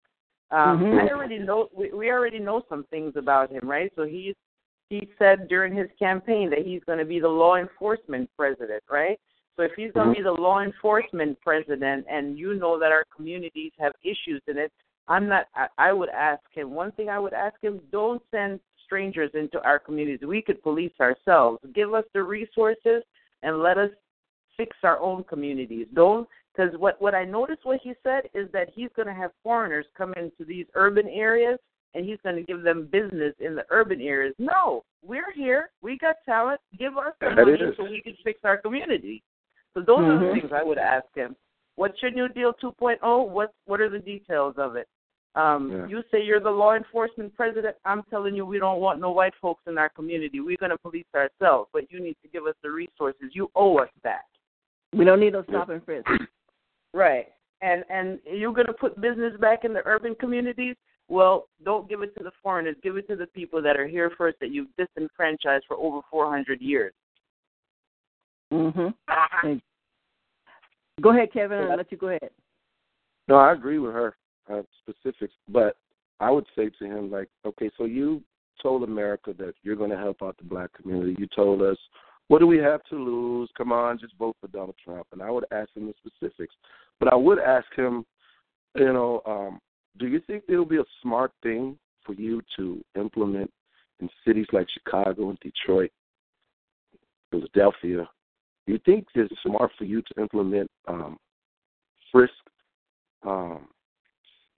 Um, 0.50 0.80
Mhm. 0.80 0.98
I 0.98 1.08
already 1.10 1.38
know 1.38 1.68
we, 1.72 1.90
we 1.92 2.10
already 2.10 2.38
know 2.38 2.62
some 2.68 2.84
things 2.84 3.16
about 3.16 3.50
him, 3.50 3.68
right? 3.68 3.92
So 3.96 4.04
he's 4.04 4.34
he 4.88 5.08
said 5.18 5.48
during 5.48 5.74
his 5.74 5.90
campaign 5.98 6.48
that 6.50 6.60
he's 6.60 6.82
going 6.84 6.98
to 6.98 7.04
be 7.04 7.20
the 7.20 7.28
law 7.28 7.56
enforcement 7.56 8.30
president, 8.36 8.82
right? 8.90 9.20
So 9.56 9.62
if 9.62 9.72
he's 9.76 9.92
going 9.92 10.08
to 10.08 10.14
be 10.14 10.22
the 10.22 10.32
law 10.32 10.62
enforcement 10.62 11.38
president, 11.42 12.06
and 12.08 12.38
you 12.38 12.54
know 12.54 12.78
that 12.78 12.92
our 12.92 13.04
communities 13.14 13.72
have 13.78 13.92
issues 14.02 14.40
in 14.46 14.56
it, 14.56 14.72
I'm 15.08 15.28
not. 15.28 15.46
I, 15.54 15.66
I 15.78 15.92
would 15.92 16.08
ask 16.10 16.42
him 16.52 16.70
one 16.70 16.92
thing. 16.92 17.08
I 17.08 17.18
would 17.18 17.34
ask 17.34 17.56
him: 17.60 17.80
don't 17.90 18.22
send 18.30 18.60
strangers 18.84 19.30
into 19.34 19.62
our 19.64 19.78
communities. 19.78 20.26
We 20.26 20.40
could 20.40 20.62
police 20.62 20.92
ourselves. 21.00 21.58
Give 21.74 21.92
us 21.92 22.04
the 22.14 22.22
resources 22.22 23.02
and 23.42 23.62
let 23.62 23.76
us 23.76 23.90
fix 24.56 24.76
our 24.82 24.98
own 25.00 25.24
communities. 25.24 25.86
Don't 25.92 26.26
because 26.58 26.78
what 26.78 27.00
what 27.00 27.14
I 27.14 27.24
noticed 27.24 27.64
what 27.64 27.80
he 27.82 27.92
said 28.02 28.24
is 28.34 28.50
that 28.52 28.68
he's 28.74 28.88
going 28.96 29.06
to 29.08 29.14
have 29.14 29.30
foreigners 29.42 29.86
come 29.96 30.12
into 30.14 30.44
these 30.46 30.66
urban 30.74 31.08
areas 31.08 31.58
and 31.94 32.04
he's 32.04 32.18
going 32.22 32.36
to 32.36 32.42
give 32.42 32.62
them 32.62 32.88
business 32.90 33.34
in 33.40 33.54
the 33.54 33.64
urban 33.70 34.00
areas. 34.00 34.34
No, 34.38 34.84
we're 35.02 35.32
here. 35.34 35.70
We 35.82 35.96
got 35.98 36.16
talent. 36.26 36.60
Give 36.78 36.96
us 36.98 37.12
the 37.20 37.28
That 37.28 37.36
money 37.36 37.52
is. 37.52 37.76
so 37.76 37.84
we 37.84 38.02
can 38.02 38.14
fix 38.22 38.40
our 38.44 38.58
community. 38.58 39.22
So 39.74 39.80
those 39.80 40.00
are 40.00 40.18
the 40.18 40.24
Mhm. 40.26 40.40
things 40.40 40.52
I 40.52 40.62
would 40.62 40.78
ask 40.78 41.06
him. 41.14 41.36
What's 41.76 42.00
your 42.02 42.10
New 42.10 42.28
Deal 42.28 42.52
2.0? 42.54 43.24
What 43.28 43.52
what 43.66 43.80
are 43.80 43.88
the 43.88 44.00
details 44.00 44.58
of 44.58 44.74
it? 44.76 44.88
Um, 45.34 45.70
Yeah. 45.70 45.86
You 45.86 46.02
say 46.10 46.22
you're 46.22 46.40
the 46.40 46.50
law 46.50 46.74
enforcement 46.74 47.34
president. 47.36 47.76
I'm 47.84 48.02
telling 48.04 48.34
you, 48.34 48.44
we 48.44 48.58
don't 48.58 48.80
want 48.80 48.98
no 49.00 49.12
white 49.12 49.34
folks 49.36 49.62
in 49.68 49.78
our 49.78 49.90
community. 49.90 50.40
We're 50.40 50.56
going 50.56 50.70
to 50.70 50.78
police 50.78 51.06
ourselves, 51.14 51.70
but 51.72 51.90
you 51.92 52.00
need 52.00 52.16
to 52.22 52.28
give 52.28 52.46
us 52.46 52.56
the 52.62 52.70
resources. 52.70 53.34
You 53.36 53.48
owe 53.54 53.78
us 53.78 53.90
that. 54.02 54.24
We 54.92 55.04
don't 55.04 55.20
need 55.20 55.34
no 55.34 55.44
stop 55.44 55.68
and 55.68 55.84
frisk. 55.84 56.08
Right. 56.92 57.26
And 57.60 57.84
and 57.90 58.18
you're 58.24 58.52
going 58.52 58.66
to 58.66 58.72
put 58.72 59.00
business 59.00 59.32
back 59.40 59.64
in 59.64 59.72
the 59.72 59.82
urban 59.84 60.14
communities. 60.14 60.76
Well, 61.08 61.48
don't 61.64 61.88
give 61.88 62.02
it 62.02 62.14
to 62.18 62.24
the 62.24 62.30
foreigners. 62.42 62.76
Give 62.82 62.96
it 62.96 63.08
to 63.08 63.16
the 63.16 63.26
people 63.26 63.62
that 63.62 63.76
are 63.76 63.86
here 63.86 64.10
first 64.16 64.38
that 64.40 64.50
you've 64.50 64.68
disenfranchised 64.76 65.64
for 65.66 65.76
over 65.76 66.00
400 66.10 66.60
years. 66.60 66.92
Mhm. 68.52 68.94
And- 69.42 69.62
Go 71.00 71.10
ahead, 71.10 71.32
Kevin. 71.32 71.70
I'll 71.70 71.76
let 71.76 71.92
you 71.92 71.98
go 71.98 72.08
ahead. 72.08 72.30
No, 73.28 73.36
I 73.36 73.52
agree 73.52 73.78
with 73.78 73.92
her 73.92 74.16
uh, 74.50 74.62
specifics, 74.82 75.34
but 75.48 75.76
I 76.18 76.30
would 76.30 76.46
say 76.56 76.70
to 76.70 76.84
him 76.84 77.10
like, 77.10 77.28
okay, 77.44 77.70
so 77.76 77.84
you 77.84 78.22
told 78.60 78.82
America 78.82 79.32
that 79.38 79.54
you're 79.62 79.76
going 79.76 79.90
to 79.90 79.96
help 79.96 80.22
out 80.22 80.36
the 80.38 80.44
black 80.44 80.72
community. 80.72 81.14
You 81.18 81.28
told 81.34 81.62
us, 81.62 81.76
what 82.28 82.40
do 82.40 82.46
we 82.46 82.58
have 82.58 82.82
to 82.84 82.96
lose? 82.96 83.50
Come 83.56 83.72
on, 83.72 83.98
just 83.98 84.16
vote 84.18 84.36
for 84.40 84.48
Donald 84.48 84.76
Trump. 84.82 85.06
And 85.12 85.22
I 85.22 85.30
would 85.30 85.46
ask 85.50 85.70
him 85.74 85.86
the 85.86 85.94
specifics, 85.98 86.54
but 87.00 87.12
I 87.12 87.16
would 87.16 87.38
ask 87.38 87.66
him, 87.74 88.04
you 88.76 88.92
know, 88.92 89.22
um, 89.26 89.60
do 89.98 90.06
you 90.06 90.20
think 90.26 90.44
it'll 90.48 90.64
be 90.64 90.76
a 90.76 90.84
smart 91.02 91.32
thing 91.42 91.78
for 92.04 92.12
you 92.12 92.42
to 92.56 92.82
implement 92.96 93.50
in 94.00 94.08
cities 94.26 94.46
like 94.52 94.66
Chicago 94.72 95.30
and 95.30 95.38
Detroit, 95.40 95.90
Philadelphia? 97.30 98.08
Do 98.66 98.72
you 98.74 98.80
think 98.84 99.06
it's 99.14 99.34
smart 99.44 99.72
for 99.78 99.84
you 99.84 100.02
to 100.02 100.20
implement 100.20 100.70
um, 100.86 101.16
frisk 102.12 102.32
um, 103.26 103.68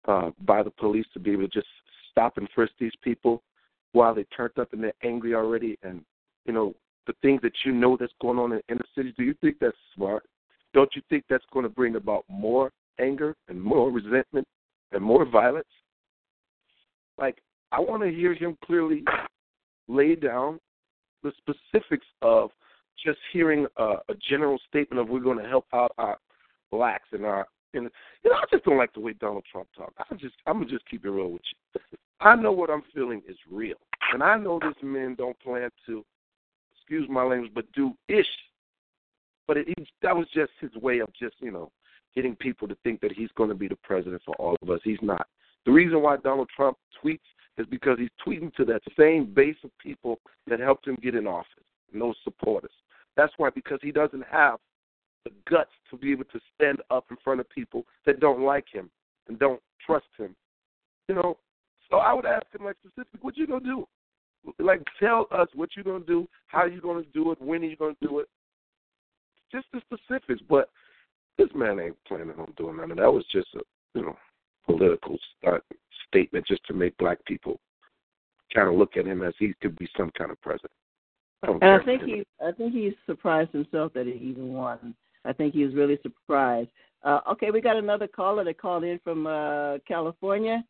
uh, 0.08 0.30
by 0.44 0.62
the 0.62 0.70
police 0.70 1.06
to 1.14 1.20
be 1.20 1.30
able 1.30 1.42
to 1.42 1.48
just 1.48 1.68
stop 2.10 2.36
and 2.36 2.48
frisk 2.54 2.72
these 2.80 2.92
people 3.02 3.42
while 3.92 4.14
they're 4.14 4.24
turned 4.36 4.58
up 4.58 4.72
and 4.72 4.82
they're 4.82 4.92
angry 5.04 5.34
already, 5.34 5.78
and 5.82 6.02
you 6.44 6.52
know 6.52 6.74
the 7.10 7.16
things 7.22 7.42
that 7.42 7.52
you 7.64 7.72
know 7.72 7.96
that's 7.98 8.12
going 8.22 8.38
on 8.38 8.52
in 8.52 8.60
inner 8.68 8.84
cities. 8.96 9.14
Do 9.16 9.24
you 9.24 9.34
think 9.40 9.56
that's 9.60 9.76
smart? 9.96 10.22
Don't 10.72 10.90
you 10.94 11.02
think 11.10 11.24
that's 11.28 11.44
going 11.52 11.64
to 11.64 11.68
bring 11.68 11.96
about 11.96 12.24
more 12.28 12.70
anger 13.00 13.34
and 13.48 13.60
more 13.60 13.90
resentment 13.90 14.46
and 14.92 15.02
more 15.02 15.24
violence? 15.24 15.66
Like 17.18 17.38
I 17.72 17.80
want 17.80 18.04
to 18.04 18.10
hear 18.10 18.32
him 18.32 18.56
clearly 18.64 19.02
lay 19.88 20.14
down 20.14 20.60
the 21.24 21.32
specifics 21.38 22.06
of 22.22 22.50
just 23.04 23.18
hearing 23.32 23.66
a, 23.76 23.96
a 24.08 24.14
general 24.28 24.58
statement 24.68 25.00
of 25.00 25.08
we're 25.08 25.18
going 25.18 25.42
to 25.42 25.48
help 25.48 25.66
out 25.72 25.92
our 25.98 26.16
blacks 26.70 27.08
and 27.10 27.24
our 27.24 27.48
and 27.74 27.90
you 28.22 28.30
know 28.30 28.36
I 28.36 28.44
just 28.52 28.64
don't 28.64 28.78
like 28.78 28.94
the 28.94 29.00
way 29.00 29.14
Donald 29.14 29.44
Trump 29.50 29.66
talks. 29.76 29.94
I 29.98 30.14
just 30.14 30.34
I'm 30.46 30.58
gonna 30.58 30.70
just 30.70 30.88
keep 30.88 31.04
it 31.04 31.10
real 31.10 31.30
with 31.30 31.42
you. 31.74 31.80
I 32.20 32.36
know 32.36 32.52
what 32.52 32.70
I'm 32.70 32.82
feeling 32.94 33.22
is 33.28 33.36
real, 33.50 33.76
and 34.12 34.22
I 34.22 34.36
know 34.36 34.60
this 34.60 34.74
man 34.82 35.16
don't 35.16 35.38
plan 35.40 35.70
to 35.86 36.04
excuse 36.90 37.08
my 37.08 37.22
language, 37.22 37.52
but 37.54 37.70
do 37.72 37.92
ish. 38.08 38.26
But 39.46 39.58
it, 39.58 39.68
that 40.02 40.16
was 40.16 40.26
just 40.34 40.50
his 40.60 40.74
way 40.74 40.98
of 40.98 41.08
just 41.18 41.36
you 41.40 41.50
know 41.50 41.70
getting 42.16 42.34
people 42.34 42.66
to 42.66 42.76
think 42.82 43.00
that 43.00 43.12
he's 43.12 43.28
going 43.36 43.48
to 43.48 43.54
be 43.54 43.68
the 43.68 43.76
president 43.76 44.22
for 44.24 44.34
all 44.36 44.56
of 44.60 44.70
us. 44.70 44.80
He's 44.82 44.98
not. 45.00 45.26
The 45.66 45.72
reason 45.72 46.02
why 46.02 46.16
Donald 46.16 46.48
Trump 46.54 46.76
tweets 47.02 47.20
is 47.58 47.66
because 47.70 47.98
he's 47.98 48.08
tweeting 48.26 48.52
to 48.54 48.64
that 48.64 48.82
same 48.98 49.32
base 49.32 49.56
of 49.62 49.70
people 49.78 50.18
that 50.48 50.58
helped 50.58 50.86
him 50.86 50.96
get 51.00 51.14
in 51.14 51.26
office 51.26 51.46
and 51.92 52.02
those 52.02 52.16
supporters. 52.24 52.72
That's 53.16 53.32
why 53.36 53.50
because 53.50 53.78
he 53.82 53.92
doesn't 53.92 54.24
have 54.30 54.58
the 55.24 55.30
guts 55.48 55.70
to 55.90 55.96
be 55.96 56.10
able 56.10 56.24
to 56.24 56.40
stand 56.54 56.78
up 56.90 57.04
in 57.10 57.16
front 57.22 57.40
of 57.40 57.50
people 57.50 57.84
that 58.06 58.18
don't 58.18 58.42
like 58.42 58.66
him 58.72 58.90
and 59.28 59.38
don't 59.38 59.60
trust 59.84 60.06
him. 60.18 60.34
You 61.08 61.16
know, 61.16 61.36
so 61.90 61.98
I 61.98 62.12
would 62.12 62.26
ask 62.26 62.46
him 62.52 62.64
like 62.64 62.76
specific, 62.84 63.22
what 63.22 63.36
you 63.36 63.46
gonna 63.46 63.60
do? 63.60 63.86
Like 64.58 64.82
tell 64.98 65.26
us 65.30 65.48
what 65.54 65.70
you're 65.74 65.84
gonna 65.84 66.04
do, 66.04 66.28
how 66.46 66.64
you're 66.64 66.80
gonna 66.80 67.04
do 67.12 67.32
it, 67.32 67.40
when 67.40 67.62
are 67.62 67.66
you 67.66 67.76
gonna 67.76 67.94
do 68.00 68.20
it. 68.20 68.28
Just 69.52 69.66
the 69.72 69.80
specifics, 69.80 70.42
but 70.48 70.70
this 71.38 71.48
man 71.54 71.80
ain't 71.80 71.96
planning 72.06 72.32
on 72.38 72.52
doing 72.56 72.76
none 72.76 72.90
of 72.90 72.96
that. 72.98 73.12
was 73.12 73.24
just 73.32 73.48
a 73.54 73.60
you 73.94 74.02
know 74.02 74.16
political 74.66 75.18
uh, 75.46 75.58
statement 76.08 76.46
just 76.46 76.64
to 76.66 76.74
make 76.74 76.96
black 76.98 77.24
people 77.24 77.58
kind 78.54 78.68
of 78.68 78.74
look 78.74 78.96
at 78.96 79.06
him 79.06 79.22
as 79.22 79.34
he 79.38 79.54
could 79.60 79.76
be 79.78 79.88
some 79.96 80.10
kind 80.16 80.30
of 80.30 80.40
president. 80.40 80.72
I 81.42 81.50
And 81.50 81.64
I 81.64 81.84
think 81.84 82.02
he, 82.02 82.24
I 82.44 82.52
think 82.52 82.74
he's 82.74 82.92
surprised 83.06 83.52
himself 83.52 83.92
that 83.94 84.06
he 84.06 84.12
even 84.12 84.52
won. 84.52 84.94
I 85.24 85.32
think 85.32 85.54
he 85.54 85.64
was 85.64 85.74
really 85.74 85.98
surprised. 86.02 86.68
Uh, 87.02 87.20
okay, 87.30 87.50
we 87.50 87.60
got 87.60 87.76
another 87.76 88.06
caller 88.06 88.44
that 88.44 88.60
called 88.60 88.84
in 88.84 88.98
from 89.02 89.26
uh, 89.26 89.78
California. 89.88 90.64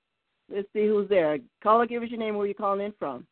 Let's 0.53 0.69
see 0.73 0.87
who's 0.87 1.09
there. 1.09 1.39
Caller, 1.63 1.87
give 1.87 2.03
us 2.03 2.11
your 2.11 2.19
name. 2.19 2.37
Where 2.37 2.47
you 2.47 2.55
calling 2.55 2.85
in 2.85 2.93
from? 2.99 3.27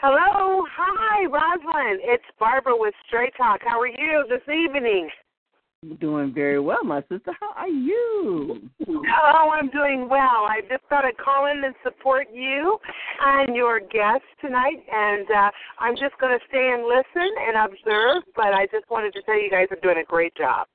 Hello, 0.00 0.64
hi, 0.70 1.24
Rosalind. 1.24 1.98
It's 2.04 2.22
Barbara 2.38 2.74
with 2.76 2.94
Straight 3.08 3.32
Talk. 3.36 3.58
How 3.66 3.80
are 3.80 3.88
you 3.88 4.24
this 4.28 4.46
evening? 4.46 5.08
Doing 5.98 6.32
very 6.32 6.60
well, 6.60 6.84
my 6.84 7.00
sister. 7.10 7.32
How 7.40 7.50
are 7.56 7.68
you? 7.68 8.60
Oh, 8.86 9.50
I'm 9.50 9.68
doing 9.70 10.08
well. 10.08 10.46
I 10.46 10.60
just 10.70 10.84
thought 10.88 11.04
I'd 11.04 11.18
call 11.18 11.46
in 11.46 11.64
and 11.64 11.74
support 11.82 12.28
you 12.32 12.78
and 13.20 13.56
your 13.56 13.80
guest 13.80 14.22
tonight, 14.40 14.78
and 14.88 15.26
uh, 15.32 15.50
I'm 15.80 15.96
just 15.96 16.16
going 16.20 16.38
to 16.38 16.44
stay 16.48 16.70
and 16.72 16.84
listen 16.84 17.28
and 17.48 17.56
observe. 17.56 18.22
But 18.36 18.54
I 18.54 18.66
just 18.70 18.88
wanted 18.88 19.14
to 19.14 19.22
tell 19.22 19.34
you 19.34 19.50
guys 19.50 19.66
are 19.72 19.82
doing 19.82 19.98
a 20.00 20.06
great 20.06 20.34
job. 20.36 20.68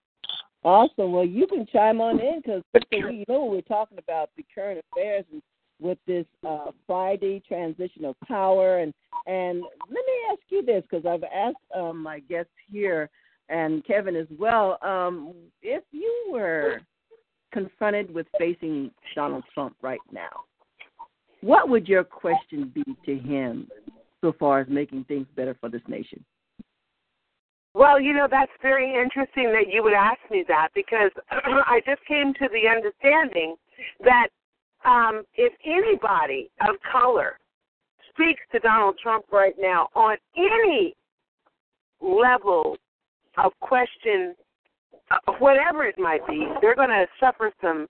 Awesome. 0.66 1.14
Well, 1.14 1.26
you 1.26 1.48
can 1.48 1.66
chime 1.72 2.02
on 2.02 2.20
in 2.20 2.42
because 2.44 2.62
we 2.92 3.24
know 3.30 3.46
we're 3.46 3.62
talking 3.62 4.00
about 4.00 4.32
the 4.36 4.44
current 4.54 4.84
affairs 4.92 5.24
and 5.32 5.42
with 5.80 5.98
this 6.08 6.26
uh, 6.48 6.72
Friday 6.88 7.42
transition 7.48 8.06
of 8.06 8.16
power. 8.28 8.80
And 8.80 8.94
and 9.26 9.62
let 9.62 9.92
me 9.92 10.14
ask 10.32 10.42
you 10.50 10.66
this 10.66 10.84
because 10.90 11.06
I've 11.06 11.24
asked 11.24 11.58
um, 11.76 12.02
my 12.02 12.20
guests 12.20 12.52
here 12.72 13.10
and 13.50 13.86
Kevin 13.86 14.16
as 14.16 14.28
well. 14.38 14.78
Um, 14.82 15.34
if 15.62 15.84
you 15.92 16.30
were 16.32 16.82
confronted 17.52 18.14
with 18.14 18.28
facing 18.40 18.92
Donald 19.16 19.44
Trump 19.54 19.76
right 19.82 20.00
now, 20.12 20.46
what 21.42 21.70
would 21.70 21.88
your 21.88 22.04
question 22.04 22.72
be 22.74 22.84
to 23.06 23.18
him 23.18 23.68
so 24.22 24.34
far 24.40 24.62
as 24.62 24.68
making 24.70 25.04
things 25.06 25.28
better 25.36 25.56
for 25.60 25.70
this 25.70 25.82
nation? 25.88 26.24
Well, 27.76 28.00
you 28.00 28.14
know, 28.14 28.28
that's 28.30 28.52
very 28.62 28.94
interesting 28.94 29.52
that 29.52 29.66
you 29.72 29.82
would 29.84 29.94
ask 29.94 30.20
me 30.30 30.46
that 30.48 30.70
because 30.76 31.12
I 31.32 31.82
just 31.86 32.06
came 32.08 32.34
to 32.36 32.48
the 32.50 32.70
understanding 32.70 33.56
that 34.04 34.28
um, 34.86 35.24
if 35.36 35.54
anybody 35.66 36.50
of 36.68 36.76
color 36.92 37.40
speaks 38.10 38.42
to 38.52 38.60
Donald 38.60 38.98
Trump 39.02 39.26
right 39.32 39.56
now 39.60 39.88
on 39.96 40.18
any 40.38 40.96
level 42.02 42.78
of 43.38 43.52
question, 43.60 44.36
uh, 45.12 45.34
whatever 45.40 45.86
it 45.86 45.98
might 45.98 46.26
be, 46.28 46.48
they're 46.62 46.76
going 46.76 46.90
to 46.90 47.06
suffer 47.20 47.52
some 47.62 47.88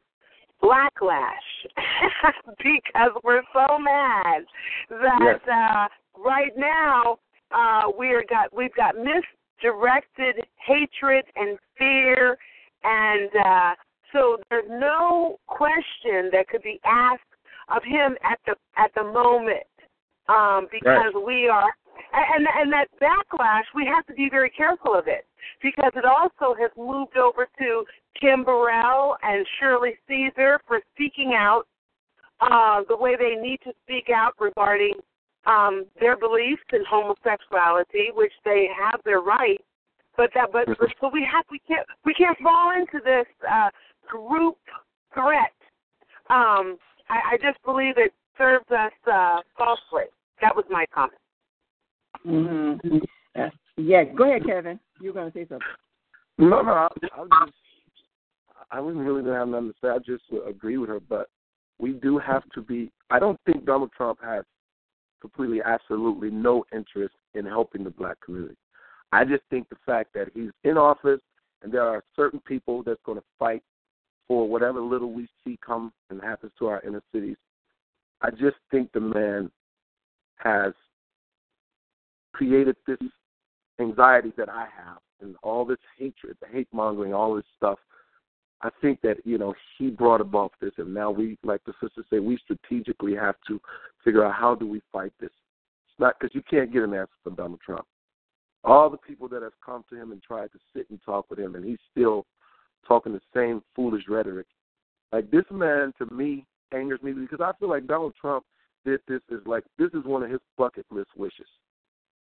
backlash 0.61 1.33
because 2.57 3.11
we're 3.23 3.43
so 3.53 3.77
mad 3.77 4.43
that 4.89 5.39
uh, 5.51 5.87
right 6.23 6.53
now 6.55 7.17
uh, 7.51 7.91
we're 7.97 8.23
got 8.29 8.55
we've 8.55 8.73
got 8.75 8.95
misdirected 8.95 10.35
hatred 10.65 11.25
and 11.35 11.57
fear 11.77 12.37
and 12.83 13.29
uh, 13.45 13.73
so 14.13 14.37
there's 14.49 14.69
no 14.69 15.39
question 15.47 16.29
that 16.31 16.47
could 16.49 16.63
be 16.63 16.79
asked 16.85 17.21
of 17.69 17.83
him 17.83 18.15
at 18.23 18.39
the 18.45 18.55
at 18.77 18.91
the 18.95 19.03
moment 19.03 19.67
um, 20.29 20.67
because 20.71 21.13
Right. 21.13 21.25
we 21.25 21.49
are 21.49 21.71
and 22.13 22.47
and 22.55 22.71
that 22.71 22.87
backlash 23.01 23.63
we 23.75 23.85
have 23.85 24.05
to 24.05 24.13
be 24.13 24.29
very 24.29 24.49
careful 24.49 24.93
of 24.93 25.07
it 25.07 25.25
because 25.61 25.91
it 25.95 26.05
also 26.05 26.55
has 26.59 26.71
moved 26.77 27.17
over 27.17 27.47
to 27.59 27.83
Kim 28.19 28.43
Burrell 28.43 29.17
and 29.23 29.45
Shirley 29.59 29.97
Caesar 30.07 30.59
for 30.67 30.79
speaking 30.93 31.33
out 31.35 31.63
uh, 32.41 32.81
the 32.87 32.95
way 32.95 33.15
they 33.15 33.35
need 33.41 33.59
to 33.63 33.71
speak 33.83 34.09
out 34.13 34.33
regarding 34.39 34.93
um, 35.45 35.85
their 35.99 36.17
beliefs 36.17 36.63
in 36.71 36.83
homosexuality, 36.89 38.11
which 38.13 38.31
they 38.45 38.67
have 38.79 38.99
their 39.03 39.19
right. 39.21 39.59
But 40.15 40.29
that, 40.35 40.51
but, 40.51 40.67
but 40.67 40.89
so 41.01 41.09
we 41.11 41.27
have 41.31 41.45
we 41.49 41.59
can't 41.67 41.87
we 42.05 42.13
can't 42.13 42.37
fall 42.39 42.71
into 42.71 42.99
this 43.03 43.25
uh, 43.49 43.69
group 44.09 44.57
threat. 45.13 45.53
Um, 46.29 46.77
I, 47.09 47.33
I 47.33 47.37
just 47.41 47.63
believe 47.63 47.95
it 47.97 48.13
serves 48.37 48.69
us 48.71 48.91
uh, 49.11 49.39
falsely. 49.57 50.09
That 50.41 50.55
was 50.55 50.65
my 50.69 50.85
comment. 50.93 51.19
Mm-hmm. 52.25 52.97
Uh, 53.39 53.49
yeah, 53.77 54.03
go 54.03 54.29
ahead, 54.29 54.45
Kevin. 54.45 54.79
You 55.01 55.09
were 55.09 55.13
going 55.13 55.31
to 55.31 55.37
say 55.37 55.45
something. 55.47 55.67
No, 56.37 56.61
no, 56.61 56.71
I, 56.71 56.87
I 57.15 57.19
was 57.21 57.29
just, 57.45 57.53
I 58.71 58.79
wasn't 58.79 59.05
really 59.05 59.21
gonna 59.21 59.37
have 59.37 59.47
nothing 59.49 59.69
to 59.69 59.75
say. 59.81 59.89
I 59.89 59.97
just 59.99 60.23
uh, 60.33 60.43
agree 60.45 60.77
with 60.77 60.89
her, 60.89 60.99
but 60.99 61.27
we 61.79 61.93
do 61.93 62.17
have 62.17 62.43
to 62.55 62.61
be. 62.61 62.91
I 63.11 63.19
don't 63.19 63.39
think 63.45 63.65
Donald 63.65 63.91
Trump 63.95 64.17
has 64.23 64.43
completely, 65.21 65.61
absolutely 65.63 66.31
no 66.31 66.65
interest 66.73 67.13
in 67.35 67.45
helping 67.45 67.83
the 67.83 67.91
black 67.91 68.17
community. 68.25 68.57
I 69.11 69.25
just 69.25 69.43
think 69.51 69.69
the 69.69 69.77
fact 69.85 70.13
that 70.15 70.29
he's 70.33 70.49
in 70.63 70.75
office 70.77 71.21
and 71.61 71.71
there 71.71 71.83
are 71.83 72.03
certain 72.15 72.39
people 72.41 72.81
that's 72.83 72.99
going 73.05 73.19
to 73.19 73.23
fight 73.37 73.61
for 74.27 74.47
whatever 74.47 74.81
little 74.81 75.11
we 75.11 75.27
see 75.43 75.57
come 75.65 75.91
and 76.09 76.21
happens 76.21 76.51
to 76.59 76.67
our 76.67 76.81
inner 76.81 77.01
cities. 77.13 77.37
I 78.21 78.31
just 78.31 78.57
think 78.71 78.91
the 78.91 79.01
man 79.01 79.51
has 80.37 80.73
created 82.33 82.75
this 82.87 82.97
anxiety 83.79 84.33
that 84.37 84.49
I 84.49 84.65
have 84.75 84.99
and 85.21 85.35
all 85.43 85.65
this 85.65 85.77
hatred, 85.97 86.37
the 86.41 86.47
hate 86.47 86.67
mongering, 86.71 87.13
all 87.13 87.35
this 87.35 87.45
stuff. 87.57 87.79
I 88.61 88.69
think 88.81 89.01
that 89.01 89.17
you 89.25 89.37
know 89.37 89.53
he 89.77 89.89
brought 89.89 90.21
about 90.21 90.53
this, 90.61 90.71
and 90.77 90.93
now 90.93 91.11
we, 91.11 91.37
like 91.43 91.61
the 91.65 91.73
sisters 91.81 92.05
say, 92.09 92.19
we 92.19 92.37
strategically 92.37 93.13
have 93.15 93.35
to 93.47 93.59
figure 94.03 94.25
out 94.25 94.35
how 94.35 94.55
do 94.55 94.67
we 94.67 94.81
fight 94.91 95.11
this. 95.19 95.31
It's 95.89 95.99
not 95.99 96.15
because 96.19 96.33
you 96.33 96.41
can't 96.49 96.71
get 96.71 96.83
an 96.83 96.93
answer 96.93 97.11
from 97.23 97.35
Donald 97.35 97.59
Trump. 97.65 97.85
All 98.63 98.89
the 98.89 98.97
people 98.97 99.27
that 99.29 99.41
have 99.41 99.53
come 99.65 99.83
to 99.89 99.95
him 99.95 100.13
and 100.13 100.23
tried 100.23 100.51
to 100.53 100.59
sit 100.73 100.89
and 100.89 100.99
talk 101.05 101.29
with 101.29 101.39
him, 101.39 101.55
and 101.55 101.65
he's 101.65 101.79
still 101.91 102.25
talking 102.87 103.13
the 103.13 103.21
same 103.33 103.61
foolish 103.75 104.03
rhetoric. 104.07 104.47
Like 105.11 105.29
this 105.31 105.45
man, 105.51 105.93
to 105.99 106.13
me, 106.13 106.45
angers 106.73 107.01
me 107.03 107.13
because 107.13 107.39
I 107.41 107.51
feel 107.59 107.69
like 107.69 107.87
Donald 107.87 108.13
Trump 108.19 108.45
did 108.85 108.99
this 109.07 109.21
is 109.29 109.41
like 109.45 109.63
this 109.77 109.89
is 109.93 110.03
one 110.05 110.23
of 110.23 110.29
his 110.29 110.41
bucket 110.57 110.85
list 110.91 111.09
wishes 111.15 111.47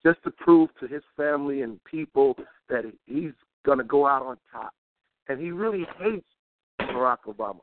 just 0.05 0.23
to 0.25 0.31
prove 0.31 0.71
to 0.81 0.87
his 0.87 1.03
family 1.17 1.63
and 1.63 1.83
people 1.85 2.37
that 2.69 2.85
he's 3.07 3.33
to 3.77 3.85
go 3.85 4.07
out 4.07 4.23
on 4.23 4.39
top. 4.51 4.73
And 5.29 5.39
he 5.39 5.51
really 5.51 5.87
hates 5.99 6.27
Barack 6.81 7.19
Obama. 7.27 7.61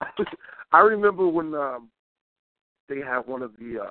I 0.72 0.78
remember 0.78 1.28
when 1.28 1.54
um, 1.54 1.90
they 2.88 2.98
had 2.98 3.20
one 3.26 3.42
of 3.42 3.52
the 3.58 3.80
uh, 3.84 3.90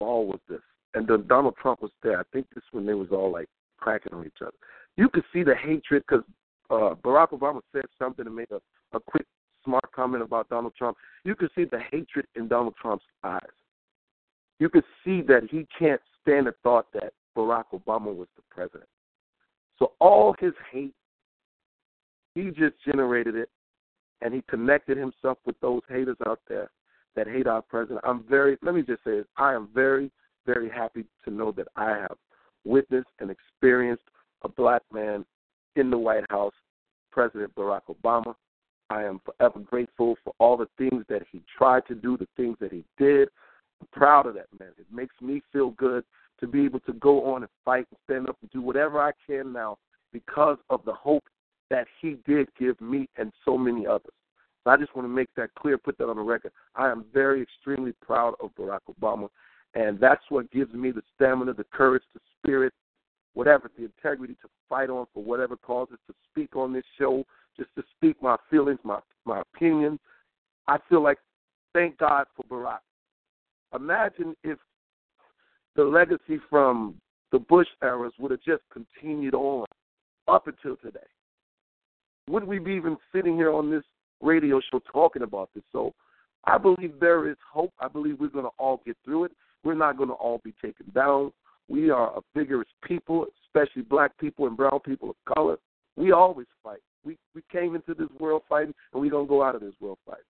all 0.00 0.26
was 0.26 0.40
this, 0.48 0.60
and 0.94 1.06
then 1.06 1.26
Donald 1.28 1.54
Trump 1.60 1.82
was 1.82 1.92
there. 2.02 2.18
I 2.18 2.24
think 2.32 2.46
this 2.54 2.64
when 2.72 2.86
they 2.86 2.94
was 2.94 3.08
all 3.12 3.30
like 3.32 3.48
cracking 3.78 4.14
on 4.14 4.26
each 4.26 4.42
other. 4.42 4.56
You 5.00 5.08
could 5.08 5.24
see 5.32 5.42
the 5.42 5.56
hatred 5.56 6.04
because 6.06 6.24
uh, 6.70 6.94
Barack 7.02 7.30
Obama 7.30 7.60
said 7.72 7.84
something 7.98 8.24
to 8.24 8.30
make 8.30 8.50
a, 8.52 8.60
a 8.96 9.00
quick 9.00 9.26
smart 9.64 9.90
comment 9.92 10.22
about 10.22 10.48
Donald 10.48 10.74
Trump. 10.76 10.96
You 11.24 11.34
could 11.34 11.50
see 11.56 11.64
the 11.64 11.80
hatred 11.90 12.26
in 12.36 12.46
Donald 12.46 12.74
Trump's 12.80 13.04
eyes 13.24 13.40
you 14.60 14.68
could 14.68 14.84
see 15.04 15.22
that 15.22 15.48
he 15.50 15.66
can't 15.76 16.00
stand 16.22 16.46
the 16.46 16.54
thought 16.62 16.86
that 16.92 17.12
Barack 17.36 17.64
Obama 17.72 18.14
was 18.14 18.28
the 18.36 18.42
president. 18.50 18.88
So 19.78 19.92
all 19.98 20.36
his 20.38 20.52
hate, 20.70 20.94
he 22.34 22.50
just 22.50 22.74
generated 22.86 23.34
it, 23.34 23.48
and 24.20 24.32
he 24.32 24.42
connected 24.48 24.98
himself 24.98 25.38
with 25.46 25.58
those 25.60 25.80
haters 25.88 26.18
out 26.26 26.40
there 26.46 26.70
that 27.16 27.26
hate 27.26 27.46
our 27.46 27.62
president. 27.62 28.00
I'm 28.04 28.22
very, 28.28 28.58
let 28.62 28.74
me 28.74 28.82
just 28.82 29.02
say 29.02 29.16
this, 29.16 29.26
I 29.38 29.54
am 29.54 29.68
very, 29.74 30.12
very 30.46 30.68
happy 30.68 31.06
to 31.24 31.30
know 31.30 31.52
that 31.52 31.68
I 31.74 31.88
have 31.88 32.16
witnessed 32.64 33.08
and 33.18 33.30
experienced 33.30 34.04
a 34.42 34.48
black 34.48 34.82
man 34.92 35.24
in 35.76 35.90
the 35.90 35.98
White 35.98 36.24
House, 36.30 36.54
President 37.12 37.54
Barack 37.54 37.82
Obama. 37.88 38.34
I 38.90 39.04
am 39.04 39.20
forever 39.24 39.60
grateful 39.60 40.16
for 40.24 40.32
all 40.38 40.56
the 40.56 40.68
things 40.76 41.04
that 41.08 41.22
he 41.30 41.42
tried 41.56 41.86
to 41.86 41.94
do, 41.94 42.16
the 42.16 42.26
things 42.36 42.56
that 42.60 42.72
he 42.72 42.84
did, 42.98 43.28
I'm 43.80 43.88
proud 43.92 44.26
of 44.26 44.34
that 44.34 44.46
man. 44.58 44.70
It 44.78 44.86
makes 44.92 45.14
me 45.20 45.42
feel 45.52 45.70
good 45.70 46.04
to 46.40 46.46
be 46.46 46.64
able 46.64 46.80
to 46.80 46.92
go 46.94 47.32
on 47.34 47.42
and 47.42 47.50
fight 47.64 47.86
and 47.90 47.98
stand 48.04 48.28
up 48.28 48.36
and 48.40 48.50
do 48.50 48.60
whatever 48.60 49.00
I 49.00 49.12
can 49.26 49.52
now 49.52 49.78
because 50.12 50.58
of 50.70 50.84
the 50.84 50.92
hope 50.92 51.24
that 51.70 51.86
he 52.00 52.16
did 52.26 52.48
give 52.58 52.80
me 52.80 53.08
and 53.16 53.32
so 53.44 53.56
many 53.56 53.86
others. 53.86 54.12
So 54.64 54.70
I 54.70 54.76
just 54.76 54.94
want 54.94 55.06
to 55.06 55.12
make 55.12 55.28
that 55.36 55.54
clear, 55.54 55.78
put 55.78 55.96
that 55.98 56.08
on 56.08 56.16
the 56.16 56.22
record. 56.22 56.52
I 56.74 56.90
am 56.90 57.04
very 57.12 57.42
extremely 57.42 57.92
proud 58.04 58.34
of 58.40 58.50
Barack 58.58 58.80
Obama, 58.90 59.28
and 59.74 59.98
that's 59.98 60.24
what 60.28 60.50
gives 60.50 60.72
me 60.74 60.90
the 60.90 61.02
stamina, 61.14 61.54
the 61.54 61.64
courage, 61.72 62.02
the 62.12 62.20
spirit, 62.38 62.72
whatever, 63.40 63.70
the 63.78 63.84
integrity 63.84 64.34
to 64.42 64.48
fight 64.68 64.90
on 64.90 65.06
for 65.14 65.22
whatever 65.24 65.56
causes, 65.56 65.96
to 66.06 66.14
speak 66.30 66.54
on 66.54 66.72
this 66.72 66.84
show, 66.98 67.24
just 67.56 67.70
to 67.74 67.82
speak 67.96 68.22
my 68.22 68.36
feelings, 68.50 68.78
my 68.84 68.98
my 69.24 69.40
opinions. 69.40 69.98
I 70.68 70.78
feel 70.88 71.02
like 71.02 71.18
thank 71.72 71.96
God 71.98 72.26
for 72.36 72.44
Barack 72.44 72.80
imagine 73.74 74.34
if 74.44 74.58
the 75.76 75.84
legacy 75.84 76.40
from 76.48 76.94
the 77.32 77.38
Bush 77.38 77.68
eras 77.82 78.12
would 78.18 78.30
have 78.30 78.42
just 78.42 78.62
continued 78.72 79.34
on 79.34 79.66
up 80.28 80.48
until 80.48 80.76
today. 80.76 80.98
Would 82.28 82.44
we 82.44 82.58
be 82.58 82.72
even 82.72 82.96
sitting 83.14 83.36
here 83.36 83.52
on 83.52 83.70
this 83.70 83.84
radio 84.20 84.60
show 84.70 84.80
talking 84.92 85.22
about 85.22 85.50
this? 85.54 85.64
So 85.72 85.94
I 86.44 86.58
believe 86.58 86.94
there 87.00 87.28
is 87.28 87.36
hope. 87.50 87.72
I 87.80 87.88
believe 87.88 88.18
we're 88.18 88.28
going 88.28 88.44
to 88.44 88.50
all 88.58 88.82
get 88.84 88.96
through 89.04 89.24
it. 89.24 89.32
We're 89.64 89.74
not 89.74 89.96
going 89.96 90.08
to 90.08 90.14
all 90.14 90.40
be 90.44 90.54
taken 90.62 90.86
down. 90.94 91.32
We 91.70 91.90
are 91.90 92.16
a 92.16 92.20
vigorous 92.36 92.68
people, 92.82 93.26
especially 93.46 93.82
black 93.82 94.18
people 94.18 94.46
and 94.46 94.56
brown 94.56 94.80
people 94.80 95.10
of 95.10 95.34
color. 95.34 95.56
We 95.96 96.10
always 96.12 96.48
fight. 96.64 96.80
We 97.04 97.16
we 97.34 97.42
came 97.50 97.74
into 97.74 97.94
this 97.94 98.08
world 98.18 98.42
fighting, 98.48 98.74
and 98.92 99.00
we're 99.00 99.10
gonna 99.10 99.28
go 99.28 99.42
out 99.42 99.54
of 99.54 99.60
this 99.60 99.74
world 99.80 99.98
fighting. 100.04 100.24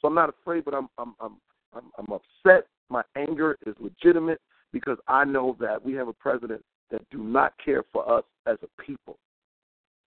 So 0.00 0.08
I'm 0.08 0.14
not 0.14 0.28
afraid, 0.28 0.64
but 0.64 0.72
I'm 0.72 0.88
I'm 0.98 1.14
I'm 1.20 1.36
I'm, 1.74 1.90
I'm 1.98 2.06
upset 2.12 2.66
my 2.90 3.02
anger 3.16 3.58
is 3.66 3.74
legitimate 3.80 4.40
because 4.72 4.98
I 5.08 5.24
know 5.24 5.56
that 5.60 5.84
we 5.84 5.94
have 5.94 6.08
a 6.08 6.12
president 6.12 6.62
that 6.90 7.02
do 7.10 7.18
not 7.18 7.54
care 7.64 7.82
for 7.92 8.08
us 8.08 8.24
as 8.46 8.56
a 8.62 8.82
people, 8.82 9.18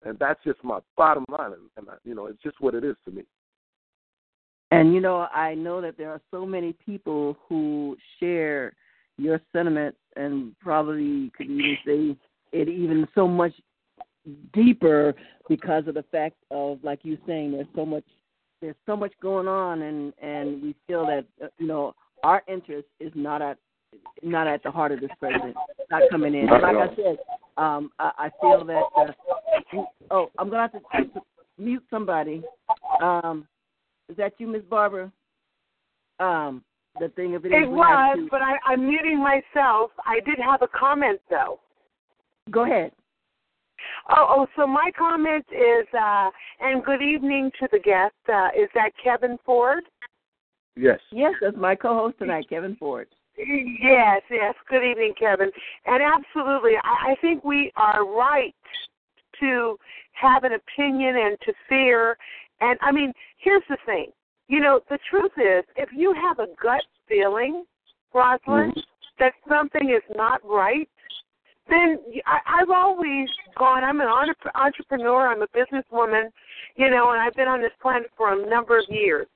and 0.03 0.19
that's 0.19 0.43
just 0.43 0.63
my 0.63 0.79
bottom 0.95 1.25
line. 1.29 1.53
And, 1.53 1.69
and 1.77 1.89
I, 1.89 1.93
you 2.03 2.13
know, 2.13 2.27
it's 2.27 2.41
just 2.43 2.61
what 2.61 2.75
it 2.75 2.83
is 2.83 2.95
to 3.05 3.11
me. 3.11 3.23
And 4.71 4.93
you 4.93 5.01
know, 5.01 5.27
I 5.33 5.55
know 5.55 5.81
that 5.81 5.97
there 5.97 6.11
are 6.11 6.21
so 6.31 6.45
many 6.45 6.73
people 6.85 7.37
who 7.47 7.97
share 8.19 8.73
your 9.17 9.39
sentiments, 9.53 9.97
and 10.15 10.57
probably 10.59 11.31
could 11.35 11.49
even 11.49 11.77
say 11.85 12.17
it 12.51 12.69
even 12.69 13.07
so 13.15 13.27
much 13.27 13.53
deeper 14.53 15.13
because 15.47 15.87
of 15.87 15.93
the 15.93 16.03
fact 16.11 16.35
of, 16.51 16.79
like 16.83 16.99
you 17.03 17.17
saying, 17.27 17.51
there's 17.51 17.67
so 17.75 17.85
much, 17.85 18.03
there's 18.61 18.75
so 18.85 18.95
much 18.95 19.13
going 19.21 19.47
on, 19.47 19.81
and 19.81 20.13
and 20.21 20.61
we 20.61 20.75
feel 20.87 21.05
that 21.05 21.25
uh, 21.43 21.47
you 21.57 21.67
know 21.67 21.93
our 22.23 22.43
interest 22.47 22.87
is 22.99 23.11
not 23.15 23.41
at 23.41 23.57
not 24.23 24.47
at 24.47 24.63
the 24.63 24.71
heart 24.71 24.91
of 24.91 25.01
this 25.01 25.11
president, 25.19 25.55
not 25.91 26.03
coming 26.09 26.33
in. 26.33 26.47
Not 26.47 26.61
like 26.61 26.75
I 26.75 26.95
said, 26.95 27.17
um, 27.57 27.91
I, 27.99 28.11
I 28.17 28.29
feel 28.41 28.65
that. 28.65 28.83
Uh, 28.97 29.83
oh, 30.11 30.31
I'm 30.37 30.49
gonna 30.49 30.61
have 30.61 30.71
to, 30.73 30.79
have 30.91 31.13
to 31.13 31.21
mute 31.57 31.83
somebody. 31.89 32.43
Um, 33.01 33.47
is 34.09 34.17
that 34.17 34.33
you, 34.37 34.47
Miss 34.47 34.63
Barbara? 34.69 35.11
Um, 36.19 36.63
the 36.99 37.09
thing 37.09 37.35
of 37.35 37.45
It 37.45 37.49
we 37.49 37.57
have 37.57 37.69
was, 37.69 38.17
to- 38.17 38.27
but 38.31 38.41
I, 38.41 38.55
I'm 38.65 38.87
muting 38.87 39.19
myself. 39.19 39.91
I 40.05 40.19
did 40.25 40.37
have 40.43 40.61
a 40.61 40.67
comment 40.67 41.19
though. 41.29 41.59
Go 42.51 42.63
ahead. 42.65 42.91
Oh, 44.09 44.25
oh, 44.29 44.47
so 44.55 44.65
my 44.65 44.89
comment 44.97 45.45
is, 45.51 45.85
uh, 45.93 46.29
and 46.61 46.83
good 46.83 47.01
evening 47.01 47.51
to 47.59 47.67
the 47.71 47.79
guest. 47.79 48.15
Uh, 48.27 48.47
is 48.57 48.69
that 48.73 48.91
Kevin 49.03 49.37
Ford? 49.45 49.83
Yes. 50.75 50.99
Yes, 51.11 51.33
that's 51.41 51.57
my 51.57 51.75
co-host 51.75 52.17
tonight, 52.19 52.47
Kevin 52.49 52.75
Ford. 52.77 53.07
Yes, 53.37 54.21
yes. 54.29 54.55
Good 54.69 54.83
evening, 54.83 55.13
Kevin. 55.19 55.51
And 55.85 56.01
absolutely, 56.01 56.73
I, 56.83 57.11
I 57.11 57.15
think 57.21 57.43
we 57.43 57.71
are 57.75 58.05
right 58.05 58.55
to 59.41 59.77
have 60.13 60.43
an 60.45 60.53
opinion 60.53 61.15
and 61.17 61.37
to 61.45 61.53
fear. 61.67 62.17
And 62.61 62.79
I 62.81 62.91
mean, 62.91 63.11
here's 63.37 63.63
the 63.69 63.77
thing. 63.85 64.07
You 64.47 64.59
know, 64.59 64.79
the 64.89 64.99
truth 65.09 65.31
is, 65.37 65.63
if 65.75 65.89
you 65.95 66.13
have 66.13 66.39
a 66.39 66.47
gut 66.61 66.83
feeling, 67.07 67.65
Rosalind, 68.13 68.73
mm-hmm. 68.73 68.79
that 69.19 69.33
something 69.49 69.89
is 69.89 70.03
not 70.15 70.41
right, 70.43 70.89
then 71.67 71.97
I, 72.25 72.61
I've 72.61 72.69
always 72.69 73.27
gone. 73.57 73.83
I'm 73.83 74.01
an 74.01 74.07
entrepreneur. 74.07 75.27
I'm 75.27 75.41
a 75.41 75.47
businesswoman, 75.47 76.29
You 76.75 76.89
know, 76.89 77.11
and 77.11 77.21
I've 77.21 77.33
been 77.33 77.47
on 77.47 77.61
this 77.61 77.71
planet 77.81 78.11
for 78.15 78.33
a 78.33 78.49
number 78.49 78.77
of 78.77 78.85
years. 78.89 79.27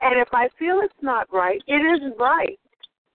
And 0.00 0.20
if 0.20 0.28
I 0.32 0.48
feel 0.58 0.80
it's 0.82 0.94
not 1.02 1.26
right, 1.32 1.60
it 1.66 1.74
isn't 1.96 2.18
right. 2.18 2.58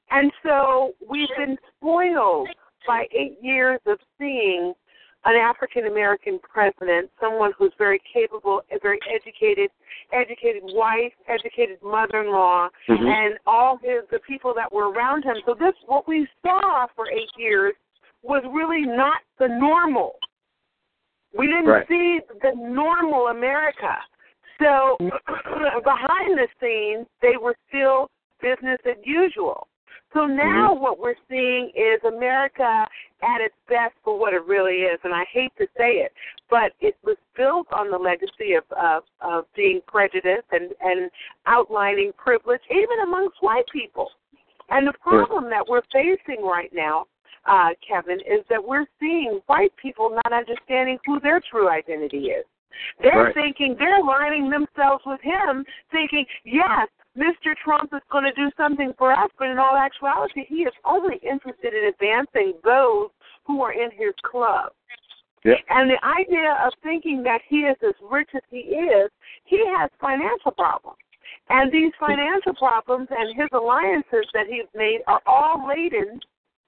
And 0.10 0.32
so 0.44 0.94
we've 1.10 1.28
been 1.38 1.58
spoiled 1.78 2.50
by 2.86 3.06
eight 3.12 3.38
years 3.42 3.80
of 3.86 4.00
seeing 4.18 4.74
an 5.26 5.36
African 5.36 5.88
American 5.88 6.40
president, 6.40 7.10
someone 7.20 7.52
who's 7.58 7.74
very 7.78 8.00
capable, 8.12 8.62
very 8.82 9.00
educated, 9.14 9.70
educated 10.14 10.64
wife, 10.64 11.14
educated 11.28 11.82
mother-in-law, 11.82 12.70
Mhm. 12.88 13.08
and 13.08 13.40
all 13.46 13.78
his 13.78 14.08
the 14.10 14.20
people 14.20 14.54
that 14.54 14.72
were 14.72 14.90
around 14.90 15.24
him. 15.24 15.38
So 15.46 15.54
this 15.54 15.76
what 15.86 16.08
we 16.08 16.28
saw 16.42 16.88
for 16.96 17.10
eight 17.12 17.32
years 17.36 17.76
was 18.24 18.44
really 18.46 18.82
not 18.82 19.22
the 19.38 19.48
normal. 19.48 20.18
We 21.34 21.48
didn't 21.48 21.68
Right. 21.68 21.88
see 21.88 22.20
the 22.42 22.54
normal 22.56 23.28
America. 23.28 24.02
So 24.60 24.98
behind 25.84 26.38
the 26.38 26.48
scenes, 26.60 27.08
they 27.22 27.38
were 27.38 27.56
still 27.68 28.10
business 28.40 28.80
as 28.86 28.98
usual. 29.04 29.68
So 30.14 30.26
now 30.26 30.74
what 30.74 31.00
we're 31.00 31.16
seeing 31.30 31.72
is 31.76 32.02
America 32.08 32.88
at 33.22 33.42
its 33.42 33.56
best 33.68 33.94
for 34.04 34.18
what 34.18 34.34
it 34.34 34.44
really 34.46 34.84
is, 34.84 35.00
and 35.04 35.14
I 35.14 35.26
hate 35.32 35.52
to 35.58 35.68
say 35.78 35.98
it, 35.98 36.14
but 36.50 36.72
it 36.80 36.96
was 37.04 37.18
built 37.36 37.68
on 37.74 37.92
the 37.92 37.98
legacy 37.98 38.54
of 38.54 38.64
of, 38.72 39.04
of 39.22 39.46
being 39.56 39.82
prejudiced 39.86 40.48
and 40.52 40.72
and 40.82 41.12
outlining 41.46 42.14
privilege, 42.18 42.62
even 42.72 43.00
amongst 43.04 43.38
white 43.42 43.66
people. 43.72 44.10
And 44.70 44.88
the 44.88 44.94
problem 45.02 45.50
that 45.50 45.66
we're 45.68 45.82
facing 45.92 46.44
right 46.44 46.72
now, 46.74 47.06
uh, 47.46 47.70
Kevin, 47.88 48.20
is 48.22 48.46
that 48.50 48.64
we're 48.64 48.86
seeing 49.00 49.42
white 49.48 49.72
people 49.82 50.10
not 50.10 50.34
understanding 50.34 50.98
who 51.06 51.20
their 51.20 51.42
true 51.50 51.70
identity 51.70 52.28
is. 52.32 52.46
They're 53.02 53.26
Right. 53.26 53.34
thinking 53.34 53.76
they're 53.76 54.00
aligning 54.00 54.50
themselves 54.50 55.04
with 55.06 55.22
him, 55.22 55.66
thinking, 55.92 56.26
yes, 56.44 56.88
Mr. 57.18 57.56
Trump 57.64 57.92
is 57.94 58.02
going 58.12 58.24
to 58.24 58.34
do 58.34 58.52
something 58.56 58.94
for 58.98 59.12
us, 59.12 59.30
but 59.40 59.48
in 59.48 59.58
all 59.58 59.76
actuality, 59.76 60.46
he 60.48 60.62
is 60.62 60.74
only 60.86 61.16
interested 61.24 61.74
in 61.74 61.90
advancing 61.90 62.54
those 62.64 63.10
who 63.46 63.62
are 63.62 63.74
in 63.74 63.90
his 63.92 64.14
club. 64.24 64.72
Yeah. 65.44 65.56
And 65.70 65.90
the 65.90 66.04
idea 66.06 66.58
of 66.66 66.74
thinking 66.84 67.24
that 67.24 67.42
he 67.48 67.62
is 67.62 67.78
as 67.88 67.96
rich 68.10 68.30
as 68.36 68.42
he 68.50 68.58
is, 68.58 69.10
he 69.46 69.64
has 69.78 69.90
financial 70.00 70.52
problems. 70.52 70.98
And 71.50 71.72
these 71.72 71.94
financial 72.00 72.54
problems 72.54 73.08
and 73.10 73.36
his 73.36 73.50
alliances 73.54 74.28
that 74.34 74.48
he's 74.48 74.68
made 74.76 75.00
are 75.08 75.22
all 75.26 75.68
laden 75.68 76.20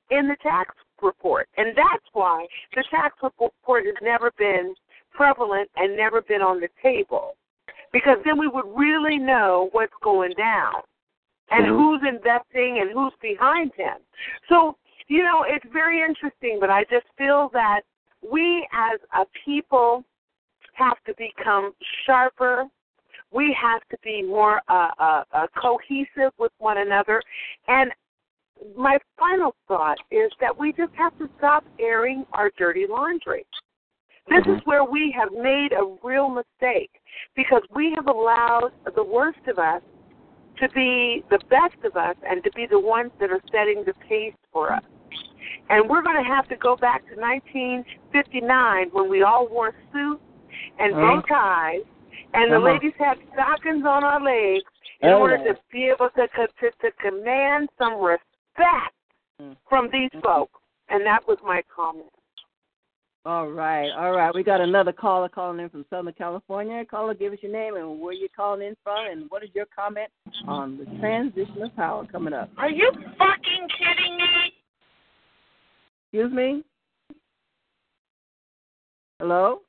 in 0.10 0.28
the 0.28 0.38
tax 0.42 0.74
report. 1.02 1.48
And 1.58 1.76
that's 1.76 2.06
why 2.14 2.46
the 2.76 2.84
tax 2.90 3.16
report 3.22 3.86
has 3.86 3.96
never 4.02 4.32
been 4.38 4.74
prevalent 5.12 5.70
and 5.76 5.96
never 5.98 6.22
been 6.22 6.42
on 6.42 6.60
the 6.60 6.70
table. 6.82 7.36
Because 7.92 8.18
then 8.24 8.38
we 8.38 8.48
would 8.48 8.66
really 8.68 9.18
know 9.18 9.70
what's 9.72 9.94
going 10.02 10.34
down 10.34 10.82
and 11.50 11.66
Mhm. 11.66 11.78
who's 11.78 12.04
investing 12.04 12.80
and 12.80 12.92
who's 12.92 13.16
behind 13.22 13.74
him. 13.74 13.98
So, 14.48 14.78
you 15.08 15.24
know, 15.24 15.44
it's 15.44 15.66
very 15.66 16.02
interesting, 16.02 16.60
but 16.60 16.70
I 16.70 16.84
just 16.86 17.08
feel 17.18 17.50
that 17.50 17.82
we 18.22 18.68
as 18.72 19.00
a 19.14 19.26
people 19.46 20.04
have 20.74 21.02
to 21.06 21.14
become 21.16 21.74
sharper. 22.06 22.70
We 23.32 23.54
have 23.54 23.82
to 23.90 23.98
be 24.04 24.22
more 24.22 24.62
uh, 24.68 24.92
uh, 25.00 25.24
uh, 25.32 25.48
cohesive 25.56 26.34
with 26.38 26.52
one 26.60 26.78
another. 26.78 27.22
And 27.68 27.92
my 28.76 29.00
final 29.18 29.56
thought 29.68 29.98
is 30.12 30.32
that 30.40 30.56
we 30.56 30.74
just 30.74 30.94
have 30.96 31.18
to 31.18 31.30
stop 31.38 31.64
airing 31.80 32.26
our 32.34 32.52
dirty 32.58 32.86
laundry. 32.88 33.46
This 34.28 34.46
is 34.46 34.62
where 34.66 34.84
we 34.84 35.12
have 35.18 35.32
made 35.32 35.72
a 35.72 35.98
real 36.04 36.30
mistake 36.30 36.99
because 37.36 37.62
we 37.74 37.94
have 37.96 38.08
allowed 38.08 38.72
the 38.96 39.04
worst 39.04 39.40
of 39.48 39.60
us 39.60 39.82
to 40.60 40.70
be 40.70 41.24
the 41.30 41.40
best 41.50 41.76
of 41.86 41.96
us 41.96 42.16
and 42.30 42.44
to 42.44 42.52
be 42.52 42.66
the 42.70 42.80
ones 42.80 43.12
that 43.20 43.32
are 43.32 43.42
setting 43.52 43.84
the 43.86 43.94
pace 44.08 44.34
for 44.52 44.74
us. 44.74 44.84
And 45.70 45.90
we're 45.90 46.02
going 46.02 46.22
to 46.22 46.30
have 46.30 46.48
to 46.50 46.56
go 46.58 46.76
back 46.76 47.02
to 47.10 47.16
1959 47.20 48.90
when 48.92 49.10
we 49.10 49.24
all 49.24 49.48
wore 49.48 49.74
suits 49.94 50.22
and 50.80 50.94
bow 50.94 51.22
ties, 51.28 51.82
and 52.34 52.52
the 52.52 52.58
Uh-huh. 52.58 52.66
ladies 52.74 52.94
had 52.98 53.18
stockings 53.34 53.86
on 53.86 54.04
our 54.04 54.20
legs 54.22 54.66
in 55.02 55.10
order 55.12 55.38
to 55.38 55.58
be 55.72 55.86
able 55.88 56.10
to, 56.10 56.28
to, 56.28 56.72
to 56.82 56.92
command 57.00 57.70
some 57.78 57.96
respect 58.02 58.94
Mm. 59.42 59.56
from 59.70 59.90
these 59.90 60.12
folks. 60.22 60.60
And 60.90 61.06
that 61.06 61.26
was 61.28 61.38
my 61.44 61.62
comment. 61.74 62.12
All 63.26 63.50
right, 63.50 63.90
all 63.98 64.12
right. 64.14 64.34
We 64.34 64.44
got 64.44 64.62
another 64.62 64.94
caller 64.94 65.28
calling 65.28 65.60
in 65.60 65.70
from 65.70 65.86
Southern 65.90 66.14
California. 66.14 66.86
Caller, 66.86 67.14
give 67.14 67.34
us 67.34 67.40
your 67.42 67.52
name 67.52 67.76
and 67.76 68.00
where 68.00 68.14
you're 68.14 68.30
calling 68.34 68.66
in 68.66 68.76
from, 68.84 69.08
and 69.12 69.26
what 69.30 69.44
is 69.44 69.50
your 69.54 69.66
comment 69.76 70.10
on 70.48 70.78
the 70.78 70.86
transition 71.00 71.62
of 71.64 71.76
power 71.76 72.06
coming 72.10 72.34
up? 72.34 72.50
Are 72.58 72.70
you 72.70 72.90
fucking 72.94 73.68
kidding 73.78 74.18
me? 74.18 74.54
Excuse 76.06 76.34
me. 76.34 76.64
Hello. 79.20 79.62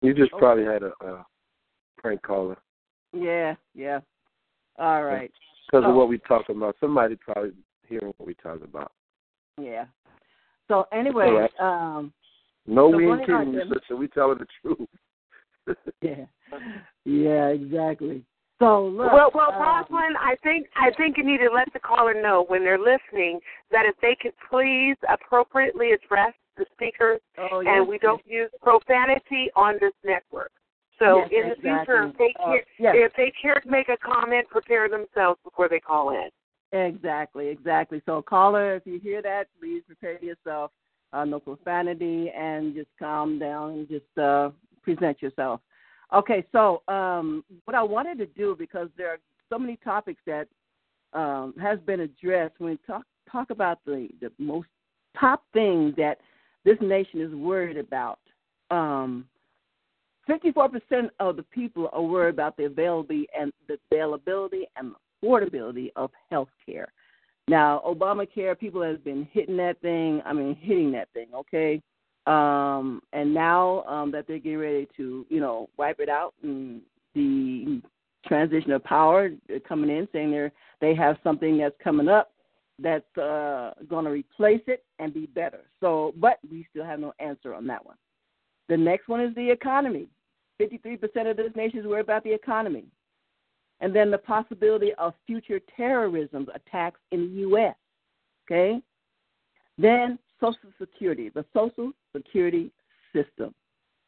You 0.00 0.14
just 0.14 0.32
probably 0.32 0.64
had 0.64 0.82
a 0.82 0.92
uh, 1.04 1.22
prank 1.98 2.22
caller 2.22 2.56
Yeah, 3.12 3.54
yeah. 3.74 4.00
All 4.78 5.04
right. 5.04 5.30
because 5.66 5.84
Oh. 5.86 5.90
of 5.90 5.96
what 5.96 6.08
we 6.08 6.18
talking 6.18 6.56
about. 6.56 6.76
Somebody 6.80 7.16
probably 7.16 7.52
hearing 7.86 8.12
what 8.16 8.26
we 8.26 8.34
talking 8.34 8.64
about. 8.64 8.92
Yeah. 9.60 9.84
So 10.68 10.86
anyway, 10.92 11.26
All 11.26 11.40
right. 11.40 11.60
um, 11.60 12.12
No, 12.66 12.90
So 12.90 12.96
we 12.96 13.06
one 13.06 13.18
ain't 13.20 13.26
thing 13.26 13.34
I 13.36 13.38
kidding 13.44 13.54
you, 13.54 13.64
did- 13.64 13.72
sister. 13.80 13.96
We 13.96 14.08
telling 14.08 14.38
the 14.38 14.46
truth. 14.62 14.88
yeah, 16.02 16.24
yeah, 17.04 17.46
exactly. 17.48 18.24
So 18.58 18.86
look. 18.86 19.12
Well, 19.12 19.30
well, 19.34 19.52
um, 19.52 19.60
Rosalind, 19.60 20.16
I 20.18 20.34
think 20.42 20.66
I 20.76 20.90
think 20.96 21.18
you 21.18 21.24
need 21.24 21.38
to 21.38 21.50
let 21.52 21.70
the 21.72 21.78
caller 21.80 22.14
know 22.20 22.44
when 22.48 22.64
they're 22.64 22.78
listening 22.78 23.40
that 23.70 23.84
if 23.84 23.94
they 24.00 24.16
could 24.20 24.32
please 24.50 24.96
appropriately 25.08 25.92
address 25.92 26.32
the 26.56 26.64
speakers 26.72 27.20
oh, 27.36 27.60
yes, 27.60 27.74
and 27.76 27.86
we 27.88 27.98
don't 27.98 28.22
use 28.26 28.50
profanity 28.62 29.50
on 29.54 29.74
this 29.80 29.92
network. 30.04 30.50
So 30.98 31.18
Yes, 31.18 31.28
in 31.30 31.48
the 31.50 31.56
future, 31.56 32.04
if 32.04 32.16
they 32.16 32.32
Uh, 32.40 32.46
care, 32.52 32.64
yes. 32.78 32.94
if 32.96 33.12
they 33.14 33.30
care 33.42 33.60
to 33.60 33.68
make 33.68 33.90
a 33.90 33.98
comment, 33.98 34.48
prepare 34.48 34.88
themselves 34.88 35.38
before 35.44 35.68
they 35.68 35.80
call 35.80 36.10
in. 36.10 36.30
Exactly, 36.72 37.48
exactly. 37.48 38.02
So, 38.06 38.22
caller, 38.22 38.74
if 38.74 38.86
you 38.86 38.98
hear 38.98 39.22
that, 39.22 39.46
please 39.60 39.82
prepare 39.86 40.22
yourself. 40.22 40.72
Uh, 41.12 41.24
no 41.24 41.38
profanity, 41.38 42.30
and 42.36 42.74
just 42.74 42.88
calm 42.98 43.38
down 43.38 43.70
and 43.70 43.88
just 43.88 44.18
uh, 44.18 44.50
present 44.82 45.22
yourself. 45.22 45.60
Okay, 46.12 46.44
so 46.52 46.82
um, 46.88 47.44
what 47.64 47.74
I 47.74 47.82
wanted 47.82 48.18
to 48.18 48.26
do 48.26 48.56
because 48.58 48.88
there 48.96 49.10
are 49.10 49.18
so 49.48 49.58
many 49.58 49.76
topics 49.84 50.20
that 50.26 50.48
um, 51.12 51.54
has 51.60 51.78
been 51.80 52.00
addressed 52.00 52.54
when 52.58 52.72
we 52.72 52.78
talk 52.86 53.04
talk 53.30 53.50
about 53.50 53.78
the 53.86 54.08
the 54.20 54.30
most 54.38 54.68
top 55.18 55.44
thing 55.52 55.94
that 55.96 56.18
this 56.64 56.76
nation 56.80 57.20
is 57.20 57.32
worried 57.32 57.76
about. 57.76 58.18
Um, 58.70 59.26
54% 60.28 61.08
of 61.20 61.36
the 61.36 61.44
people 61.44 61.88
are 61.92 62.02
worried 62.02 62.34
about 62.34 62.56
the 62.56 62.64
availability 62.64 63.28
and 63.38 63.52
the 63.68 63.78
availability 63.92 64.66
and 64.76 64.92
affordability 65.22 65.90
of 65.96 66.10
health 66.30 66.48
care. 66.64 66.92
Now, 67.48 67.82
Obamacare, 67.86 68.58
people 68.58 68.82
have 68.82 69.04
been 69.04 69.28
hitting 69.32 69.56
that 69.58 69.80
thing. 69.80 70.20
I 70.24 70.32
mean, 70.32 70.56
hitting 70.60 70.90
that 70.92 71.08
thing. 71.12 71.28
Okay, 71.34 71.80
um, 72.26 73.00
and 73.12 73.32
now 73.32 73.82
um, 73.84 74.10
that 74.12 74.26
they're 74.26 74.38
getting 74.38 74.58
ready 74.58 74.88
to, 74.96 75.24
you 75.28 75.40
know, 75.40 75.68
wipe 75.76 76.00
it 76.00 76.08
out, 76.08 76.34
and 76.42 76.80
the 77.14 77.80
transition 78.26 78.72
of 78.72 78.82
power 78.82 79.30
coming 79.68 79.90
in, 79.90 80.08
saying 80.12 80.32
they 80.32 80.50
they 80.80 80.94
have 80.94 81.16
something 81.22 81.58
that's 81.58 81.76
coming 81.82 82.08
up 82.08 82.32
that's 82.78 83.16
uh, 83.16 83.72
going 83.88 84.04
to 84.04 84.10
replace 84.10 84.60
it 84.66 84.84
and 84.98 85.14
be 85.14 85.26
better. 85.26 85.60
So, 85.80 86.12
but 86.16 86.38
we 86.50 86.66
still 86.70 86.84
have 86.84 87.00
no 87.00 87.12
answer 87.20 87.54
on 87.54 87.66
that 87.68 87.84
one. 87.84 87.96
The 88.68 88.76
next 88.76 89.08
one 89.08 89.20
is 89.20 89.34
the 89.34 89.50
economy. 89.50 90.08
53% 90.60 91.30
of 91.30 91.36
this 91.36 91.52
nation 91.54 91.78
is 91.78 91.86
worried 91.86 92.00
about 92.04 92.24
the 92.24 92.32
economy. 92.32 92.84
And 93.80 93.94
then 93.94 94.10
the 94.10 94.18
possibility 94.18 94.92
of 94.98 95.14
future 95.26 95.60
terrorism 95.76 96.46
attacks 96.54 97.00
in 97.12 97.20
the 97.20 97.40
U.S. 97.40 97.74
Okay? 98.46 98.80
Then 99.78 100.18
Social 100.40 100.70
Security, 100.78 101.28
the 101.28 101.44
Social 101.54 101.92
Security 102.14 102.70
system. 103.12 103.54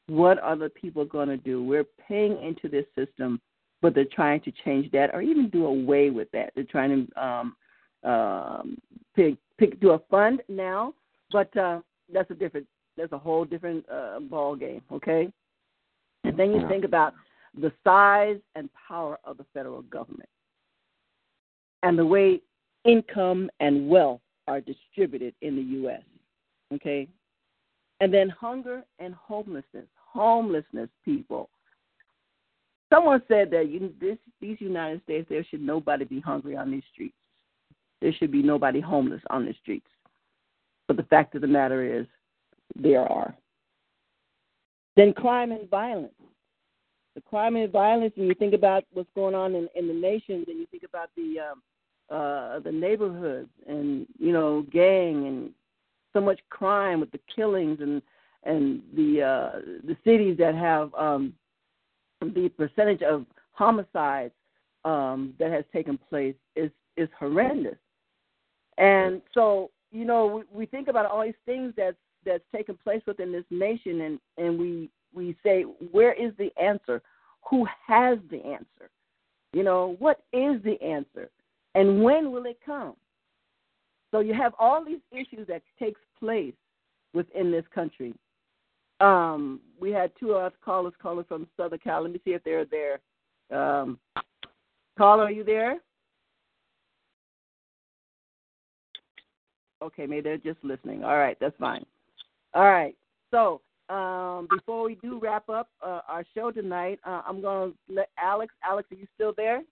What 0.06 0.38
are 0.42 0.56
the 0.56 0.70
people 0.70 1.04
going 1.04 1.28
to 1.28 1.36
do? 1.36 1.62
We're 1.62 1.84
paying 2.06 2.42
into 2.42 2.68
this 2.68 2.86
system, 2.96 3.40
but 3.82 3.94
they're 3.94 4.06
trying 4.06 4.40
to 4.42 4.52
change 4.64 4.90
that 4.92 5.10
or 5.12 5.20
even 5.20 5.50
do 5.50 5.66
away 5.66 6.08
with 6.10 6.30
that. 6.32 6.52
They're 6.54 6.64
trying 6.64 7.06
to 7.14 7.22
um, 7.22 7.56
um, 8.04 8.78
pick, 9.14 9.36
pick, 9.58 9.78
do 9.80 9.90
a 9.90 9.98
fund 10.10 10.40
now, 10.48 10.94
but 11.30 11.54
uh, 11.56 11.80
that's 12.12 12.30
a 12.30 12.34
different, 12.34 12.66
that's 12.96 13.12
a 13.12 13.18
whole 13.18 13.44
different 13.44 13.84
uh, 13.90 14.20
ball 14.20 14.56
game. 14.56 14.80
Okay? 14.90 15.30
And 16.24 16.38
then 16.38 16.52
you 16.52 16.66
think 16.68 16.84
about 16.84 17.12
the 17.60 17.72
size 17.84 18.38
and 18.54 18.68
power 18.88 19.18
of 19.24 19.36
the 19.36 19.44
federal 19.52 19.82
government 19.82 20.28
and 21.82 21.98
the 21.98 22.04
way 22.04 22.40
income 22.84 23.50
and 23.60 23.88
wealth 23.88 24.20
are 24.46 24.60
distributed 24.60 25.34
in 25.42 25.56
the 25.56 25.62
U.S. 25.62 26.02
Okay? 26.74 27.08
And 28.00 28.12
then 28.12 28.28
hunger 28.28 28.82
and 28.98 29.14
homelessness. 29.14 29.86
homelessness, 29.94 30.88
people. 31.04 31.50
Someone 32.92 33.22
said 33.28 33.50
that 33.50 33.68
you, 33.68 33.92
this, 34.00 34.16
these 34.40 34.56
United 34.60 35.02
States, 35.02 35.26
there 35.28 35.44
should 35.44 35.60
nobody 35.60 36.04
be 36.04 36.20
hungry 36.20 36.56
on 36.56 36.70
these 36.70 36.82
streets. 36.92 37.14
There 38.00 38.12
should 38.12 38.32
be 38.32 38.42
nobody 38.42 38.80
homeless 38.80 39.20
on 39.30 39.44
the 39.44 39.54
streets. 39.60 39.88
But 40.86 40.96
the 40.96 41.02
fact 41.04 41.34
of 41.34 41.42
the 41.42 41.46
matter 41.46 42.00
is, 42.00 42.06
there 42.74 43.02
are. 43.02 43.34
Then 44.96 45.12
crime 45.12 45.52
and 45.52 45.68
violence. 45.68 46.12
The 47.18 47.22
crime 47.22 47.56
and 47.56 47.72
violence, 47.72 48.12
and 48.16 48.28
you 48.28 48.34
think 48.34 48.54
about 48.54 48.84
what's 48.92 49.08
going 49.16 49.34
on 49.34 49.56
in, 49.56 49.68
in 49.74 49.88
the 49.88 49.92
nation, 49.92 50.44
then 50.46 50.56
you 50.56 50.66
think 50.70 50.84
about 50.84 51.10
the 51.16 51.40
um, 51.40 51.62
uh, 52.16 52.60
the 52.60 52.70
neighborhoods 52.70 53.48
and 53.66 54.06
you 54.20 54.32
know 54.32 54.64
gang 54.70 55.26
and 55.26 55.50
so 56.12 56.20
much 56.20 56.38
crime 56.48 57.00
with 57.00 57.10
the 57.10 57.18
killings 57.34 57.80
and 57.80 58.02
and 58.44 58.82
the 58.94 59.20
uh, 59.20 59.58
the 59.84 59.96
cities 60.04 60.36
that 60.38 60.54
have 60.54 60.94
um, 60.94 61.32
the 62.20 62.48
percentage 62.50 63.02
of 63.02 63.26
homicides 63.50 64.32
um, 64.84 65.34
that 65.40 65.50
has 65.50 65.64
taken 65.72 65.98
place 65.98 66.36
is 66.54 66.70
is 66.96 67.08
horrendous. 67.18 67.78
And 68.76 69.22
so 69.34 69.72
you 69.90 70.04
know 70.04 70.26
we, 70.52 70.60
we 70.60 70.66
think 70.66 70.86
about 70.86 71.06
all 71.06 71.24
these 71.24 71.34
things 71.46 71.74
that's 71.76 71.96
that's 72.24 72.44
taken 72.54 72.76
place 72.76 73.02
within 73.08 73.32
this 73.32 73.44
nation, 73.50 74.02
and 74.02 74.20
and 74.36 74.56
we 74.56 74.88
we 75.14 75.36
say 75.42 75.62
where 75.62 76.12
is 76.12 76.32
the 76.38 76.50
answer? 76.60 77.02
Who 77.50 77.66
has 77.86 78.18
the 78.30 78.44
answer? 78.44 78.90
You 79.52 79.62
know 79.62 79.96
what 79.98 80.18
is 80.32 80.62
the 80.62 80.76
answer? 80.82 81.30
And 81.74 82.02
when 82.02 82.32
will 82.32 82.46
it 82.46 82.58
come? 82.64 82.94
So 84.10 84.20
you 84.20 84.34
have 84.34 84.54
all 84.58 84.84
these 84.84 85.00
issues 85.12 85.46
that 85.48 85.62
takes 85.78 86.00
place 86.18 86.54
within 87.12 87.50
this 87.50 87.64
country. 87.74 88.14
Um, 89.00 89.60
we 89.80 89.90
had 89.90 90.10
two 90.18 90.32
of 90.32 90.44
us 90.44 90.52
callers 90.64 90.94
calling 91.00 91.24
from 91.28 91.46
Southern 91.56 91.78
Cal. 91.78 92.02
Let 92.02 92.12
me 92.12 92.20
see 92.24 92.32
if 92.32 92.42
they're 92.42 92.64
there. 92.64 93.00
Um, 93.50 93.98
caller, 94.96 95.24
are 95.24 95.30
you 95.30 95.44
there? 95.44 95.78
Okay, 99.82 100.06
maybe 100.06 100.22
they're 100.22 100.38
just 100.38 100.62
listening. 100.64 101.04
All 101.04 101.16
right, 101.16 101.36
that's 101.40 101.56
fine. 101.58 101.84
All 102.54 102.64
right. 102.64 102.96
So 103.30 103.60
um, 103.88 104.48
before 104.50 104.84
we 104.84 104.96
do 104.96 105.18
wrap 105.18 105.48
up 105.48 105.68
uh, 105.82 106.00
our 106.08 106.24
show 106.34 106.50
tonight, 106.50 107.00
uh, 107.04 107.22
I'm 107.26 107.40
going 107.40 107.72
to 107.72 107.94
let 107.94 108.10
Alex. 108.18 108.54
Alex, 108.64 108.88
are 108.92 108.96
you 108.96 109.06
still 109.14 109.32
there? 109.36 109.62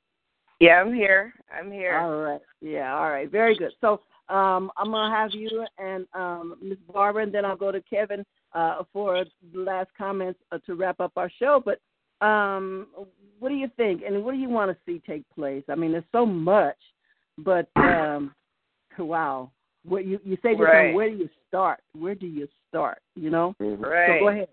Yeah, 0.60 0.80
I'm 0.80 0.94
here. 0.94 1.34
I'm 1.54 1.70
here. 1.70 1.98
All 1.98 2.16
right. 2.16 2.40
Yeah. 2.60 2.96
All 2.96 3.10
right. 3.10 3.30
Very 3.30 3.56
good. 3.56 3.72
So 3.80 4.00
um, 4.28 4.70
I'm 4.76 4.90
gonna 4.90 5.14
have 5.14 5.32
you 5.32 5.64
and 5.78 6.06
um, 6.14 6.56
Miss 6.62 6.78
Barbara, 6.92 7.22
and 7.22 7.32
then 7.32 7.44
I'll 7.44 7.56
go 7.56 7.70
to 7.70 7.80
Kevin 7.82 8.24
uh, 8.54 8.82
for 8.92 9.24
the 9.52 9.58
last 9.58 9.90
comments 9.96 10.40
uh, 10.50 10.58
to 10.66 10.74
wrap 10.74 10.98
up 10.98 11.12
our 11.16 11.30
show. 11.38 11.62
But 11.64 11.80
um, 12.26 12.88
what 13.38 13.50
do 13.50 13.54
you 13.54 13.70
think, 13.76 14.02
and 14.04 14.24
what 14.24 14.32
do 14.32 14.38
you 14.38 14.48
want 14.48 14.70
to 14.70 14.76
see 14.84 15.00
take 15.06 15.22
place? 15.34 15.62
I 15.68 15.74
mean, 15.74 15.92
there's 15.92 16.04
so 16.10 16.26
much, 16.26 16.78
but 17.38 17.68
um, 17.76 18.34
wow, 18.98 19.52
what 19.86 20.04
you 20.04 20.20
you 20.24 20.36
say, 20.42 20.54
right. 20.54 20.94
where 20.94 21.08
do 21.08 21.16
you 21.16 21.28
start? 21.48 21.80
Where 21.92 22.14
do 22.14 22.26
you 22.26 22.48
start? 22.68 22.98
You 23.14 23.30
know. 23.30 23.54
Mm-hmm. 23.60 23.82
Right. 23.82 24.20
So 24.20 24.24
go 24.24 24.28
ahead. 24.28 24.48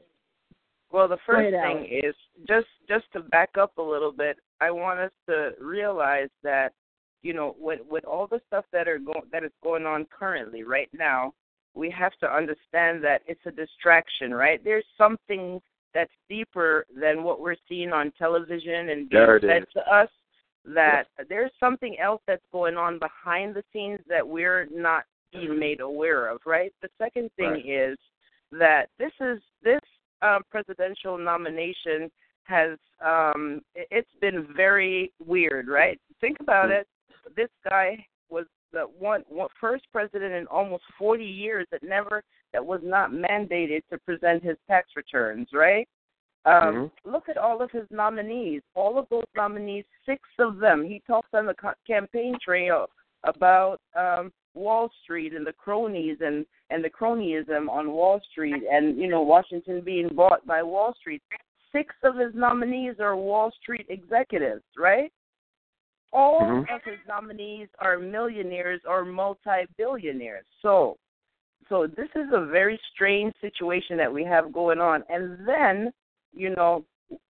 Well, 0.92 1.08
the 1.08 1.18
first 1.26 1.54
ahead, 1.54 1.64
thing 1.64 1.78
Alex. 1.78 2.08
is 2.08 2.16
just 2.48 2.68
just 2.88 3.06
to 3.14 3.22
back 3.22 3.58
up 3.60 3.78
a 3.78 3.82
little 3.82 4.12
bit. 4.12 4.38
I 4.62 4.72
want 4.72 5.00
us 5.00 5.12
to 5.28 5.52
realize 5.60 6.30
that 6.44 6.74
you 7.24 7.34
know 7.34 7.56
with 7.60 7.80
with 7.90 8.06
all 8.06 8.28
the 8.28 8.42
stuff 8.48 8.66
that 8.72 8.88
are 8.88 9.00
going 9.00 9.24
that 9.32 9.44
is 9.44 9.52
going 9.64 9.86
on 9.86 10.06
currently 10.18 10.64
right 10.64 10.90
now, 10.94 11.34
we 11.74 11.90
have 11.90 12.14
to 12.22 12.32
understand 12.32 13.04
that 13.04 13.22
it's 13.28 13.46
a 13.46 13.52
distraction, 13.52 14.34
right? 14.34 14.64
There's 14.64 14.86
something 14.98 15.60
that's 15.94 16.12
deeper 16.30 16.86
than 17.00 17.24
what 17.24 17.40
we're 17.40 17.56
seeing 17.70 17.92
on 17.92 18.12
television 18.18 18.90
and 18.90 19.10
being 19.10 19.22
There 19.22 19.38
it 19.38 19.42
fed 19.42 19.64
is. 19.64 19.68
to 19.74 19.94
us. 19.94 20.10
That 20.66 21.08
there's 21.28 21.52
something 21.60 21.98
else 22.00 22.22
that's 22.26 22.46
going 22.54 22.78
on 22.78 22.98
behind 22.98 23.54
the 23.54 23.64
scenes 23.74 24.00
that 24.08 24.26
we're 24.26 24.66
not 24.72 25.04
being 25.34 25.58
made 25.60 25.80
aware 25.82 26.28
of, 26.28 26.40
right? 26.46 26.72
The 26.82 26.90
second 26.98 27.32
thing 27.36 27.52
Right. 27.52 27.66
is 27.66 27.98
that 28.52 28.90
this 28.98 29.12
is 29.20 29.42
this 29.62 29.82
um, 30.22 30.42
presidential 30.50 31.18
nomination 31.18 32.10
has 32.44 32.78
um, 33.02 33.62
it- 33.76 33.88
it's 33.92 34.16
been 34.22 34.44
very 34.54 35.12
weird, 35.26 35.68
right? 35.68 36.00
Think 36.22 36.40
about 36.40 36.70
Mm. 36.70 36.80
it. 36.82 36.88
This 37.36 37.50
guy 37.70 38.06
was 38.30 38.46
the 38.72 38.84
one, 38.88 39.22
one 39.28 39.50
first 39.60 39.90
president 39.92 40.34
in 40.34 40.48
almost 40.48 40.84
40 40.98 41.26
years 41.26 41.68
that 41.72 41.84
never 41.84 42.24
that 42.54 42.66
was 42.66 42.82
not 42.84 43.12
mandated 43.12 43.82
to 43.90 43.98
present 44.00 44.44
his 44.44 44.58
tax 44.68 44.96
returns, 44.96 45.52
right? 45.54 45.88
Um, 46.46 46.92
Look 47.04 47.30
at 47.30 47.38
all 47.38 47.62
of 47.62 47.72
his 47.72 47.90
nominees. 47.90 48.62
All 48.76 48.98
of 48.98 49.08
those 49.10 49.24
nominees, 49.36 49.86
six 50.06 50.22
of 50.40 50.58
them. 50.58 50.84
He 50.86 51.00
talks 51.08 51.30
on 51.34 51.46
the 51.46 51.56
campaign 51.88 52.38
trail 52.40 52.90
about 53.24 53.80
um, 53.96 54.32
Wall 54.54 54.90
Street 55.04 55.34
and 55.34 55.46
the 55.46 55.54
cronies 55.54 56.18
and 56.22 56.46
and 56.70 56.84
the 56.84 56.90
cronyism 56.90 57.70
on 57.70 57.92
Wall 57.92 58.22
Street 58.32 58.64
and 58.72 58.98
you 58.98 59.08
know 59.08 59.22
Washington 59.22 59.82
being 59.82 60.10
bought 60.14 60.46
by 60.46 60.62
Wall 60.64 60.94
Street. 61.00 61.22
Six 61.72 61.94
of 62.04 62.16
his 62.16 62.34
nominees 62.36 62.96
are 63.00 63.16
Wall 63.16 63.52
Street 63.62 63.86
executives, 63.90 64.64
right? 64.78 65.12
All 66.12 66.42
Mhm. 66.42 66.76
of 66.76 66.84
his 66.84 67.00
nominees 67.08 67.70
are 67.80 67.98
millionaires 67.98 68.82
or 68.86 69.04
multi-billionaires. 69.04 70.46
So, 70.62 70.98
so 71.70 71.88
this 71.88 72.10
is 72.16 72.32
a 72.32 72.46
very 72.46 72.80
strange 72.94 73.34
situation 73.42 73.98
that 73.98 74.14
we 74.14 74.24
have 74.24 74.54
going 74.54 74.80
on. 74.80 75.04
And 75.10 75.48
then, 75.48 75.92
you 76.32 76.52
know, 76.52 76.86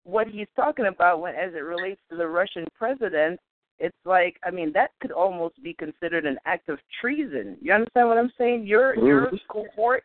what 0.06 0.28
he's 0.28 0.48
talking 0.56 0.88
about 0.88 1.22
when 1.22 1.36
as 1.36 1.54
it 1.54 1.60
relates 1.60 2.02
to 2.10 2.16
the 2.16 2.28
Russian 2.28 2.66
president, 2.74 3.40
it's 3.80 3.98
like 4.06 4.40
I 4.44 4.52
mean 4.52 4.72
that 4.74 4.92
could 5.02 5.12
almost 5.12 5.62
be 5.64 5.74
considered 5.74 6.26
an 6.26 6.38
act 6.46 6.70
of 6.70 6.80
treason. 7.02 7.58
You 7.62 7.74
understand 7.74 8.08
what 8.08 8.18
I'm 8.18 8.32
saying? 8.38 8.66
You're 8.66 8.96
you're 8.96 9.32
Mhm. 9.32 9.40
cohort 9.48 10.04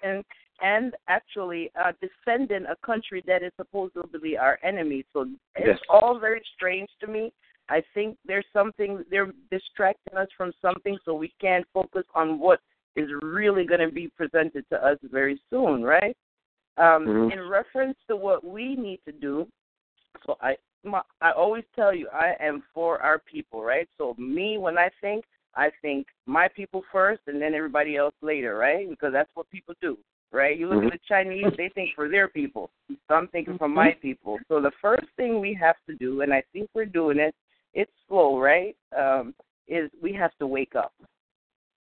and 0.61 0.95
actually 1.07 1.71
uh, 1.77 1.93
defending 2.01 2.67
a 2.67 2.77
country 2.85 3.23
that 3.27 3.43
is 3.43 3.53
supposedly 3.57 4.37
our 4.37 4.59
enemy. 4.63 5.05
So 5.13 5.23
it's 5.55 5.67
Yes. 5.67 5.79
all 5.89 6.19
very 6.19 6.43
strange 6.55 6.91
to 7.01 7.07
me. 7.07 7.33
I 7.69 7.83
think 7.95 8.19
there's 8.25 8.47
something 8.53 9.05
they're 9.11 9.33
distracting 9.51 10.17
us 10.17 10.29
from 10.37 10.53
something, 10.61 10.99
so 11.05 11.15
we 11.15 11.29
can't 11.41 11.67
focus 11.73 12.05
on 12.15 12.39
what 12.39 12.61
is 12.97 13.11
really 13.23 13.65
going 13.65 13.81
to 13.81 13.93
be 13.95 14.09
presented 14.09 14.69
to 14.71 14.85
us 14.85 14.99
very 15.03 15.41
soon, 15.51 15.85
right? 15.85 16.17
Um, 16.79 17.07
Mhm. 17.07 17.33
In 17.33 17.49
reference 17.49 17.99
to 18.09 18.17
what 18.17 18.43
we 18.43 18.75
need 18.75 19.01
to 19.05 19.13
do, 19.13 19.47
so 20.25 20.37
I 20.41 20.57
my, 20.89 21.03
I 21.21 21.33
always 21.33 21.65
tell 21.75 21.95
you 21.95 22.09
I 22.13 22.35
am 22.41 22.63
for 22.75 23.01
our 23.01 23.19
people, 23.19 23.63
right? 23.63 23.89
So 23.99 24.15
me, 24.19 24.59
when 24.59 24.79
I 24.79 24.91
think, 25.01 25.25
I 25.55 25.71
think 25.83 26.07
my 26.27 26.49
people 26.49 26.83
first, 26.93 27.23
and 27.27 27.41
then 27.41 27.55
everybody 27.55 27.97
else 27.97 28.15
later, 28.23 28.57
right? 28.57 28.89
Because 28.89 29.13
that's 29.13 29.31
what 29.35 29.51
people 29.51 29.75
do, 29.81 29.99
right? 30.33 30.57
You 30.57 30.69
look 30.69 30.83
Mhm. 30.83 30.87
at 30.87 30.93
the 30.93 31.07
Chinese; 31.09 31.53
they 31.57 31.69
think 31.71 31.95
for 31.95 32.09
their 32.09 32.29
people. 32.29 32.71
So 32.89 33.15
I'm 33.15 33.29
thinking 33.29 33.59
for 33.59 33.69
my 33.69 33.93
people. 33.93 34.39
So 34.49 34.61
the 34.61 34.73
first 34.73 35.07
thing 35.17 35.41
we 35.41 35.55
have 35.55 35.77
to 35.87 35.95
do, 35.95 36.21
and 36.23 36.33
I 36.33 36.43
think 36.53 36.69
we're 36.75 36.85
doing 36.87 37.19
it, 37.19 37.35
it's 37.75 37.93
slow, 38.07 38.39
right? 38.39 38.77
Um, 38.97 39.35
is 39.67 39.91
we 40.01 40.13
have 40.15 40.35
to 40.39 40.47
wake 40.47 40.75
up, 40.75 40.93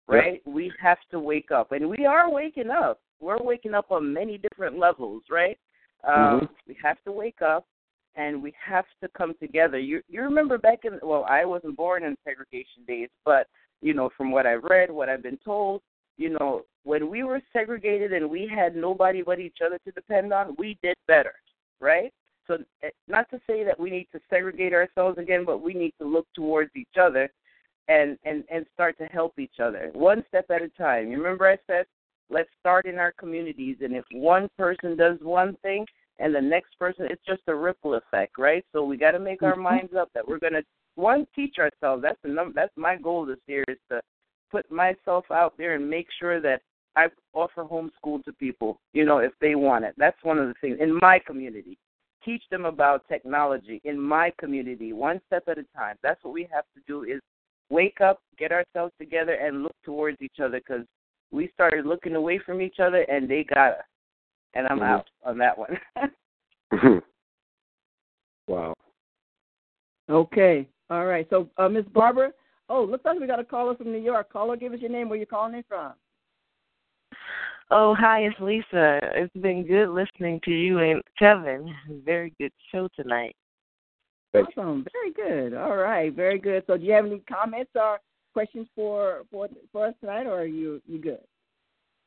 right? 0.06 0.42
We 0.46 0.72
have 0.80 0.98
to 1.10 1.20
wake 1.20 1.50
up, 1.50 1.72
and 1.72 1.88
we 1.88 2.06
are 2.06 2.30
waking 2.30 2.70
up. 2.70 3.00
We're 3.20 3.42
waking 3.42 3.74
up 3.74 3.90
on 3.90 4.12
many 4.12 4.38
different 4.38 4.78
levels, 4.78 5.22
right? 5.30 5.58
Um, 6.04 6.40
Mhm. 6.40 6.48
We 6.66 6.74
have 6.82 7.02
to 7.04 7.12
wake 7.12 7.42
up, 7.42 7.66
and 8.18 8.42
we 8.42 8.52
have 8.62 8.84
to 9.00 9.08
come 9.16 9.32
together. 9.40 9.78
You 9.78 10.02
you 10.08 10.20
remember 10.22 10.58
back 10.58 10.80
in 10.84 10.98
well, 11.02 11.24
I 11.28 11.44
wasn't 11.44 11.76
born 11.76 12.04
in 12.04 12.16
segregation 12.24 12.82
days, 12.86 13.08
but 13.24 13.46
you 13.80 13.94
know 13.94 14.10
from 14.16 14.30
what 14.30 14.44
I've 14.44 14.64
read, 14.64 14.90
what 14.90 15.08
I've 15.08 15.22
been 15.22 15.38
told, 15.42 15.80
you 16.18 16.30
know 16.30 16.62
when 16.84 17.08
we 17.08 17.22
were 17.22 17.40
segregated 17.52 18.12
and 18.12 18.28
we 18.28 18.50
had 18.52 18.76
nobody 18.76 19.22
but 19.22 19.38
each 19.38 19.58
other 19.64 19.78
to 19.84 19.92
depend 19.92 20.32
on, 20.32 20.56
we 20.58 20.76
did 20.82 20.96
better, 21.06 21.34
right? 21.80 22.12
So 22.46 22.58
eh, 22.82 22.88
not 23.06 23.30
to 23.30 23.40
say 23.46 23.62
that 23.64 23.78
we 23.78 23.90
need 23.90 24.08
to 24.12 24.20
segregate 24.28 24.72
ourselves 24.72 25.18
again, 25.18 25.44
but 25.44 25.62
we 25.62 25.74
need 25.74 25.94
to 26.00 26.06
look 26.06 26.26
towards 26.34 26.70
each 26.74 26.96
other 27.00 27.30
and 27.86 28.18
and 28.24 28.42
and 28.50 28.66
start 28.74 28.98
to 28.98 29.06
help 29.06 29.38
each 29.38 29.60
other 29.62 29.90
one 29.94 30.24
step 30.28 30.46
at 30.50 30.60
a 30.60 30.68
time. 30.70 31.10
You 31.10 31.18
remember 31.18 31.48
I 31.48 31.56
said 31.68 31.86
let's 32.30 32.50
start 32.60 32.84
in 32.84 32.98
our 32.98 33.12
communities 33.12 33.76
and 33.80 33.94
if 33.94 34.04
one 34.12 34.48
person 34.58 34.96
does 34.96 35.18
one 35.22 35.56
thing 35.62 35.86
and 36.18 36.34
the 36.34 36.40
next 36.40 36.78
person 36.78 37.06
it's 37.10 37.24
just 37.26 37.42
a 37.48 37.54
ripple 37.54 37.94
effect, 37.94 38.38
right? 38.38 38.64
So 38.72 38.84
we 38.84 38.96
got 38.96 39.12
to 39.12 39.18
make 39.18 39.42
our 39.42 39.52
mm-hmm. 39.52 39.62
minds 39.62 39.92
up 39.98 40.10
that 40.14 40.26
we're 40.26 40.38
going 40.38 40.54
to 40.54 40.62
one 40.94 41.26
teach 41.34 41.56
ourselves. 41.58 42.02
That's 42.02 42.18
the 42.22 42.30
num- 42.30 42.52
that's 42.54 42.76
my 42.76 42.96
goal 42.96 43.24
this 43.24 43.38
year 43.46 43.64
is 43.68 43.78
to 43.90 44.00
put 44.50 44.70
myself 44.70 45.24
out 45.30 45.54
there 45.56 45.74
and 45.74 45.88
make 45.88 46.08
sure 46.18 46.40
that 46.40 46.62
I 46.96 47.06
offer 47.32 47.64
homeschool 47.64 48.24
to 48.24 48.32
people, 48.32 48.80
you 48.92 49.04
know, 49.04 49.18
if 49.18 49.32
they 49.40 49.54
want 49.54 49.84
it. 49.84 49.94
That's 49.96 50.16
one 50.22 50.38
of 50.38 50.48
the 50.48 50.54
things 50.60 50.78
in 50.80 50.98
my 51.00 51.20
community. 51.24 51.78
Teach 52.24 52.42
them 52.50 52.64
about 52.64 53.06
technology 53.08 53.80
in 53.84 54.00
my 54.00 54.32
community, 54.40 54.92
one 54.92 55.20
step 55.28 55.44
at 55.46 55.58
a 55.58 55.64
time. 55.76 55.96
That's 56.02 56.22
what 56.24 56.34
we 56.34 56.48
have 56.52 56.64
to 56.74 56.80
do 56.88 57.04
is 57.04 57.20
wake 57.70 58.00
up, 58.00 58.20
get 58.36 58.50
ourselves 58.50 58.92
together, 58.98 59.34
and 59.34 59.62
look 59.62 59.76
towards 59.84 60.16
each 60.20 60.40
other 60.42 60.58
because 60.58 60.84
we 61.30 61.50
started 61.54 61.86
looking 61.86 62.16
away 62.16 62.40
from 62.44 62.60
each 62.60 62.80
other 62.80 63.02
and 63.02 63.28
they 63.28 63.44
got 63.44 63.72
us. 63.72 63.84
And 64.58 64.66
I'm 64.66 64.80
Mhm. 64.80 64.88
out 64.88 65.08
on 65.22 65.38
that 65.38 65.56
one. 65.56 65.80
wow. 68.48 68.74
Okay. 70.10 70.68
All 70.90 71.06
right. 71.06 71.28
So, 71.30 71.48
uh, 71.58 71.68
Miss 71.68 71.86
Barbara. 71.86 72.32
Oh, 72.68 72.82
looks 72.82 73.04
like 73.04 73.20
we 73.20 73.28
got 73.28 73.38
a 73.38 73.44
caller 73.44 73.76
from 73.76 73.92
New 73.92 74.00
York. 74.00 74.32
Caller, 74.32 74.56
give 74.56 74.72
us 74.72 74.80
your 74.80 74.90
name. 74.90 75.08
Where 75.08 75.18
you 75.18 75.26
calling 75.26 75.54
in 75.54 75.62
from? 75.62 75.92
Oh, 77.70 77.94
hi, 77.94 78.22
it's 78.22 78.40
Lisa. 78.40 78.98
It's 79.14 79.32
been 79.34 79.64
good 79.64 79.90
listening 79.90 80.40
to 80.44 80.50
you 80.50 80.80
and 80.80 81.02
Kevin. 81.16 81.72
Very 82.04 82.34
good 82.40 82.52
show 82.72 82.88
tonight. 82.96 83.36
Awesome. 84.34 84.84
Very 84.92 85.12
good. 85.12 85.54
All 85.54 85.76
right. 85.76 86.12
Very 86.12 86.40
good. 86.40 86.64
So, 86.66 86.76
do 86.76 86.84
you 86.84 86.92
have 86.94 87.06
any 87.06 87.20
comments 87.20 87.70
or 87.76 88.00
questions 88.32 88.66
for 88.74 89.22
for 89.30 89.48
for 89.70 89.86
us 89.86 89.94
tonight, 90.00 90.26
or 90.26 90.40
are 90.40 90.46
you 90.46 90.82
you 90.84 90.98
good? 90.98 91.24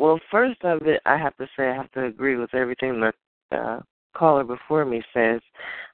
Well, 0.01 0.19
first 0.31 0.57
of 0.63 0.81
it, 0.87 0.99
I 1.05 1.15
have 1.15 1.37
to 1.37 1.47
say 1.55 1.69
I 1.69 1.75
have 1.75 1.91
to 1.91 2.05
agree 2.05 2.35
with 2.35 2.55
everything 2.55 2.99
that 3.01 3.13
the 3.51 3.57
uh, 3.57 3.79
caller 4.15 4.43
before 4.43 4.83
me 4.83 5.03
says, 5.13 5.41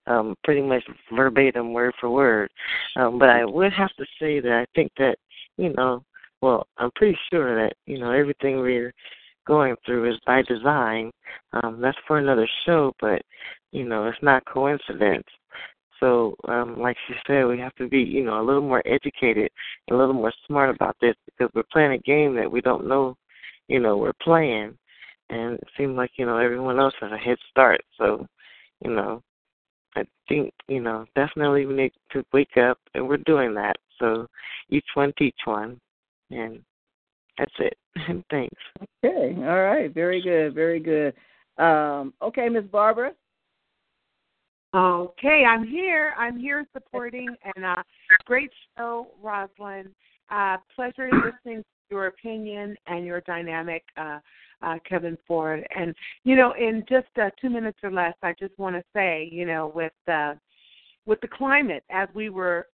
um, 0.05 0.33
pretty 0.45 0.61
much 0.61 0.81
verbatim, 1.13 1.73
word 1.73 1.93
for 1.99 2.09
word. 2.09 2.49
Um, 2.95 3.19
but 3.19 3.27
I 3.27 3.43
would 3.43 3.73
have 3.73 3.93
to 3.97 4.05
say 4.17 4.39
that 4.39 4.53
I 4.53 4.65
think 4.73 4.93
that 4.97 5.17
you 5.57 5.73
know, 5.73 6.05
well, 6.41 6.67
I'm 6.77 6.89
pretty 6.95 7.17
sure 7.29 7.61
that 7.61 7.73
you 7.85 7.99
know 7.99 8.11
everything 8.11 8.59
we're 8.59 8.93
going 9.45 9.75
through 9.85 10.09
is 10.09 10.19
by 10.25 10.41
design. 10.43 11.11
Um, 11.51 11.81
that's 11.81 11.97
for 12.07 12.17
another 12.17 12.47
show, 12.65 12.93
but 13.01 13.21
you 13.73 13.83
know, 13.83 14.07
it's 14.07 14.23
not 14.23 14.45
coincidence. 14.45 15.27
So, 15.99 16.33
um, 16.47 16.79
like 16.79 16.95
she 17.07 17.15
said, 17.27 17.45
we 17.45 17.59
have 17.59 17.75
to 17.75 17.89
be, 17.89 17.99
you 17.99 18.23
know, 18.23 18.39
a 18.39 18.45
little 18.45 18.61
more 18.61 18.83
educated, 18.85 19.49
a 19.91 19.95
little 19.95 20.13
more 20.13 20.31
smart 20.45 20.73
about 20.73 20.95
this 21.01 21.15
because 21.25 21.51
we're 21.53 21.63
playing 21.73 21.91
a 21.91 21.97
game 21.97 22.35
that 22.35 22.49
we 22.49 22.61
don't 22.61 22.87
know, 22.87 23.17
you 23.67 23.79
know, 23.79 23.97
we're 23.97 24.13
playing. 24.21 24.77
And 25.29 25.55
it 25.55 25.67
seems 25.77 25.97
like, 25.97 26.11
you 26.17 26.25
know, 26.25 26.37
everyone 26.37 26.79
else 26.79 26.93
has 27.01 27.11
a 27.11 27.17
head 27.17 27.37
start. 27.49 27.81
So, 27.97 28.25
you 28.83 28.91
know, 28.91 29.21
I 29.95 30.03
think, 30.29 30.53
you 30.67 30.79
know, 30.79 31.05
definitely 31.15 31.65
we 31.65 31.73
need 31.73 31.91
to 32.11 32.23
wake 32.31 32.55
up 32.57 32.79
and 32.93 33.07
we're 33.07 33.17
doing 33.17 33.53
that. 33.55 33.75
So 33.99 34.27
each 34.69 34.85
one 34.93 35.11
teach 35.17 35.35
one. 35.45 35.79
And 36.31 36.61
that's 37.37 37.51
it. 37.59 37.77
Thanks. 38.29 38.55
Okay. 39.03 39.35
All 39.37 39.61
right. 39.61 39.93
Very 39.93 40.21
good. 40.21 40.53
Very 40.53 40.79
good. 40.79 41.13
Um, 41.61 42.13
okay, 42.21 42.49
Miss 42.49 42.65
Barbara. 42.65 43.11
Okay, 44.75 45.43
I'm 45.47 45.65
here. 45.65 46.13
I'm 46.17 46.37
here 46.37 46.67
supporting 46.73 47.29
and 47.55 47.65
uh 47.65 47.81
great 48.25 48.51
show, 48.77 49.07
Rosalind. 49.23 49.89
Uh 50.29 50.57
pleasure 50.75 51.09
listening 51.11 51.63
to 51.63 51.65
your 51.89 52.07
opinion 52.07 52.75
and 52.87 53.05
your 53.05 53.21
dynamic, 53.21 53.83
uh, 53.97 54.19
uh 54.61 54.77
Kevin 54.87 55.17
Ford. 55.27 55.65
And 55.75 55.93
you 56.23 56.35
know, 56.35 56.53
in 56.53 56.83
just 56.89 57.07
uh, 57.21 57.29
two 57.39 57.49
minutes 57.49 57.79
or 57.83 57.91
less, 57.91 58.15
I 58.23 58.33
just 58.39 58.57
want 58.57 58.75
to 58.75 58.83
say, 58.93 59.29
you 59.31 59.45
know, 59.45 59.71
with 59.73 59.93
uh 60.07 60.33
with 61.05 61.21
the 61.21 61.27
climate 61.27 61.83
as 61.89 62.09
we 62.13 62.29
were, 62.29 62.67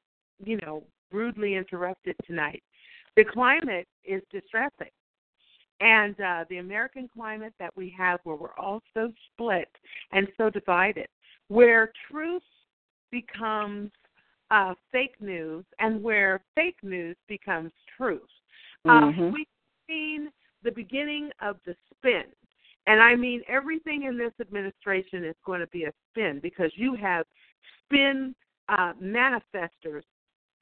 you 0.44 0.58
know, 0.62 0.82
rudely 1.12 1.54
interrupted 1.54 2.16
tonight, 2.26 2.62
the 3.16 3.24
climate 3.24 3.86
is 4.04 4.22
distressing. 4.32 4.90
And 5.80 6.18
uh, 6.20 6.44
the 6.48 6.58
American 6.58 7.08
climate 7.12 7.52
that 7.58 7.76
we 7.76 7.94
have, 7.98 8.20
where 8.24 8.36
we're 8.36 8.56
all 8.56 8.80
so 8.94 9.12
split 9.32 9.68
and 10.12 10.28
so 10.36 10.48
divided, 10.48 11.08
where 11.48 11.92
truth 12.10 12.42
becomes 13.10 13.90
uh, 14.50 14.74
fake 14.92 15.16
news 15.20 15.64
and 15.80 16.02
where 16.02 16.40
fake 16.54 16.76
news 16.82 17.16
becomes 17.28 17.72
truth. 17.96 18.20
Mm-hmm. 18.86 19.22
Uh, 19.22 19.30
we've 19.30 19.46
seen 19.88 20.30
the 20.62 20.70
beginning 20.70 21.30
of 21.40 21.56
the 21.66 21.74
spin. 21.94 22.24
And 22.86 23.00
I 23.00 23.14
mean, 23.14 23.42
everything 23.48 24.04
in 24.04 24.18
this 24.18 24.32
administration 24.40 25.24
is 25.24 25.36
going 25.46 25.60
to 25.60 25.68
be 25.68 25.84
a 25.84 25.92
spin 26.10 26.40
because 26.42 26.72
you 26.74 26.96
have 26.96 27.26
spin 27.84 28.34
uh, 28.68 28.92
manifestors 29.00 30.02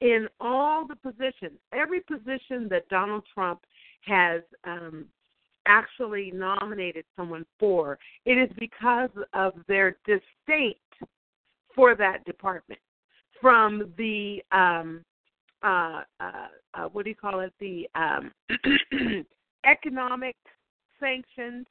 in 0.01 0.27
all 0.39 0.85
the 0.85 0.95
positions. 0.95 1.57
Every 1.73 2.01
position 2.01 2.67
that 2.69 2.87
Donald 2.89 3.23
Trump 3.33 3.61
has 4.01 4.41
um, 4.65 5.05
actually 5.65 6.31
nominated 6.31 7.05
someone 7.15 7.45
for, 7.59 7.97
it 8.25 8.37
is 8.37 8.49
because 8.59 9.09
of 9.33 9.53
their 9.67 9.97
disdain 10.05 10.75
for 11.75 11.95
that 11.95 12.25
department. 12.25 12.79
From 13.39 13.91
the 13.97 14.43
um, 14.51 15.03
uh, 15.63 16.01
uh, 16.19 16.47
uh, 16.73 16.85
what 16.91 17.03
do 17.03 17.09
you 17.09 17.15
call 17.15 17.41
it? 17.41 17.53
The 17.59 17.87
um, 17.95 18.31
economic 19.65 20.35
sanctions 20.99 21.65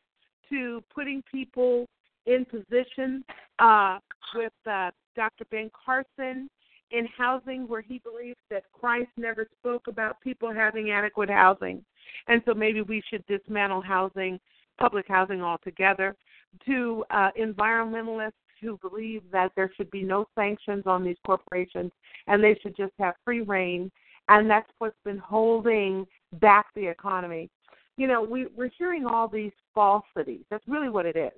to 0.48 0.82
putting 0.94 1.22
people 1.30 1.86
in 2.26 2.44
position 2.44 3.24
uh, 3.58 3.98
with 4.34 4.52
uh, 4.68 4.90
Dr. 5.16 5.44
Ben 5.50 5.70
Carson 5.84 6.48
in 6.90 7.06
housing 7.16 7.68
where 7.68 7.80
he 7.80 8.00
believes 8.00 8.38
that 8.50 8.64
Christ 8.72 9.10
never 9.16 9.46
spoke 9.58 9.86
about 9.86 10.20
people 10.20 10.52
having 10.52 10.90
adequate 10.90 11.30
housing. 11.30 11.84
And 12.26 12.42
so 12.44 12.54
maybe 12.54 12.82
we 12.82 13.02
should 13.08 13.24
dismantle 13.26 13.80
housing, 13.80 14.40
public 14.78 15.06
housing 15.08 15.42
altogether, 15.42 16.16
to 16.66 17.04
uh, 17.10 17.30
environmentalists 17.40 18.32
who 18.60 18.78
believe 18.78 19.22
that 19.32 19.52
there 19.56 19.70
should 19.76 19.90
be 19.90 20.02
no 20.02 20.26
sanctions 20.34 20.84
on 20.86 21.04
these 21.04 21.16
corporations 21.24 21.92
and 22.26 22.42
they 22.42 22.58
should 22.62 22.76
just 22.76 22.92
have 22.98 23.14
free 23.24 23.40
reign. 23.40 23.90
And 24.28 24.48
that's 24.48 24.70
what's 24.78 24.96
been 25.04 25.18
holding 25.18 26.06
back 26.34 26.66
the 26.74 26.86
economy. 26.86 27.50
You 27.96 28.06
know, 28.06 28.22
we, 28.22 28.46
we're 28.56 28.70
hearing 28.78 29.06
all 29.06 29.28
these 29.28 29.52
falsities. 29.74 30.44
That's 30.50 30.66
really 30.68 30.88
what 30.88 31.06
it 31.06 31.16
is. 31.16 31.32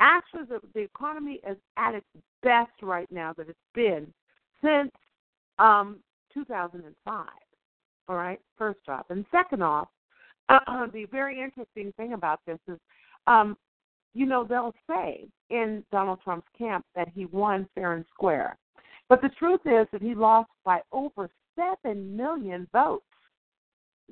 Actually, 0.00 0.44
the, 0.44 0.60
the 0.74 0.80
economy 0.80 1.40
is 1.48 1.56
at 1.76 1.94
its 1.94 2.06
best 2.42 2.72
right 2.82 3.10
now 3.12 3.32
that 3.34 3.48
it's 3.48 3.58
been 3.74 4.12
since 4.62 4.90
um, 5.58 5.98
2005. 6.34 7.26
All 8.08 8.16
right, 8.16 8.40
first 8.58 8.80
off. 8.88 9.06
And 9.10 9.24
second 9.30 9.62
off, 9.62 9.88
uh, 10.48 10.86
the 10.92 11.06
very 11.06 11.40
interesting 11.40 11.92
thing 11.96 12.14
about 12.14 12.40
this 12.46 12.58
is, 12.68 12.78
um, 13.26 13.56
you 14.14 14.26
know, 14.26 14.44
they'll 14.44 14.74
say 14.88 15.26
in 15.50 15.84
Donald 15.90 16.20
Trump's 16.22 16.46
camp 16.56 16.84
that 16.94 17.08
he 17.14 17.26
won 17.26 17.68
fair 17.74 17.94
and 17.94 18.04
square. 18.12 18.56
But 19.08 19.22
the 19.22 19.30
truth 19.38 19.60
is 19.64 19.86
that 19.92 20.02
he 20.02 20.14
lost 20.14 20.50
by 20.64 20.80
over 20.92 21.28
7 21.56 22.16
million 22.16 22.66
votes. 22.72 23.04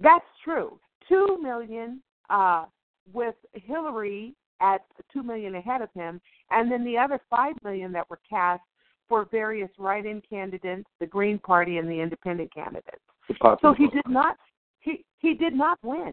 That's 0.01 0.24
true. 0.44 0.78
2 1.09 1.38
million 1.42 2.03
uh, 2.28 2.64
with 3.12 3.34
Hillary 3.53 4.34
at 4.61 4.82
2 5.12 5.22
million 5.22 5.55
ahead 5.55 5.82
of 5.82 5.88
him, 5.94 6.20
and 6.51 6.70
then 6.70 6.84
the 6.84 6.98
other 6.98 7.18
5 7.30 7.55
million 7.64 7.92
that 7.92 8.09
were 8.11 8.20
cast 8.28 8.62
for 9.09 9.26
various 9.30 9.70
write-in 9.78 10.22
candidates, 10.28 10.88
the 11.01 11.07
Green 11.07 11.38
Party, 11.38 11.78
and 11.78 11.88
the 11.88 12.01
independent 12.01 12.53
candidates. 12.55 13.03
So 13.62 13.74
he 13.74 13.88
did 13.88 14.07
not 14.09 14.36
he 14.80 15.05
he 15.18 15.34
did 15.34 15.55
not 15.55 15.78
win, 15.82 16.12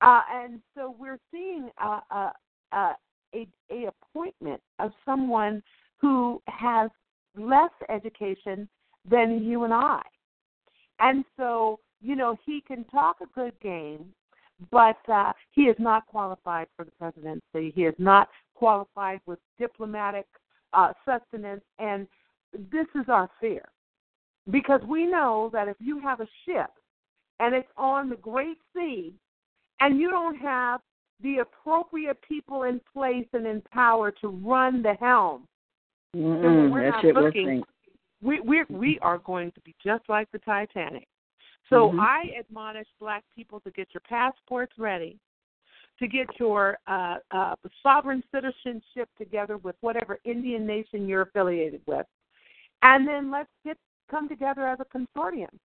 uh, 0.00 0.20
and 0.30 0.60
so 0.74 0.94
we're 0.98 1.18
seeing 1.30 1.70
uh, 1.82 2.00
uh, 2.10 2.30
uh, 2.72 2.92
a 3.34 3.46
a 3.70 3.88
appointment 3.88 4.60
of 4.78 4.92
someone 5.04 5.62
who 5.98 6.42
has 6.48 6.90
less 7.36 7.72
education 7.88 8.68
than 9.08 9.42
you 9.42 9.64
and 9.64 9.74
I, 9.74 10.02
and 11.00 11.24
so 11.36 11.80
you 12.00 12.16
know 12.16 12.36
he 12.44 12.62
can 12.66 12.84
talk 12.84 13.16
a 13.22 13.26
good 13.34 13.58
game, 13.60 14.06
but 14.70 14.98
uh, 15.08 15.32
he 15.52 15.62
is 15.62 15.76
not 15.78 16.06
qualified 16.06 16.68
for 16.76 16.84
the 16.84 16.92
presidency. 16.92 17.72
He 17.74 17.84
is 17.84 17.94
not 17.98 18.28
qualified 18.54 19.20
with 19.26 19.38
diplomatic 19.58 20.26
uh, 20.72 20.92
sustenance 21.04 21.62
and 21.78 22.06
this 22.72 22.86
is 22.94 23.04
our 23.08 23.28
fear. 23.40 23.64
Because 24.50 24.80
we 24.86 25.06
know 25.06 25.50
that 25.52 25.68
if 25.68 25.76
you 25.80 26.00
have 26.00 26.20
a 26.20 26.28
ship 26.44 26.70
and 27.40 27.54
it's 27.54 27.68
on 27.76 28.10
the 28.10 28.16
Great 28.16 28.58
Sea 28.74 29.12
and 29.80 29.98
you 29.98 30.10
don't 30.10 30.36
have 30.36 30.80
the 31.20 31.38
appropriate 31.38 32.20
people 32.22 32.64
in 32.64 32.80
place 32.92 33.26
and 33.32 33.46
in 33.46 33.62
power 33.72 34.10
to 34.10 34.28
run 34.28 34.82
the 34.82 34.94
helm, 34.94 35.46
Mm-mm, 36.14 36.70
we're 36.70 36.82
that 36.82 36.90
not 36.90 37.02
shit 37.02 37.14
looking. 37.14 37.64
We 38.22 38.40
we 38.40 38.64
we 38.68 38.98
are 39.00 39.18
going 39.18 39.52
to 39.52 39.60
be 39.60 39.74
just 39.84 40.04
like 40.08 40.30
the 40.32 40.38
Titanic. 40.38 41.08
So 41.70 41.90
Mhm. 41.90 42.00
I 42.00 42.34
admonish 42.38 42.88
black 43.00 43.24
people 43.34 43.60
to 43.60 43.70
get 43.70 43.92
your 43.94 44.02
passports 44.02 44.76
ready, 44.78 45.18
to 45.98 46.06
get 46.06 46.38
your 46.38 46.78
uh, 46.86 47.18
uh, 47.30 47.56
sovereign 47.82 48.22
citizenship 48.30 49.08
together 49.16 49.56
with 49.58 49.76
whatever 49.80 50.18
Indian 50.24 50.66
nation 50.66 51.08
you're 51.08 51.22
affiliated 51.22 51.82
with, 51.86 52.06
and 52.82 53.06
then 53.08 53.30
let's 53.30 53.50
get 53.64 53.78
come 54.10 54.28
together 54.28 54.66
as 54.66 54.78
a 54.80 54.84
consortium 54.96 55.58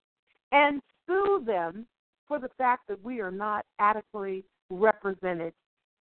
and 0.52 0.82
sue 1.06 1.44
them 1.46 1.86
for 2.28 2.40
the 2.40 2.50
fact 2.58 2.88
that 2.88 3.02
we 3.04 3.20
are 3.20 3.32
not 3.32 3.66
adequately 3.80 4.46
represented 4.70 5.54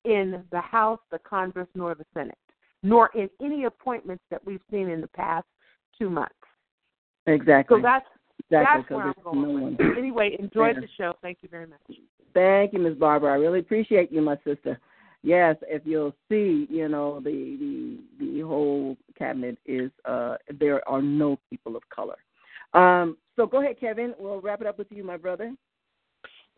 in 0.04 0.42
the 0.50 0.60
House, 0.60 1.00
the 1.10 1.18
Congress, 1.20 1.68
nor 1.74 1.94
the 1.94 2.04
Senate, 2.14 2.38
nor 2.82 3.10
in 3.14 3.28
any 3.42 3.64
appointments 3.64 4.22
that 4.30 4.44
we've 4.44 4.60
seen 4.70 4.88
in 4.88 5.00
the 5.00 5.08
past 5.08 5.46
two 5.98 6.10
months. 6.10 6.34
Exactly. 7.26 7.76
So 7.76 7.82
that's 7.82 8.06
exactly. 8.38 8.82
that's 8.82 8.90
where 8.90 9.02
I'm 9.08 9.14
going. 9.42 9.76
no 9.78 9.84
with 9.88 9.98
Anyway, 9.98 10.36
enjoyed 10.38 10.76
Yeah. 10.76 10.80
the 10.80 10.88
show. 10.96 11.14
Thank 11.20 11.38
you 11.42 11.48
very 11.48 11.66
much. 11.66 11.80
Thank 12.34 12.72
you, 12.72 12.78
Miss 12.78 12.94
Barbara. 12.94 13.32
I 13.32 13.36
really 13.36 13.60
appreciate 13.60 14.12
you, 14.12 14.22
my 14.22 14.38
sister. 14.44 14.78
Yes, 15.22 15.56
if 15.62 15.82
you'll 15.84 16.14
see, 16.28 16.66
you 16.70 16.88
know, 16.88 17.20
the 17.20 17.98
the 18.20 18.24
the 18.24 18.40
whole 18.40 18.96
cabinet 19.18 19.58
is 19.66 19.90
uh, 20.04 20.36
there 20.58 20.86
are 20.88 21.02
no 21.02 21.38
people 21.50 21.76
of 21.76 21.82
color. 21.90 22.16
Um, 22.74 23.16
so 23.34 23.46
go 23.46 23.60
ahead, 23.60 23.80
Kevin. 23.80 24.14
We'll 24.18 24.40
wrap 24.40 24.60
it 24.60 24.66
up 24.66 24.78
with 24.78 24.88
you, 24.90 25.02
my 25.02 25.16
brother. 25.16 25.52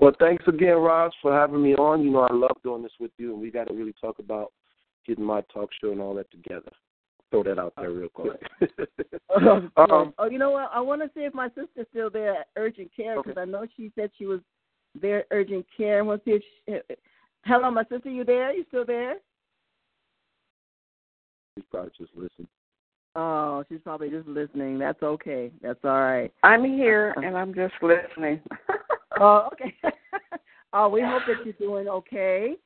Well, 0.01 0.13
thanks 0.19 0.45
again, 0.49 0.77
Roz, 0.77 1.13
for 1.21 1.33
having 1.33 1.63
me 1.63 1.75
on. 1.75 2.03
You 2.03 2.11
know, 2.11 2.21
I 2.21 2.33
love 2.33 2.57
doing 2.65 2.83
this 2.83 2.93
with 2.99 3.11
you, 3.19 3.33
and 3.33 3.41
we 3.41 3.51
got 3.51 3.69
to 3.69 3.75
really 3.75 3.95
talk 4.01 4.19
about 4.19 4.53
getting 5.07 5.25
my 5.25 5.43
talk 5.53 5.69
show 5.81 5.93
and 5.93 6.01
all 6.01 6.15
that 6.15 6.31
together. 6.31 6.73
Throw 7.31 7.43
that 7.45 7.59
out 7.59 7.75
there 7.77 7.91
real 7.91 8.09
quick. 8.09 8.41
um, 9.47 9.71
oh, 10.19 10.29
you 10.31 10.39
know 10.39 10.51
what? 10.51 10.71
I 10.73 10.81
want 10.81 11.03
to 11.03 11.11
see 11.15 11.25
if 11.25 11.35
my 11.35 11.49
sister's 11.49 11.87
still 11.91 12.09
there 12.09 12.41
at 12.41 12.49
urgent 12.57 12.91
care 12.97 13.17
because 13.17 13.33
okay. 13.33 13.43
I 13.43 13.45
know 13.45 13.67
she 13.77 13.93
said 13.95 14.11
she 14.17 14.25
was 14.25 14.41
there 15.01 15.21
at 15.21 15.27
urgent 15.31 15.67
care. 15.77 15.99
I 15.99 16.03
want 16.03 16.25
to 16.25 16.31
see 16.31 16.43
if 16.67 16.83
she, 16.89 16.97
hello, 17.45 17.71
my 17.71 17.85
sister, 17.85 18.09
you 18.09 18.25
there? 18.25 18.53
You 18.55 18.65
still 18.69 18.87
there? 18.87 19.17
She's 21.57 21.65
probably 21.71 21.93
just 21.99 22.13
listening. 22.17 22.49
Oh, 23.17 23.65
she's 23.69 23.81
probably 23.83 24.09
just 24.09 24.29
listening. 24.29 24.79
That's 24.79 25.03
okay. 25.03 25.51
That's 25.63 25.81
all 25.85 26.01
right. 26.01 26.33
I'm 26.43 26.65
here 26.65 27.13
and 27.19 27.37
I'm 27.37 27.53
just 27.53 27.75
listening. 27.83 28.41
oh, 29.21 29.49
okay. 29.53 29.75
oh, 30.73 30.89
we 30.93 31.03
hope 31.03 31.23
that 31.27 31.45
you're 31.45 31.55
doing 31.55 31.89
okay. 31.89 32.57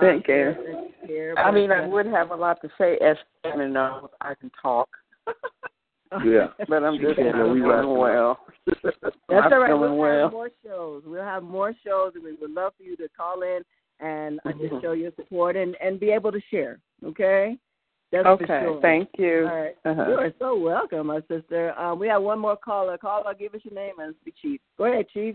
Thank 0.00 0.28
um, 0.28 0.90
you. 1.06 1.34
I 1.36 1.50
mean, 1.50 1.70
I 1.70 1.86
would 1.86 2.06
have 2.06 2.30
a 2.30 2.34
lot 2.34 2.62
to 2.62 2.68
say 2.78 2.96
as 2.98 3.16
Shannon 3.44 3.74
knows 3.74 4.08
I 4.22 4.34
can 4.34 4.50
talk. 4.60 4.88
yeah, 6.24 6.46
but 6.68 6.82
I'm 6.82 6.98
just 6.98 7.16
doing 7.16 7.52
we 7.52 7.60
doing 7.60 7.98
well. 7.98 8.38
That's 8.66 8.86
I'm 9.30 9.52
all 9.52 9.58
right. 9.58 9.74
We'll 9.74 9.96
well. 9.96 10.22
have 10.22 10.32
more 10.32 10.50
shows. 10.64 11.02
We'll 11.04 11.22
have 11.22 11.42
more 11.42 11.74
shows, 11.84 12.12
and 12.14 12.24
we 12.24 12.32
would 12.40 12.52
love 12.52 12.72
for 12.78 12.84
you 12.84 12.96
to 12.96 13.08
call 13.14 13.42
in 13.42 13.60
and 14.00 14.40
uh, 14.44 14.48
mm-hmm. 14.48 14.68
just 14.68 14.82
show 14.82 14.92
your 14.92 15.12
support 15.16 15.56
and 15.56 15.76
and 15.82 16.00
be 16.00 16.10
able 16.10 16.32
to 16.32 16.40
share. 16.50 16.78
Okay. 17.04 17.56
That's 18.12 18.26
okay. 18.26 18.60
Sure. 18.62 18.80
Thank 18.82 19.08
you. 19.18 19.48
All 19.50 19.56
right. 19.56 19.76
Uh-huh. 19.86 20.06
You 20.08 20.14
are 20.16 20.32
so 20.38 20.58
welcome, 20.58 21.06
my 21.06 21.20
sister. 21.28 21.78
Um, 21.78 21.98
we 21.98 22.08
have 22.08 22.22
one 22.22 22.38
more 22.38 22.56
caller. 22.56 22.98
Caller, 22.98 23.32
give 23.32 23.54
us 23.54 23.62
your 23.64 23.74
name 23.74 23.94
and 23.98 24.14
speak, 24.20 24.34
Chief. 24.40 24.60
Go 24.76 24.84
ahead, 24.84 25.06
Chief. 25.12 25.34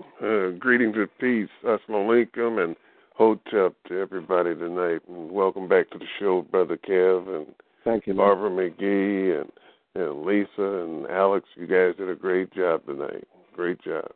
Uh, 0.00 0.50
greetings 0.58 0.96
of 0.96 1.08
peace. 1.18 1.48
Assalamu 1.64 2.26
alaikum 2.26 2.62
and 2.62 2.76
hotep 3.16 3.74
to 3.88 3.98
everybody 3.98 4.54
tonight. 4.54 5.00
And 5.08 5.30
welcome 5.30 5.68
back 5.68 5.90
to 5.90 5.98
the 5.98 6.06
show, 6.20 6.42
Brother 6.42 6.76
Kev 6.76 7.28
and 7.36 7.46
Thank 7.84 8.06
you, 8.06 8.14
Barbara 8.14 8.50
McGee 8.50 9.40
and, 9.40 9.50
and 9.94 10.22
Lisa 10.24 10.84
and 10.84 11.06
Alex. 11.08 11.48
You 11.56 11.66
guys 11.66 11.96
did 11.96 12.08
a 12.08 12.14
great 12.14 12.52
job 12.52 12.86
tonight. 12.86 13.26
Great 13.54 13.82
job. 13.82 14.08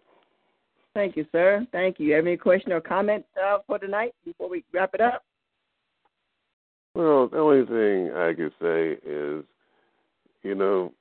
Thank 0.95 1.17
you, 1.17 1.27
sir. 1.33 1.67
Thank 1.73 1.99
you. 1.99 2.15
Have 2.15 2.27
any 2.27 2.37
question 2.37 2.71
or 2.73 2.81
comment 2.81 3.25
uh, 3.43 3.59
for 3.67 3.79
tonight 3.79 4.15
before 4.25 4.49
we 4.49 4.65
wrap 4.73 4.95
it 4.95 5.01
up? 5.01 5.25
Well, 6.95 7.29
the 7.29 7.39
only 7.39 7.67
thing 7.67 8.13
I 8.15 8.35
could 8.35 8.53
say 8.61 8.99
is, 9.05 9.45
you 10.43 10.55
know, 10.55 10.93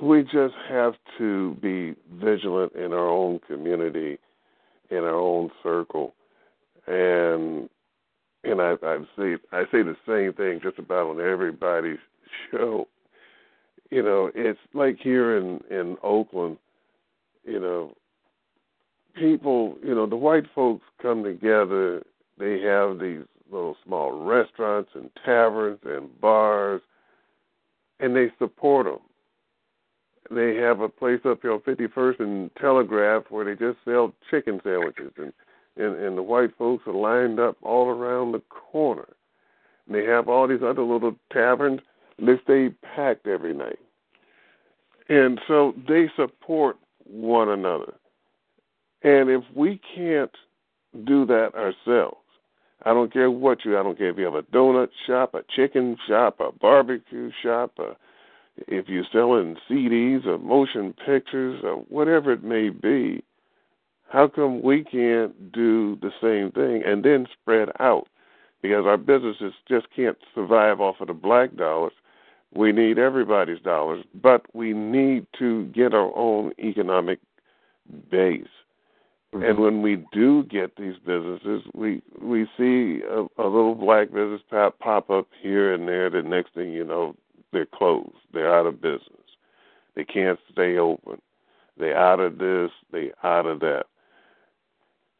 we 0.00 0.22
just 0.22 0.54
have 0.68 0.94
to 1.18 1.54
be 1.60 1.94
vigilant 2.14 2.72
in 2.74 2.92
our 2.92 3.08
own 3.08 3.40
community, 3.46 4.18
in 4.90 4.98
our 4.98 5.14
own 5.14 5.50
circle, 5.62 6.14
and 6.86 7.68
and 8.44 8.60
I 8.60 8.74
I 8.82 8.98
say 9.16 9.36
I 9.52 9.64
say 9.64 9.82
the 9.82 9.96
same 10.06 10.32
thing 10.32 10.60
just 10.62 10.78
about 10.78 11.10
on 11.10 11.20
everybody's 11.20 11.98
show. 12.50 12.86
You 13.90 14.02
know, 14.02 14.30
it's 14.34 14.60
like 14.74 14.98
here 15.02 15.36
in 15.36 15.60
in 15.70 15.96
Oakland, 16.02 16.58
you 17.44 17.58
know, 17.58 17.94
people, 19.14 19.76
you 19.82 19.94
know, 19.94 20.06
the 20.06 20.16
white 20.16 20.46
folks 20.54 20.84
come 21.00 21.24
together. 21.24 22.02
They 22.38 22.60
have 22.60 23.00
these 23.00 23.22
little 23.50 23.76
small 23.84 24.12
restaurants 24.24 24.90
and 24.94 25.10
taverns 25.24 25.80
and 25.84 26.20
bars, 26.20 26.82
and 27.98 28.14
they 28.14 28.30
support 28.38 28.86
them. 28.86 29.00
They 30.30 30.56
have 30.56 30.80
a 30.80 30.88
place 30.88 31.20
up 31.24 31.40
here 31.42 31.52
on 31.52 31.60
51st 31.60 32.20
and 32.20 32.50
Telegraph 32.56 33.24
where 33.30 33.44
they 33.44 33.52
just 33.54 33.78
sell 33.84 34.12
chicken 34.30 34.60
sandwiches, 34.62 35.12
and 35.16 35.32
and, 35.78 35.94
and 35.96 36.18
the 36.18 36.22
white 36.22 36.50
folks 36.58 36.86
are 36.86 36.92
lined 36.92 37.38
up 37.38 37.56
all 37.62 37.88
around 37.88 38.32
the 38.32 38.42
corner. 38.50 39.08
And 39.86 39.94
they 39.94 40.04
have 40.04 40.28
all 40.28 40.48
these 40.48 40.62
other 40.62 40.82
little 40.82 41.14
taverns. 41.32 41.80
They 42.18 42.34
stay 42.42 42.70
packed 42.96 43.28
every 43.28 43.54
night, 43.54 43.78
and 45.08 45.40
so 45.46 45.72
they 45.88 46.10
support 46.16 46.76
one 47.04 47.48
another. 47.48 47.94
And 49.02 49.30
if 49.30 49.44
we 49.54 49.80
can't 49.94 50.32
do 51.04 51.24
that 51.26 51.54
ourselves, 51.54 52.16
I 52.84 52.92
don't 52.92 53.12
care 53.12 53.30
what 53.30 53.64
you. 53.64 53.78
I 53.78 53.84
don't 53.84 53.96
care 53.96 54.10
if 54.10 54.18
you 54.18 54.24
have 54.24 54.34
a 54.34 54.42
donut 54.42 54.88
shop, 55.06 55.34
a 55.34 55.42
chicken 55.54 55.96
shop, 56.08 56.40
a 56.40 56.50
barbecue 56.50 57.30
shop, 57.40 57.78
a, 57.78 57.96
if 58.66 58.88
you're 58.88 59.04
selling 59.12 59.56
CDs 59.68 60.26
or 60.26 60.38
motion 60.38 60.94
pictures 61.06 61.60
or 61.62 61.76
whatever 61.88 62.32
it 62.32 62.42
may 62.42 62.68
be. 62.70 63.22
How 64.08 64.26
come 64.26 64.62
we 64.62 64.84
can't 64.84 65.52
do 65.52 65.96
the 66.00 66.10
same 66.22 66.50
thing 66.52 66.82
and 66.84 67.04
then 67.04 67.26
spread 67.40 67.68
out? 67.78 68.08
Because 68.62 68.86
our 68.86 68.96
businesses 68.96 69.52
just 69.68 69.86
can't 69.94 70.16
survive 70.34 70.80
off 70.80 71.00
of 71.00 71.08
the 71.08 71.14
black 71.14 71.54
dollars. 71.56 71.92
We 72.54 72.72
need 72.72 72.98
everybody's 72.98 73.60
dollars, 73.60 74.04
but 74.14 74.42
we 74.54 74.72
need 74.72 75.26
to 75.38 75.66
get 75.66 75.92
our 75.92 76.16
own 76.16 76.52
economic 76.58 77.20
base. 78.10 78.46
Mm-hmm. 79.34 79.44
And 79.44 79.58
when 79.58 79.82
we 79.82 80.04
do 80.12 80.44
get 80.44 80.76
these 80.76 80.96
businesses, 81.04 81.62
we 81.74 82.02
we 82.20 82.46
see 82.56 83.02
a, 83.08 83.26
a 83.36 83.44
little 83.44 83.74
black 83.74 84.08
business 84.08 84.40
pop 84.48 84.78
pop 84.78 85.10
up 85.10 85.28
here 85.42 85.72
and 85.74 85.86
there. 85.86 86.08
The 86.08 86.22
next 86.22 86.54
thing 86.54 86.72
you 86.72 86.84
know, 86.84 87.14
they're 87.52 87.66
closed. 87.66 88.16
They're 88.32 88.54
out 88.54 88.66
of 88.66 88.80
business. 88.80 89.02
They 89.94 90.04
can't 90.04 90.38
stay 90.52 90.78
open. 90.78 91.20
They 91.78 91.92
out 91.92 92.20
of 92.20 92.38
this. 92.38 92.70
They 92.92 93.10
out 93.22 93.46
of 93.46 93.60
that. 93.60 93.84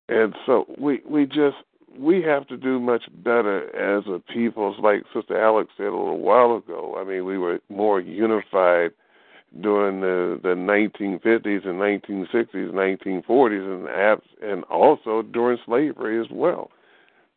And 0.08 0.34
so 0.46 0.64
we 0.78 1.00
we 1.08 1.26
just 1.26 1.56
we 1.98 2.22
have 2.22 2.46
to 2.48 2.56
do 2.56 2.78
much 2.78 3.04
better 3.24 3.64
as 3.76 4.04
a 4.06 4.20
people. 4.32 4.74
Like 4.80 5.02
Sister 5.14 5.40
Alex 5.42 5.70
said 5.76 5.86
a 5.86 5.96
little 5.96 6.18
while 6.20 6.56
ago. 6.56 6.96
I 6.98 7.04
mean, 7.04 7.24
we 7.24 7.38
were 7.38 7.60
more 7.68 8.00
unified 8.00 8.92
during 9.60 10.00
the 10.00 10.38
the 10.42 10.50
1950s 10.50 11.66
and 11.66 11.80
1960s, 11.80 12.72
1940s, 12.72 14.20
and 14.42 14.50
and 14.50 14.64
also 14.64 15.22
during 15.22 15.58
slavery 15.64 16.20
as 16.20 16.30
well. 16.30 16.70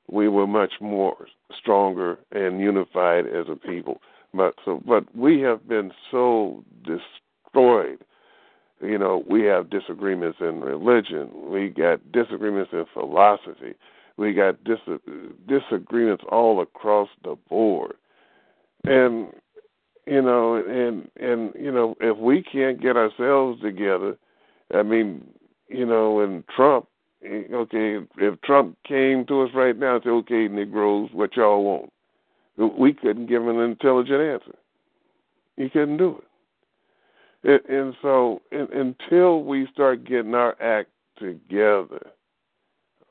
We 0.09 0.27
were 0.27 0.47
much 0.47 0.73
more 0.81 1.27
stronger 1.57 2.19
and 2.31 2.59
unified 2.59 3.25
as 3.27 3.45
a 3.49 3.55
people. 3.55 4.01
But 4.33 4.55
so, 4.63 4.81
but 4.85 5.13
we 5.15 5.41
have 5.41 5.67
been 5.67 5.91
so 6.09 6.63
destroyed. 6.83 8.03
You 8.81 8.97
know, 8.97 9.23
we 9.29 9.43
have 9.43 9.69
disagreements 9.69 10.39
in 10.41 10.61
religion. 10.61 11.29
We 11.51 11.69
got 11.69 12.11
disagreements 12.11 12.71
in 12.73 12.85
philosophy. 12.93 13.75
We 14.17 14.33
got 14.33 14.63
dis- 14.63 14.99
disagreements 15.47 16.23
all 16.31 16.61
across 16.61 17.09
the 17.23 17.35
board. 17.49 17.93
And 18.85 19.27
you 20.07 20.21
know, 20.21 20.55
and 20.55 21.09
and 21.17 21.51
you 21.55 21.71
know, 21.71 21.95
if 21.99 22.17
we 22.17 22.41
can't 22.41 22.81
get 22.81 22.97
ourselves 22.97 23.61
together, 23.61 24.17
I 24.73 24.83
mean, 24.83 25.27
you 25.67 25.85
know, 25.85 26.21
and 26.21 26.43
Trump, 26.47 26.87
eh, 27.23 27.43
okay, 27.53 27.99
if 28.17 28.41
Trump 28.41 28.77
came 28.87 29.25
to 29.27 29.43
us 29.43 29.51
right 29.53 29.77
now 29.77 29.95
and 29.95 30.03
said, 30.03 30.09
"Okay, 30.11 30.47
Negroes, 30.47 31.09
what 31.13 31.35
y'all 31.35 31.63
want?" 31.63 31.91
We 32.57 32.93
couldn't 32.93 33.27
give 33.27 33.47
an 33.47 33.59
intelligent 33.59 34.21
answer. 34.21 34.57
He 35.57 35.69
couldn't 35.69 35.97
do 35.97 36.21
it. 37.43 37.63
And, 37.67 37.95
so, 38.01 38.41
until 38.51 39.43
we 39.43 39.67
start 39.73 40.03
getting 40.03 40.35
our 40.35 40.55
act 40.61 40.89
together 41.17 42.11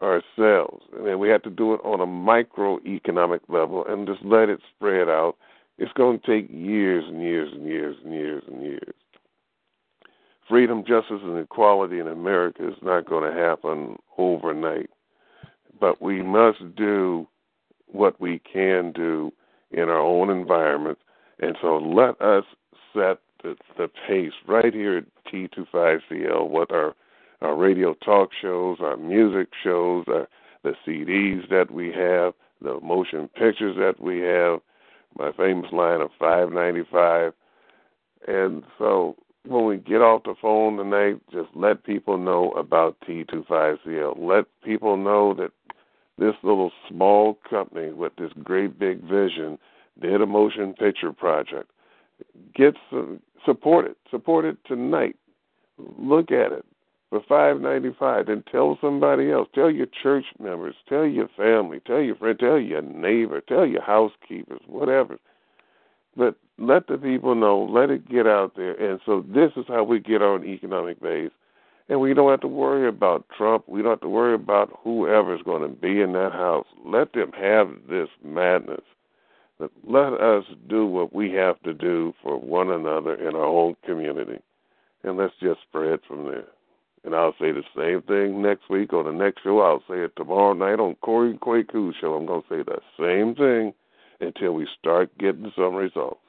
ourselves, 0.00 0.84
and 0.96 1.06
then 1.06 1.18
we 1.18 1.28
have 1.28 1.42
to 1.42 1.50
do 1.50 1.74
it 1.74 1.80
on 1.84 2.00
a 2.00 2.06
microeconomic 2.06 3.40
level 3.48 3.84
and 3.86 4.06
just 4.06 4.22
let 4.24 4.48
it 4.48 4.60
spread 4.74 5.08
out 5.08 5.36
it's 5.80 5.92
going 5.94 6.20
to 6.20 6.26
take 6.26 6.50
years 6.50 7.04
and 7.08 7.22
years 7.22 7.50
and 7.54 7.66
years 7.66 7.96
and 8.04 8.12
years 8.12 8.42
and 8.46 8.62
years. 8.62 8.94
Freedom, 10.46 10.84
justice, 10.86 11.20
and 11.22 11.38
equality 11.38 11.98
in 11.98 12.06
America 12.06 12.68
is 12.68 12.74
not 12.82 13.08
going 13.08 13.32
to 13.32 13.40
happen 13.40 13.96
overnight. 14.18 14.90
But 15.80 16.02
we 16.02 16.22
must 16.22 16.58
do 16.76 17.26
what 17.92 18.20
we 18.20 18.40
can 18.40 18.92
do 18.92 19.32
in 19.70 19.88
our 19.88 20.00
own 20.00 20.30
environment. 20.30 20.98
And 21.40 21.56
so 21.60 21.78
let 21.78 22.20
us 22.20 22.44
set 22.92 23.18
the, 23.42 23.56
the 23.78 23.88
pace 24.06 24.32
right 24.46 24.72
here 24.72 24.98
at 24.98 25.04
T25CL, 25.32 26.48
what 26.48 26.70
our, 26.70 26.94
our 27.40 27.56
radio 27.56 27.94
talk 27.94 28.30
shows, 28.40 28.78
our 28.80 28.96
music 28.96 29.48
shows, 29.62 30.04
our, 30.08 30.28
the 30.62 30.74
CDs 30.86 31.48
that 31.48 31.70
we 31.70 31.90
have, 31.92 32.34
the 32.60 32.78
motion 32.80 33.28
pictures 33.28 33.76
that 33.78 34.00
we 34.00 34.20
have, 34.20 34.60
my 35.18 35.32
famous 35.32 35.72
line 35.72 36.00
of 36.00 36.10
five 36.18 36.52
ninety 36.52 36.82
five. 36.90 37.32
And 38.28 38.62
so 38.78 39.16
when 39.46 39.64
we 39.64 39.78
get 39.78 40.02
off 40.02 40.24
the 40.24 40.34
phone 40.40 40.76
tonight, 40.76 41.20
just 41.32 41.48
let 41.54 41.84
people 41.84 42.18
know 42.18 42.50
about 42.52 42.96
T25CL. 43.08 44.18
Let 44.18 44.44
people 44.62 44.96
know 44.96 45.34
that 45.34 45.52
this 46.20 46.34
little 46.44 46.70
small 46.88 47.38
company 47.48 47.92
with 47.92 48.14
this 48.16 48.30
great 48.44 48.78
big 48.78 49.00
vision 49.00 49.58
Did 50.00 50.20
a 50.20 50.26
motion 50.26 50.74
picture 50.74 51.12
project. 51.12 51.70
Get 52.54 52.74
some, 52.90 53.20
support 53.44 53.86
it. 53.86 53.96
Support 54.10 54.44
it 54.44 54.58
tonight. 54.66 55.16
Look 55.98 56.30
at 56.30 56.52
it 56.52 56.64
for 57.08 57.20
five 57.28 57.60
ninety 57.60 57.94
five. 57.98 58.26
Then 58.26 58.44
tell 58.52 58.78
somebody 58.80 59.30
else. 59.32 59.48
Tell 59.54 59.70
your 59.70 59.86
church 60.02 60.26
members. 60.38 60.76
Tell 60.88 61.06
your 61.06 61.28
family. 61.36 61.80
Tell 61.86 62.00
your 62.00 62.16
friend. 62.16 62.38
Tell 62.38 62.58
your 62.58 62.82
neighbor. 62.82 63.40
Tell 63.40 63.66
your 63.66 63.82
housekeepers. 63.82 64.60
Whatever. 64.66 65.18
But 66.16 66.36
let 66.58 66.86
the 66.86 66.98
people 66.98 67.34
know. 67.34 67.62
Let 67.62 67.90
it 67.90 68.08
get 68.08 68.26
out 68.26 68.56
there. 68.56 68.74
And 68.74 69.00
so 69.06 69.24
this 69.26 69.52
is 69.56 69.64
how 69.68 69.84
we 69.84 70.00
get 70.00 70.22
on 70.22 70.44
economic 70.44 71.00
base. 71.00 71.30
And 71.90 72.00
we 72.00 72.14
don't 72.14 72.30
have 72.30 72.40
to 72.42 72.48
worry 72.48 72.88
about 72.88 73.26
Trump. 73.36 73.68
We 73.68 73.82
don't 73.82 73.90
have 73.90 74.00
to 74.02 74.08
worry 74.08 74.34
about 74.34 74.78
whoever's 74.84 75.42
going 75.42 75.62
to 75.62 75.76
be 75.76 76.00
in 76.00 76.12
that 76.12 76.30
house. 76.30 76.66
Let 76.86 77.12
them 77.14 77.32
have 77.32 77.68
this 77.88 78.08
madness. 78.24 78.84
Let 79.84 80.12
us 80.12 80.44
do 80.68 80.86
what 80.86 81.12
we 81.12 81.32
have 81.32 81.60
to 81.64 81.74
do 81.74 82.14
for 82.22 82.40
one 82.40 82.70
another 82.70 83.14
in 83.16 83.34
our 83.34 83.44
own 83.44 83.74
community. 83.84 84.38
And 85.02 85.18
let's 85.18 85.34
just 85.42 85.62
spread 85.68 85.98
from 86.06 86.26
there. 86.26 86.46
And 87.04 87.14
I'll 87.14 87.34
say 87.40 87.50
the 87.50 87.64
same 87.76 88.02
thing 88.02 88.40
next 88.40 88.70
week 88.70 88.92
on 88.92 89.06
the 89.06 89.12
next 89.12 89.42
show. 89.42 89.58
I'll 89.58 89.82
say 89.88 90.04
it 90.04 90.12
tomorrow 90.14 90.52
night 90.52 90.78
on 90.78 90.94
Corey 90.96 91.36
Kwaku 91.38 91.92
show. 92.00 92.14
I'm 92.14 92.24
going 92.24 92.42
to 92.42 92.48
say 92.48 92.62
the 92.62 92.80
same 93.00 93.34
thing 93.34 93.74
until 94.20 94.52
we 94.52 94.68
start 94.78 95.10
getting 95.18 95.50
some 95.56 95.74
results. 95.74 96.20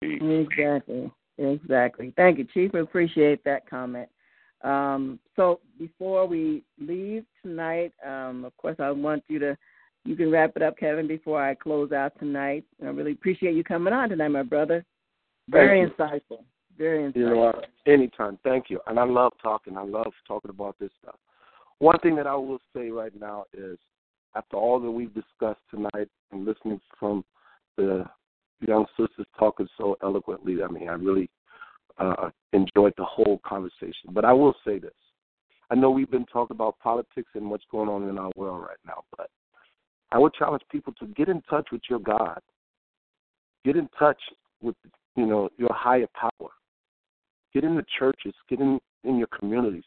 Peace. 0.00 0.22
Exactly. 0.22 1.10
Exactly. 1.38 2.12
Thank 2.16 2.38
you, 2.38 2.46
Chief. 2.52 2.72
We 2.72 2.80
appreciate 2.80 3.42
that 3.44 3.68
comment. 3.68 4.08
Um, 4.62 5.18
so 5.36 5.60
before 5.78 6.26
we 6.26 6.64
leave 6.78 7.24
tonight, 7.42 7.92
um, 8.04 8.44
of 8.44 8.56
course, 8.56 8.76
I 8.78 8.90
want 8.90 9.24
you 9.28 9.38
to 9.40 9.56
you 10.04 10.16
can 10.16 10.30
wrap 10.30 10.52
it 10.56 10.62
up, 10.62 10.76
Kevin, 10.76 11.06
before 11.06 11.42
I 11.42 11.54
close 11.54 11.90
out 11.92 12.12
tonight. 12.18 12.64
I 12.82 12.88
really 12.88 13.12
appreciate 13.12 13.54
you 13.54 13.64
coming 13.64 13.92
on 13.92 14.10
tonight, 14.10 14.28
my 14.28 14.42
brother. 14.42 14.84
Very 15.48 15.88
insightful. 15.88 16.44
Very 16.76 17.10
insightful. 17.10 17.16
You 17.16 17.30
know, 17.30 17.62
anytime. 17.86 18.38
Thank 18.44 18.68
you. 18.68 18.80
And 18.86 18.98
I 18.98 19.04
love 19.04 19.32
talking. 19.42 19.78
I 19.78 19.82
love 19.82 20.12
talking 20.28 20.50
about 20.50 20.76
this 20.78 20.90
stuff. 21.02 21.16
One 21.78 21.98
thing 22.00 22.16
that 22.16 22.26
I 22.26 22.34
will 22.34 22.60
say 22.76 22.90
right 22.90 23.18
now 23.18 23.44
is, 23.54 23.78
after 24.36 24.56
all 24.56 24.78
that 24.80 24.90
we've 24.90 25.14
discussed 25.14 25.60
tonight 25.70 26.08
and 26.32 26.44
listening 26.44 26.80
from 26.98 27.24
the 27.76 28.04
young 28.60 28.86
sisters 28.98 29.26
talking 29.38 29.68
so 29.76 29.96
eloquently. 30.02 30.62
I 30.62 30.70
mean, 30.70 30.88
I 30.88 30.94
really 30.94 31.28
uh, 31.98 32.30
enjoyed 32.52 32.94
the 32.96 33.04
whole 33.04 33.40
conversation. 33.46 34.10
But 34.10 34.24
I 34.24 34.32
will 34.32 34.54
say 34.64 34.78
this. 34.78 34.92
I 35.70 35.74
know 35.74 35.90
we've 35.90 36.10
been 36.10 36.26
talking 36.26 36.54
about 36.54 36.78
politics 36.78 37.30
and 37.34 37.50
what's 37.50 37.64
going 37.70 37.88
on 37.88 38.08
in 38.08 38.18
our 38.18 38.30
world 38.36 38.62
right 38.62 38.76
now, 38.86 39.02
but 39.16 39.30
I 40.12 40.18
would 40.18 40.34
challenge 40.34 40.62
people 40.70 40.92
to 41.00 41.06
get 41.06 41.28
in 41.28 41.42
touch 41.42 41.68
with 41.72 41.82
your 41.88 41.98
God. 41.98 42.38
Get 43.64 43.76
in 43.76 43.88
touch 43.98 44.20
with 44.60 44.76
you 45.16 45.26
know 45.26 45.48
your 45.56 45.72
higher 45.72 46.06
power. 46.14 46.50
Get 47.52 47.64
in 47.64 47.76
the 47.76 47.84
churches, 47.98 48.34
get 48.48 48.60
in 48.60 48.78
in 49.04 49.16
your 49.16 49.28
communities, 49.38 49.84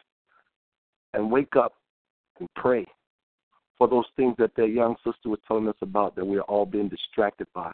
and 1.14 1.32
wake 1.32 1.56
up 1.56 1.74
and 2.40 2.50
pray 2.56 2.86
for 3.78 3.88
those 3.88 4.06
things 4.16 4.36
that 4.40 4.56
that 4.56 4.70
young 4.70 4.96
sister 5.04 5.30
was 5.30 5.40
telling 5.48 5.68
us 5.68 5.76
about 5.82 6.16
that 6.16 6.26
we're 6.26 6.42
all 6.42 6.66
being 6.66 6.90
distracted 6.90 7.48
by. 7.54 7.72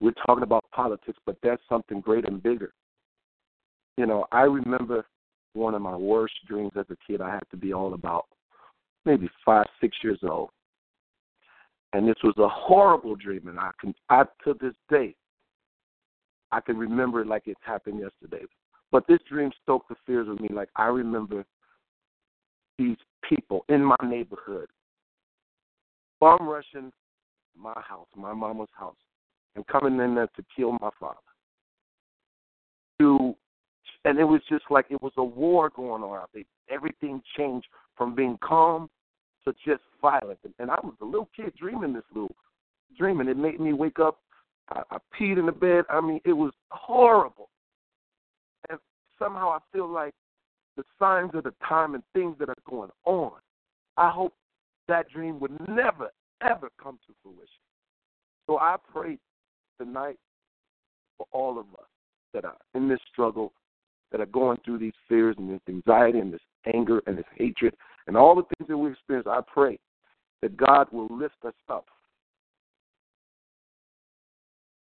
We're 0.00 0.14
talking 0.26 0.44
about 0.44 0.64
politics, 0.72 1.18
but 1.26 1.36
that's 1.42 1.62
something 1.68 2.00
greater 2.00 2.28
and 2.28 2.42
bigger. 2.42 2.72
You 3.96 4.06
know, 4.06 4.26
I 4.30 4.42
remember 4.42 5.06
one 5.54 5.74
of 5.74 5.82
my 5.82 5.96
worst 5.96 6.34
dreams 6.46 6.72
as 6.78 6.86
a 6.90 6.96
kid. 7.06 7.20
I 7.20 7.30
had 7.30 7.42
to 7.50 7.56
be 7.56 7.72
all 7.72 7.94
about 7.94 8.26
maybe 9.04 9.28
five, 9.44 9.66
six 9.80 9.96
years 10.04 10.20
old, 10.22 10.50
and 11.92 12.06
this 12.06 12.16
was 12.22 12.34
a 12.38 12.48
horrible 12.48 13.16
dream. 13.16 13.48
And 13.48 13.58
I 13.58 13.70
can, 13.80 13.94
I 14.08 14.24
to 14.44 14.54
this 14.60 14.74
day, 14.88 15.16
I 16.52 16.60
can 16.60 16.76
remember 16.76 17.22
it 17.22 17.26
like 17.26 17.48
it 17.48 17.56
happened 17.60 18.00
yesterday. 18.00 18.44
But 18.92 19.06
this 19.08 19.18
dream 19.28 19.50
stoked 19.62 19.88
the 19.88 19.96
fears 20.06 20.28
of 20.28 20.40
me. 20.40 20.48
Like 20.52 20.70
I 20.76 20.86
remember 20.86 21.44
these 22.78 22.96
people 23.28 23.64
in 23.68 23.84
my 23.84 23.96
neighborhood 24.04 24.68
bomb 26.20 26.48
rushing 26.48 26.92
my 27.56 27.74
house, 27.76 28.06
my 28.16 28.32
mama's 28.32 28.68
house, 28.78 28.96
and 29.58 29.66
coming 29.66 29.98
in 29.98 30.14
there 30.14 30.28
to 30.36 30.44
kill 30.56 30.72
my 30.80 30.90
father. 31.00 31.18
To 33.00 33.34
and 34.04 34.18
it 34.18 34.24
was 34.24 34.40
just 34.48 34.64
like 34.70 34.86
it 34.88 35.02
was 35.02 35.12
a 35.16 35.24
war 35.24 35.70
going 35.74 36.02
on 36.04 36.16
out 36.16 36.30
there. 36.32 36.44
Everything 36.70 37.20
changed 37.36 37.66
from 37.96 38.14
being 38.14 38.38
calm 38.42 38.88
to 39.44 39.52
just 39.66 39.82
violent. 40.00 40.38
And 40.60 40.70
I 40.70 40.78
was 40.82 40.94
a 41.02 41.04
little 41.04 41.28
kid 41.36 41.52
dreaming 41.58 41.92
this 41.92 42.04
little 42.14 42.34
dream, 42.96 43.18
and 43.18 43.28
it 43.28 43.36
made 43.36 43.58
me 43.58 43.72
wake 43.72 43.98
up. 43.98 44.20
I, 44.70 44.82
I 44.92 44.98
peed 45.18 45.38
in 45.38 45.46
the 45.46 45.52
bed. 45.52 45.84
I 45.90 46.00
mean, 46.00 46.20
it 46.24 46.32
was 46.32 46.52
horrible. 46.70 47.48
And 48.70 48.78
somehow 49.18 49.50
I 49.50 49.58
feel 49.72 49.88
like 49.88 50.14
the 50.76 50.84
signs 50.98 51.32
of 51.34 51.42
the 51.42 51.54
time 51.68 51.94
and 51.94 52.04
things 52.14 52.36
that 52.38 52.48
are 52.48 52.54
going 52.70 52.90
on. 53.04 53.32
I 53.96 54.10
hope 54.10 54.34
that 54.86 55.10
dream 55.10 55.40
would 55.40 55.58
never, 55.66 56.10
ever 56.40 56.68
come 56.80 57.00
to 57.08 57.14
fruition. 57.22 57.48
So 58.46 58.58
I 58.58 58.76
pray 58.92 59.18
tonight 59.78 60.18
for 61.16 61.26
all 61.32 61.58
of 61.58 61.66
us 61.74 61.86
that 62.34 62.44
are 62.44 62.56
in 62.74 62.88
this 62.88 63.00
struggle, 63.10 63.52
that 64.12 64.20
are 64.20 64.26
going 64.26 64.58
through 64.64 64.78
these 64.78 64.92
fears 65.08 65.36
and 65.38 65.50
this 65.50 65.60
anxiety 65.68 66.18
and 66.18 66.32
this 66.32 66.40
anger 66.72 67.02
and 67.06 67.16
this 67.16 67.24
hatred 67.36 67.74
and 68.06 68.16
all 68.16 68.34
the 68.34 68.42
things 68.42 68.68
that 68.68 68.76
we 68.76 68.90
experience. 68.90 69.26
I 69.28 69.40
pray 69.52 69.78
that 70.42 70.56
God 70.56 70.88
will 70.92 71.08
lift 71.10 71.36
us 71.46 71.54
up 71.68 71.86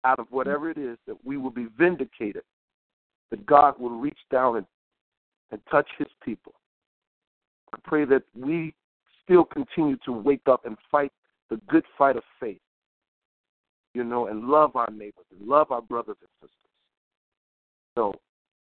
out 0.05 0.18
of 0.18 0.26
whatever 0.30 0.70
it 0.70 0.78
is, 0.78 0.99
that 1.07 1.16
we 1.24 1.37
will 1.37 1.51
be 1.51 1.66
vindicated, 1.76 2.43
that 3.30 3.45
God 3.45 3.74
will 3.78 3.99
reach 3.99 4.18
down 4.30 4.57
and, 4.57 4.66
and 5.51 5.61
touch 5.70 5.89
his 5.99 6.09
people. 6.24 6.53
I 7.74 7.78
pray 7.82 8.05
that 8.05 8.22
we 8.39 8.74
still 9.24 9.45
continue 9.45 9.97
to 10.05 10.12
wake 10.12 10.47
up 10.47 10.64
and 10.64 10.76
fight 10.91 11.11
the 11.51 11.61
good 11.68 11.84
fight 11.99 12.16
of 12.16 12.22
faith 12.39 12.61
you 13.97 14.05
know, 14.05 14.26
and 14.26 14.44
love 14.44 14.76
our 14.76 14.90
neighbors 14.90 15.24
and 15.30 15.49
love 15.49 15.72
our 15.72 15.80
brothers 15.80 16.16
and 16.20 16.28
sisters. 16.42 16.70
So 17.94 18.12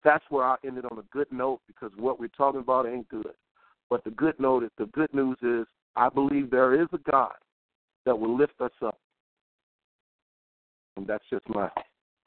that's 0.03 0.23
where 0.29 0.45
I 0.45 0.57
ended 0.63 0.85
on 0.85 0.99
a 0.99 1.03
good 1.11 1.25
note 1.31 1.61
because 1.65 1.91
what 1.97 2.19
we're 2.19 2.27
talking 2.27 2.59
about 2.59 2.87
ain't 2.87 3.09
good. 3.09 3.33
But 3.89 4.03
the 4.03 4.11
good 4.11 4.39
note 4.39 4.63
is 4.63 4.69
the 4.77 4.85
good 4.85 5.11
news 5.11 5.37
is 5.41 5.65
I 5.95 6.09
believe 6.09 6.51
there 6.51 6.79
is 6.79 6.87
a 6.93 6.99
God 7.09 7.33
that 8.05 8.17
will 8.17 8.37
lift 8.37 8.61
us 8.61 8.71
up. 8.85 8.99
And 10.97 11.07
that's 11.07 11.23
just 11.31 11.49
my 11.49 11.67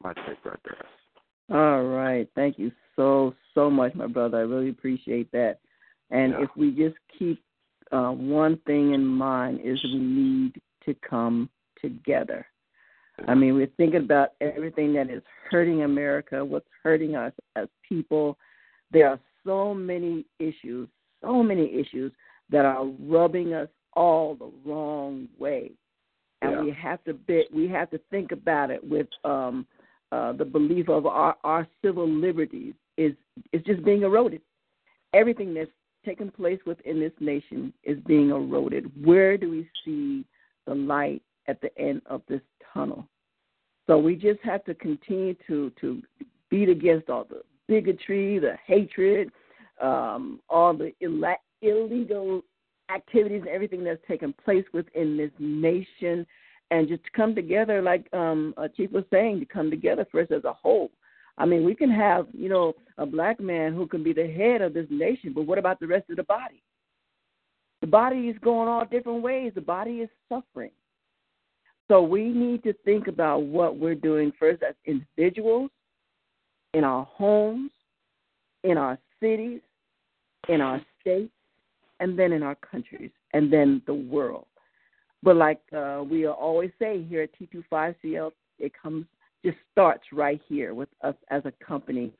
my 0.03 0.12
take 0.15 0.45
right 0.45 0.59
there. 0.65 1.57
All 1.57 1.85
right. 1.85 2.28
Thank 2.35 2.59
you 2.59 2.73
so 2.97 3.37
so 3.55 3.70
much, 3.70 3.95
my 3.95 4.09
brother. 4.09 4.39
I 4.39 4.41
really 4.41 4.70
appreciate 4.70 5.31
that. 5.31 5.59
And 6.11 6.33
yeah. 6.33 6.43
if 6.43 6.51
we 6.57 6.73
just 6.73 6.97
keep 7.16 7.41
uh, 7.93 8.11
one 8.11 8.59
thing 8.66 8.95
in 8.95 9.07
mind 9.07 9.61
is 9.62 9.81
we 9.85 9.99
need 9.99 10.61
to 10.87 10.97
come 11.09 11.49
together. 11.81 12.45
I 13.27 13.35
mean, 13.35 13.55
we're 13.55 13.69
thinking 13.77 14.03
about 14.03 14.31
everything 14.41 14.93
that 14.95 15.11
is 15.11 15.23
hurting 15.51 15.83
America, 15.83 16.45
what's 16.45 16.69
hurting 16.83 17.17
us 17.17 17.33
as 17.57 17.69
people. 17.89 18.37
There 18.91 19.09
are 19.09 19.19
so 19.45 19.75
many 19.75 20.27
issues, 20.39 20.89
so 21.23 21.43
many 21.43 21.75
issues 21.75 22.13
that 22.51 22.65
are 22.65 22.85
rubbing 23.01 23.55
us 23.55 23.69
all 23.95 24.35
the 24.35 24.51
wrong 24.65 25.29
way, 25.39 25.73
and 26.43 26.53
yeah. 26.53 26.63
we 26.63 26.71
have 26.73 27.03
to 27.05 27.15
be, 27.15 27.45
we 27.53 27.67
have 27.69 27.91
to 27.91 28.01
think 28.11 28.33
about 28.33 28.71
it 28.71 28.87
with 28.87 29.07
um, 29.25 29.67
uh, 30.13 30.33
the 30.33 30.45
belief 30.45 30.89
of 30.89 31.07
our, 31.07 31.37
our 31.43 31.67
civil 31.83 32.09
liberties 32.09 32.75
is 32.97 33.15
is 33.53 33.63
just 33.63 33.85
being 33.85 34.03
eroded. 34.03 34.43
Everything 35.15 35.55
that's 35.55 35.71
taking 36.05 36.31
place 36.31 36.61
within 36.67 37.01
this 37.01 37.13
nation 37.21 37.73
is 37.83 37.99
being 38.07 38.31
eroded. 38.31 38.91
Where 39.05 39.37
do 39.37 39.51
we 39.51 39.69
see 39.85 40.25
the 40.67 40.75
light 40.75 41.23
at 41.48 41.60
the 41.60 41.77
end 41.78 42.02
of 42.06 42.23
this 42.28 42.40
tunnel. 42.73 43.06
So 43.86 43.98
we 43.98 44.16
just 44.16 44.40
have 44.43 44.64
to 44.64 44.74
continue 44.74 45.35
to 45.47 45.70
to 45.81 46.02
beat 46.51 46.68
against 46.68 47.09
all 47.09 47.24
the 47.24 47.43
bigotry, 47.68 48.39
the 48.39 48.56
hatred, 48.66 49.31
um, 49.81 50.40
all 50.48 50.74
the 50.74 50.93
Ill- 51.01 51.36
illegal 51.62 52.43
activities 52.94 53.43
and 53.43 53.48
everything 53.48 53.82
that's 53.82 54.01
taken 54.06 54.32
place 54.44 54.64
within 54.73 55.16
this 55.16 55.32
nation, 55.39 56.27
and 56.70 56.89
just 56.89 57.02
come 57.12 57.35
together, 57.35 57.82
like 57.82 58.12
um, 58.12 58.55
uh, 58.56 58.68
Chief 58.77 58.90
was 58.93 59.05
saying, 59.10 59.40
to 59.40 59.47
come 59.47 59.70
together 59.70 60.06
first 60.10 60.31
as 60.31 60.44
a 60.44 60.52
whole. 60.52 60.90
I 61.39 61.44
mean, 61.44 61.64
we 61.64 61.74
can 61.74 61.90
have 61.90 62.27
you 62.32 62.48
know 62.48 62.74
a 62.98 63.06
black 63.06 63.40
man 63.40 63.74
who 63.74 63.86
can 63.86 64.02
be 64.02 64.12
the 64.12 64.27
head 64.27 64.62
of 64.62 64.74
this 64.74 64.86
nation, 64.90 65.32
but 65.32 65.47
what 65.47 65.59
about 65.59 65.81
the 65.81 65.86
rest 65.86 66.10
of 66.10 66.16
the 66.16 66.24
body? 66.24 66.62
The 67.82 67.86
body 67.86 68.28
is 68.28 68.39
going 68.39 68.68
all 68.68 68.85
different 68.85 69.23
ways. 69.23 69.52
The 69.55 69.60
body 69.60 70.01
is 70.01 70.09
suffering. 70.28 70.70
So 71.89 72.03
we 72.03 72.29
need 72.29 72.63
to 72.65 72.73
think 72.85 73.07
about 73.07 73.43
what 73.43 73.77
we're 73.77 73.95
doing 73.95 74.33
first 74.39 74.63
as 74.63 74.75
individuals, 74.87 75.71
in 76.75 76.85
our 76.85 77.05
homes, 77.05 77.71
in 78.65 78.77
our 78.77 78.99
cities, 79.21 79.61
in 80.49 80.61
our 80.61 80.81
states, 81.01 81.33
and 82.01 82.19
then 82.19 82.33
in 82.33 82.43
our 82.43 82.57
countries, 82.57 83.11
and 83.33 83.53
then 83.53 83.83
the 83.87 83.95
world. 83.95 84.47
But 85.23 85.37
like 85.37 85.61
uh, 85.75 86.05
we 86.09 86.27
always 86.27 86.71
say 86.79 87.03
here 87.05 87.23
at 87.23 87.31
T25CL, 87.39 88.33
it 88.59 88.73
comes 88.81 89.07
just 89.45 89.59
starts 89.71 90.05
right 90.13 90.41
here 90.49 90.75
with 90.75 90.89
us 91.03 91.15
as 91.31 91.43
a 91.45 91.53
company, 91.65 92.13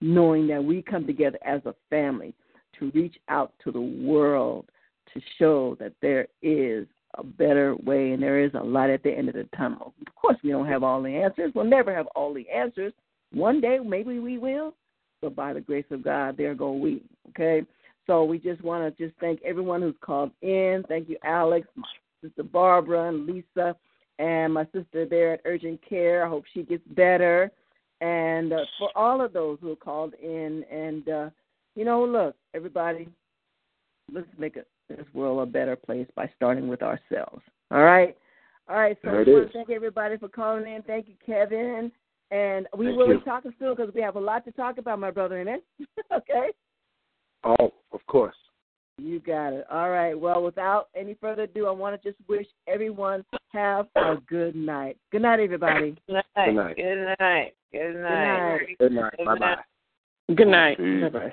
knowing 0.00 0.46
that 0.46 0.62
we 0.62 0.82
come 0.82 1.04
together 1.04 1.38
as 1.44 1.60
a 1.66 1.74
family 1.88 2.32
to 2.78 2.92
reach 2.94 3.16
out 3.28 3.52
to 3.64 3.72
the 3.72 3.80
world 3.80 4.66
to 5.12 5.20
show 5.38 5.76
that 5.80 5.92
there 6.00 6.28
is 6.42 6.86
a 7.14 7.24
better 7.24 7.74
way 7.76 8.12
and 8.12 8.22
there 8.22 8.40
is 8.42 8.52
a 8.54 8.62
light 8.62 8.90
at 8.90 9.02
the 9.02 9.10
end 9.10 9.28
of 9.28 9.34
the 9.34 9.48
tunnel. 9.56 9.94
Of 10.06 10.14
course, 10.14 10.36
we 10.42 10.50
don't 10.50 10.66
have 10.66 10.82
all 10.82 11.02
the 11.02 11.14
answers. 11.14 11.52
We'll 11.54 11.64
never 11.64 11.94
have 11.94 12.06
all 12.14 12.32
the 12.32 12.48
answers. 12.48 12.92
One 13.32 13.60
day, 13.60 13.78
maybe 13.78 14.18
we 14.18 14.38
will, 14.38 14.74
but 15.20 15.34
by 15.34 15.52
the 15.52 15.60
grace 15.60 15.84
of 15.90 16.04
God, 16.04 16.36
there 16.36 16.54
go 16.54 16.72
we. 16.72 17.02
Okay? 17.30 17.64
So 18.06 18.24
we 18.24 18.38
just 18.38 18.62
want 18.62 18.96
to 18.96 19.06
just 19.06 19.18
thank 19.20 19.40
everyone 19.44 19.82
who's 19.82 19.94
called 20.00 20.32
in. 20.42 20.84
Thank 20.88 21.08
you, 21.08 21.16
Alex, 21.24 21.66
my 21.76 21.86
sister 22.22 22.42
Barbara, 22.42 23.08
and 23.08 23.26
Lisa, 23.26 23.76
and 24.18 24.52
my 24.52 24.64
sister 24.72 25.06
there 25.06 25.34
at 25.34 25.40
Urgent 25.44 25.80
Care. 25.88 26.24
I 26.24 26.28
hope 26.28 26.44
she 26.52 26.62
gets 26.62 26.82
better. 26.88 27.50
And 28.00 28.52
uh, 28.52 28.64
for 28.78 28.90
all 28.96 29.20
of 29.20 29.32
those 29.32 29.58
who 29.60 29.76
called 29.76 30.14
in, 30.22 30.64
and 30.70 31.08
uh, 31.08 31.30
you 31.76 31.84
know, 31.84 32.04
look, 32.04 32.34
everybody, 32.54 33.08
let's 34.12 34.26
make 34.38 34.56
it, 34.56 34.66
this 34.96 35.06
world 35.14 35.46
a 35.48 35.50
better 35.50 35.76
place 35.76 36.06
by 36.14 36.30
starting 36.36 36.68
with 36.68 36.82
ourselves. 36.82 37.42
All 37.70 37.82
right, 37.82 38.16
all 38.68 38.76
right. 38.76 38.96
So 39.02 39.10
There 39.10 39.20
I 39.20 39.30
want 39.30 39.48
to 39.48 39.52
thank 39.52 39.70
everybody 39.70 40.16
for 40.16 40.28
calling 40.28 40.72
in. 40.72 40.82
Thank 40.82 41.08
you, 41.08 41.14
Kevin. 41.24 41.90
And 42.30 42.68
we 42.76 42.86
Thank 42.86 42.98
will 42.98 43.08
you. 43.08 43.18
be 43.18 43.24
talking 43.24 43.52
soon 43.58 43.74
because 43.74 43.92
we 43.92 44.00
have 44.02 44.14
a 44.16 44.20
lot 44.20 44.44
to 44.44 44.52
talk 44.52 44.78
about, 44.78 45.00
my 45.00 45.10
brother. 45.10 45.40
Amen. 45.40 45.60
okay. 46.16 46.50
Oh, 47.42 47.72
of 47.92 48.06
course. 48.06 48.36
You 48.98 49.18
got 49.18 49.52
it. 49.52 49.66
All 49.70 49.90
right. 49.90 50.18
Well, 50.18 50.42
without 50.42 50.88
any 50.94 51.14
further 51.14 51.42
ado, 51.42 51.66
I 51.66 51.70
want 51.70 52.00
to 52.00 52.08
just 52.08 52.20
wish 52.28 52.46
everyone 52.68 53.24
have 53.52 53.86
a 53.96 54.16
good 54.28 54.54
night. 54.54 54.98
Good 55.10 55.22
night, 55.22 55.40
everybody. 55.40 55.96
Good 56.06 56.22
Good 56.36 56.54
night. 56.54 56.54
night. 56.54 56.76
Good 56.76 57.16
night. 57.18 57.54
Good 57.72 57.96
night. 57.96 58.60
Good 58.78 58.92
night. 58.92 59.14
Good 59.16 59.24
Bye 59.24 59.38
bye. 59.38 59.56
Good 60.34 60.48
night. 60.48 60.76
Peace. 60.76 61.12
Bye. 61.12 61.32